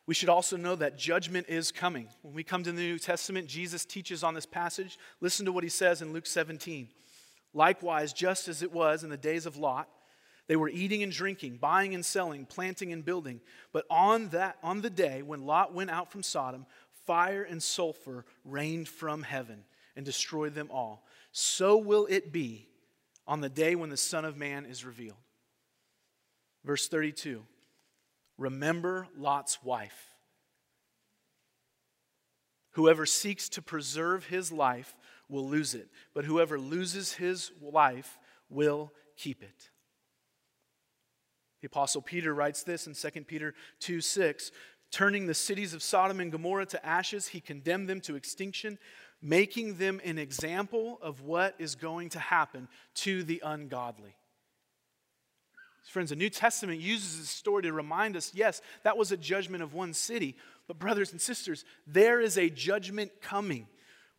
we 0.05 0.14
should 0.14 0.28
also 0.28 0.57
know 0.57 0.74
that 0.74 0.99
judgment 0.99 1.47
is 1.49 1.70
coming. 1.70 2.09
When 2.22 2.35
we 2.35 2.43
come 2.43 2.64
to 2.64 2.72
the 2.72 2.82
New 2.82 2.99
Testament, 2.99 3.47
Jesus 3.47 3.85
teaches 3.85 4.24
on 4.24 4.35
this 4.35 4.47
passage. 4.47 4.99
Listen 5.20 5.47
to 5.47 5.53
what 5.53 5.62
he 5.62 5.70
says 5.70 6.03
in 6.03 6.12
Luke 6.12 6.26
17. 6.26 6.89
Likewise, 7.53 8.12
just 8.12 8.49
as 8.49 8.64
it 8.64 8.72
was 8.72 9.05
in 9.05 9.11
the 9.11 9.16
days 9.16 9.47
of 9.47 9.57
Lot, 9.57 9.89
they 10.47 10.57
were 10.57 10.68
eating 10.68 11.03
and 11.03 11.12
drinking, 11.12 11.57
buying 11.57 11.95
and 11.95 12.05
selling, 12.05 12.45
planting 12.45 12.92
and 12.92 13.05
building. 13.05 13.40
But 13.72 13.86
on 13.88 14.28
that 14.28 14.59
on 14.62 14.82
the 14.82 14.90
day 14.90 15.22
when 15.22 15.47
Lot 15.47 15.72
went 15.72 15.90
out 15.90 16.12
from 16.12 16.22
Sodom, 16.22 16.66
fire 17.07 17.42
and 17.42 17.62
sulfur 17.62 18.24
rained 18.45 18.88
from 18.88 19.22
heaven 19.22 19.64
and 19.97 20.05
destroyed 20.05 20.55
them 20.55 20.68
all. 20.70 21.07
So 21.32 21.76
will 21.76 22.07
it 22.11 22.32
be 22.32 22.68
on 23.26 23.40
the 23.40 23.49
day 23.49 23.74
when 23.74 23.90
the 23.90 23.97
Son 23.97 24.24
of 24.24 24.36
Man 24.36 24.66
is 24.66 24.84
revealed. 24.84 25.16
Verse 26.64 26.88
32. 26.88 27.45
Remember 28.36 29.07
Lot's 29.16 29.62
wife. 29.62 30.14
Whoever 32.72 33.07
seeks 33.07 33.49
to 33.51 33.62
preserve 33.62 34.26
his 34.26 34.51
life 34.51 34.97
will 35.28 35.49
lose 35.49 35.74
it, 35.74 35.88
but 36.12 36.24
whoever 36.24 36.59
loses 36.59 37.12
his 37.12 37.53
life 37.62 38.18
will 38.51 38.92
keep 39.16 39.42
it. 39.42 39.70
The 41.64 41.68
Apostle 41.68 42.02
Peter 42.02 42.34
writes 42.34 42.62
this 42.62 42.86
in 42.86 42.92
2 42.92 43.22
Peter 43.22 43.54
2 43.80 44.02
6. 44.02 44.50
Turning 44.90 45.26
the 45.26 45.32
cities 45.32 45.72
of 45.72 45.82
Sodom 45.82 46.20
and 46.20 46.30
Gomorrah 46.30 46.66
to 46.66 46.86
ashes, 46.86 47.28
he 47.28 47.40
condemned 47.40 47.88
them 47.88 48.02
to 48.02 48.16
extinction, 48.16 48.78
making 49.22 49.78
them 49.78 49.98
an 50.04 50.18
example 50.18 50.98
of 51.00 51.22
what 51.22 51.54
is 51.58 51.74
going 51.74 52.10
to 52.10 52.18
happen 52.18 52.68
to 52.96 53.22
the 53.22 53.40
ungodly. 53.42 54.14
Friends, 55.88 56.10
the 56.10 56.16
New 56.16 56.28
Testament 56.28 56.82
uses 56.82 57.18
this 57.18 57.30
story 57.30 57.62
to 57.62 57.72
remind 57.72 58.14
us 58.14 58.32
yes, 58.34 58.60
that 58.82 58.98
was 58.98 59.10
a 59.10 59.16
judgment 59.16 59.62
of 59.62 59.72
one 59.72 59.94
city, 59.94 60.36
but 60.68 60.78
brothers 60.78 61.12
and 61.12 61.20
sisters, 61.20 61.64
there 61.86 62.20
is 62.20 62.36
a 62.36 62.50
judgment 62.50 63.10
coming 63.22 63.68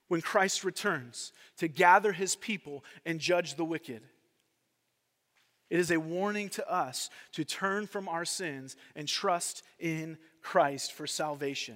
when 0.07 0.21
Christ 0.21 0.63
returns 0.63 1.31
to 1.57 1.67
gather 1.67 2.11
his 2.11 2.35
people 2.35 2.83
and 3.05 3.19
judge 3.19 3.53
the 3.53 3.65
wicked. 3.65 4.01
It 5.75 5.79
is 5.79 5.91
a 5.91 5.99
warning 5.99 6.47
to 6.51 6.71
us 6.71 7.09
to 7.33 7.43
turn 7.43 7.85
from 7.85 8.07
our 8.07 8.23
sins 8.23 8.77
and 8.95 9.09
trust 9.09 9.61
in 9.77 10.17
Christ 10.41 10.93
for 10.93 11.05
salvation. 11.05 11.75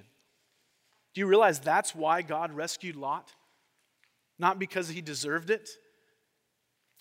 Do 1.13 1.19
you 1.19 1.27
realize 1.27 1.59
that's 1.59 1.93
why 1.93 2.21
God 2.21 2.53
rescued 2.53 2.95
Lot? 2.95 3.33
Not 4.37 4.57
because 4.57 4.87
he 4.87 5.01
deserved 5.01 5.49
it. 5.49 5.69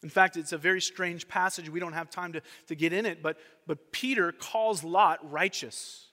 In 0.02 0.08
fact, 0.08 0.36
it's 0.36 0.50
a 0.50 0.58
very 0.58 0.80
strange 0.80 1.28
passage. 1.28 1.70
We 1.70 1.78
don't 1.78 1.92
have 1.92 2.10
time 2.10 2.32
to, 2.32 2.42
to 2.66 2.74
get 2.74 2.92
in 2.92 3.06
it, 3.06 3.22
but, 3.22 3.36
but 3.64 3.92
Peter 3.92 4.32
calls 4.32 4.82
Lot 4.82 5.20
righteous. 5.30 6.08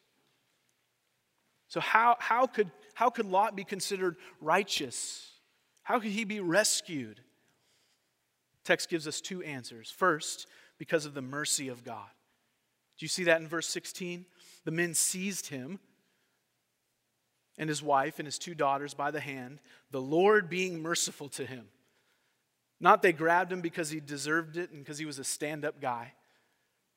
So, 1.67 1.79
how, 1.79 2.15
how, 2.19 2.45
could, 2.45 2.69
how 2.93 3.09
could 3.09 3.25
Lot 3.25 3.55
be 3.55 3.63
considered 3.63 4.17
righteous? 4.39 5.31
How 5.81 5.99
could 5.99 6.11
he 6.11 6.25
be 6.25 6.41
rescued? 6.41 7.21
Text 8.63 8.87
gives 8.87 9.07
us 9.07 9.19
two 9.19 9.41
answers. 9.41 9.89
First, 9.89 10.45
because 10.77 11.05
of 11.05 11.13
the 11.13 11.21
mercy 11.21 11.67
of 11.67 11.83
God. 11.83 12.09
Do 12.97 13.03
you 13.03 13.09
see 13.09 13.25
that 13.25 13.41
in 13.41 13.47
verse 13.47 13.67
16? 13.67 14.25
The 14.63 14.71
men 14.71 14.93
seized 14.93 15.47
him 15.47 15.79
and 17.57 17.69
his 17.69 17.81
wife 17.81 18.19
and 18.19 18.25
his 18.25 18.37
two 18.37 18.55
daughters 18.55 18.93
by 18.93 19.11
the 19.11 19.19
hand, 19.19 19.59
the 19.91 20.01
Lord 20.01 20.49
being 20.49 20.81
merciful 20.81 21.29
to 21.29 21.45
him. 21.45 21.65
Not 22.79 23.01
they 23.01 23.13
grabbed 23.13 23.51
him 23.51 23.61
because 23.61 23.89
he 23.89 23.99
deserved 23.99 24.57
it 24.57 24.71
and 24.71 24.83
because 24.83 24.97
he 24.97 25.05
was 25.05 25.19
a 25.19 25.23
stand 25.23 25.63
up 25.63 25.79
guy, 25.79 26.13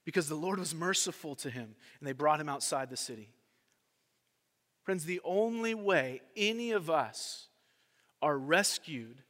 because 0.04 0.28
the 0.28 0.34
Lord 0.34 0.58
was 0.58 0.74
merciful 0.74 1.36
to 1.36 1.50
him 1.50 1.76
and 1.98 2.08
they 2.08 2.12
brought 2.12 2.40
him 2.40 2.48
outside 2.48 2.90
the 2.90 2.96
city. 2.96 3.30
Friends, 4.82 5.04
the 5.04 5.20
only 5.22 5.74
way 5.74 6.22
any 6.36 6.72
of 6.72 6.90
us 6.90 7.48
are 8.22 8.38
rescued 8.38 9.22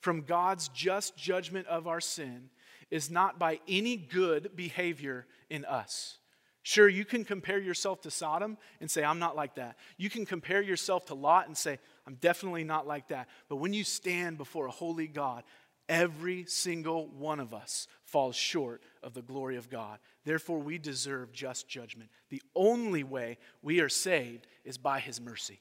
from 0.00 0.22
God's 0.22 0.68
just 0.68 1.16
judgment 1.16 1.66
of 1.66 1.86
our 1.86 2.00
sin 2.00 2.50
is 2.90 3.10
not 3.10 3.38
by 3.38 3.60
any 3.68 3.96
good 3.96 4.56
behavior 4.56 5.26
in 5.50 5.64
us. 5.64 6.18
Sure, 6.62 6.88
you 6.88 7.04
can 7.04 7.24
compare 7.24 7.58
yourself 7.58 8.02
to 8.02 8.10
Sodom 8.10 8.58
and 8.80 8.90
say, 8.90 9.02
I'm 9.02 9.18
not 9.18 9.36
like 9.36 9.54
that. 9.54 9.76
You 9.96 10.10
can 10.10 10.26
compare 10.26 10.60
yourself 10.60 11.06
to 11.06 11.14
Lot 11.14 11.46
and 11.46 11.56
say, 11.56 11.78
I'm 12.06 12.16
definitely 12.16 12.64
not 12.64 12.86
like 12.86 13.08
that. 13.08 13.28
But 13.48 13.56
when 13.56 13.72
you 13.72 13.84
stand 13.84 14.36
before 14.36 14.66
a 14.66 14.70
holy 14.70 15.06
God, 15.06 15.44
every 15.88 16.44
single 16.44 17.06
one 17.06 17.40
of 17.40 17.54
us 17.54 17.88
falls 18.04 18.36
short 18.36 18.82
of 19.02 19.14
the 19.14 19.22
glory 19.22 19.56
of 19.56 19.70
God. 19.70 19.98
Therefore, 20.24 20.58
we 20.58 20.78
deserve 20.78 21.32
just 21.32 21.68
judgment. 21.68 22.10
The 22.28 22.42
only 22.54 23.02
way 23.02 23.38
we 23.62 23.80
are 23.80 23.88
saved 23.88 24.46
is 24.64 24.76
by 24.76 25.00
his 25.00 25.20
mercy 25.20 25.60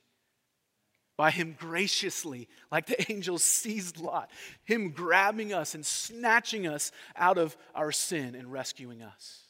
by 1.18 1.32
him 1.32 1.56
graciously, 1.60 2.48
like 2.72 2.86
the 2.86 3.12
angels 3.12 3.44
seized 3.44 4.00
Lot, 4.00 4.30
him 4.64 4.92
grabbing 4.92 5.52
us 5.52 5.74
and 5.76 5.86
snatching 5.86 6.68
us 6.68 6.92
out 7.16 7.38
of 7.38 7.58
our 7.76 7.92
sin 7.92 8.36
and 8.36 8.52
rescuing 8.52 9.02
us. 9.02 9.42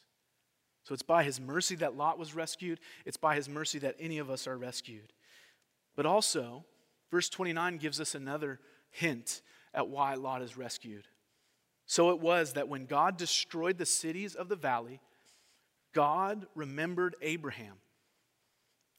So 0.84 0.94
it's 0.94 1.02
by 1.02 1.22
his 1.22 1.38
mercy 1.38 1.76
that 1.76 1.96
Lot 1.96 2.18
was 2.18 2.34
rescued, 2.34 2.80
it's 3.04 3.18
by 3.18 3.36
his 3.36 3.48
mercy 3.48 3.78
that 3.80 3.96
any 4.00 4.18
of 4.18 4.30
us 4.30 4.46
are 4.46 4.56
rescued. 4.56 5.12
But 5.94 6.06
also, 6.06 6.64
verse 7.10 7.28
29 7.28 7.76
gives 7.76 8.00
us 8.00 8.14
another 8.14 8.58
hint 8.90 9.42
at 9.74 9.88
why 9.88 10.14
Lot 10.14 10.40
is 10.40 10.56
rescued. 10.56 11.06
So 11.84 12.10
it 12.10 12.20
was 12.20 12.54
that 12.54 12.68
when 12.68 12.86
God 12.86 13.18
destroyed 13.18 13.76
the 13.76 13.86
cities 13.86 14.34
of 14.34 14.48
the 14.48 14.56
valley, 14.56 15.00
God 15.94 16.46
remembered 16.54 17.16
Abraham 17.20 17.74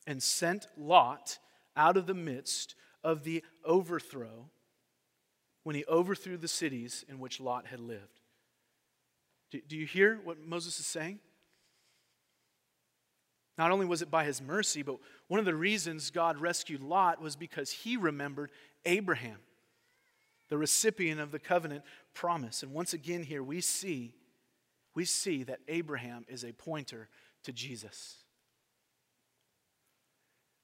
and 0.06 0.22
sent 0.22 0.68
Lot 0.78 1.40
out 1.80 1.96
of 1.96 2.06
the 2.06 2.14
midst 2.14 2.76
of 3.04 3.24
the 3.24 3.42
overthrow 3.64 4.50
when 5.64 5.76
he 5.76 5.86
overthrew 5.86 6.36
the 6.36 6.48
cities 6.48 7.06
in 7.08 7.20
which 7.20 7.40
Lot 7.40 7.68
had 7.68 7.80
lived. 7.80 8.20
Do, 9.50 9.62
do 9.66 9.78
you 9.78 9.86
hear 9.86 10.20
what 10.24 10.38
Moses 10.46 10.78
is 10.80 10.86
saying? 10.86 11.20
Not 13.58 13.72
only 13.72 13.86
was 13.86 14.02
it 14.02 14.12
by 14.12 14.26
his 14.26 14.42
mercy, 14.42 14.84
but 14.84 14.98
one 15.28 15.40
of 15.40 15.46
the 15.46 15.56
reasons 15.56 16.12
God 16.12 16.38
rescued 16.38 16.82
Lot 16.82 17.22
was 17.22 17.36
because 17.36 17.72
he 17.72 17.96
remembered 17.96 18.52
Abraham, 18.86 19.38
the 20.50 20.58
recipient 20.58 21.22
of 21.22 21.32
the 21.32 21.40
covenant 21.40 21.84
promise. 22.14 22.62
And 22.62 22.74
once 22.74 22.94
again 22.94 23.24
here 23.24 23.44
we 23.44 23.62
see 23.62 24.14
we 24.96 25.06
see 25.06 25.44
that 25.44 25.60
Abraham 25.70 26.26
is 26.28 26.44
a 26.44 26.52
pointer 26.52 27.08
to 27.44 27.54
Jesus. 27.54 28.18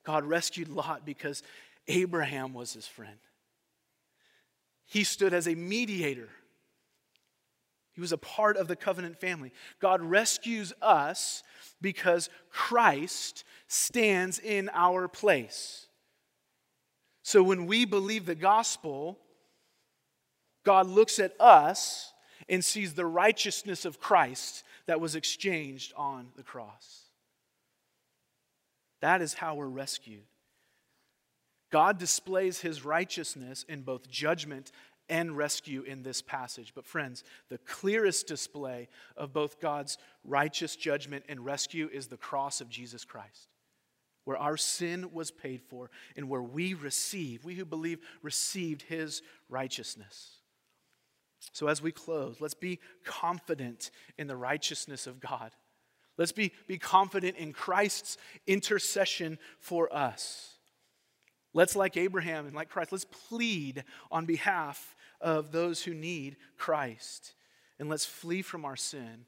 God 0.05 0.25
rescued 0.25 0.69
Lot 0.69 1.05
because 1.05 1.43
Abraham 1.87 2.53
was 2.53 2.73
his 2.73 2.87
friend. 2.87 3.17
He 4.85 5.03
stood 5.03 5.33
as 5.33 5.47
a 5.47 5.55
mediator. 5.55 6.29
He 7.93 8.01
was 8.01 8.11
a 8.11 8.17
part 8.17 8.57
of 8.57 8.67
the 8.67 8.75
covenant 8.75 9.19
family. 9.19 9.51
God 9.79 10.01
rescues 10.01 10.73
us 10.81 11.43
because 11.81 12.29
Christ 12.49 13.43
stands 13.67 14.37
in 14.37 14.69
our 14.73 15.07
place. 15.07 15.87
So 17.23 17.41
when 17.41 17.65
we 17.65 17.85
believe 17.85 18.25
the 18.25 18.35
gospel, 18.35 19.17
God 20.63 20.87
looks 20.87 21.19
at 21.19 21.33
us 21.39 22.13
and 22.47 22.63
sees 22.63 22.93
the 22.93 23.05
righteousness 23.05 23.85
of 23.85 23.99
Christ 23.99 24.63
that 24.85 25.01
was 25.01 25.15
exchanged 25.15 25.93
on 25.95 26.27
the 26.35 26.43
cross. 26.43 27.04
That 29.01 29.21
is 29.21 29.33
how 29.33 29.55
we're 29.55 29.67
rescued. 29.67 30.23
God 31.71 31.97
displays 31.97 32.61
his 32.61 32.85
righteousness 32.85 33.65
in 33.67 33.81
both 33.81 34.09
judgment 34.09 34.71
and 35.09 35.37
rescue 35.37 35.83
in 35.83 36.03
this 36.03 36.21
passage. 36.21 36.73
But, 36.73 36.85
friends, 36.85 37.23
the 37.49 37.57
clearest 37.59 38.27
display 38.27 38.87
of 39.17 39.33
both 39.33 39.59
God's 39.59 39.97
righteous 40.23 40.75
judgment 40.75 41.25
and 41.27 41.45
rescue 41.45 41.89
is 41.91 42.07
the 42.07 42.17
cross 42.17 42.61
of 42.61 42.69
Jesus 42.69 43.03
Christ 43.03 43.49
where 44.25 44.37
our 44.37 44.57
sin 44.57 45.11
was 45.13 45.31
paid 45.31 45.61
for 45.61 45.89
and 46.17 46.27
where 46.27 46.41
we 46.41 46.73
receive, 46.73 47.45
we 47.45 47.55
who 47.55 47.63
believe, 47.63 47.99
received 48.21 48.81
his 48.81 49.21
righteousness. 49.49 50.39
So, 51.53 51.67
as 51.67 51.81
we 51.81 51.91
close, 51.91 52.41
let's 52.41 52.55
be 52.55 52.79
confident 53.05 53.91
in 54.17 54.27
the 54.27 54.35
righteousness 54.35 55.07
of 55.07 55.19
God. 55.19 55.51
Let's 56.17 56.31
be, 56.31 56.51
be 56.67 56.77
confident 56.77 57.37
in 57.37 57.53
Christ's 57.53 58.17
intercession 58.47 59.37
for 59.59 59.93
us. 59.93 60.53
Let's, 61.53 61.75
like 61.75 61.97
Abraham 61.97 62.45
and 62.45 62.55
like 62.55 62.69
Christ, 62.69 62.91
let's 62.91 63.05
plead 63.05 63.83
on 64.11 64.25
behalf 64.25 64.95
of 65.21 65.51
those 65.51 65.83
who 65.83 65.93
need 65.93 66.37
Christ. 66.57 67.33
And 67.79 67.89
let's 67.89 68.05
flee 68.05 68.41
from 68.41 68.65
our 68.65 68.75
sin 68.75 69.25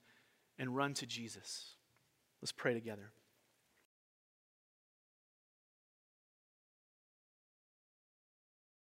and 0.59 0.75
run 0.75 0.93
to 0.95 1.05
Jesus. 1.05 1.75
Let's 2.41 2.51
pray 2.51 2.73
together. 2.73 3.11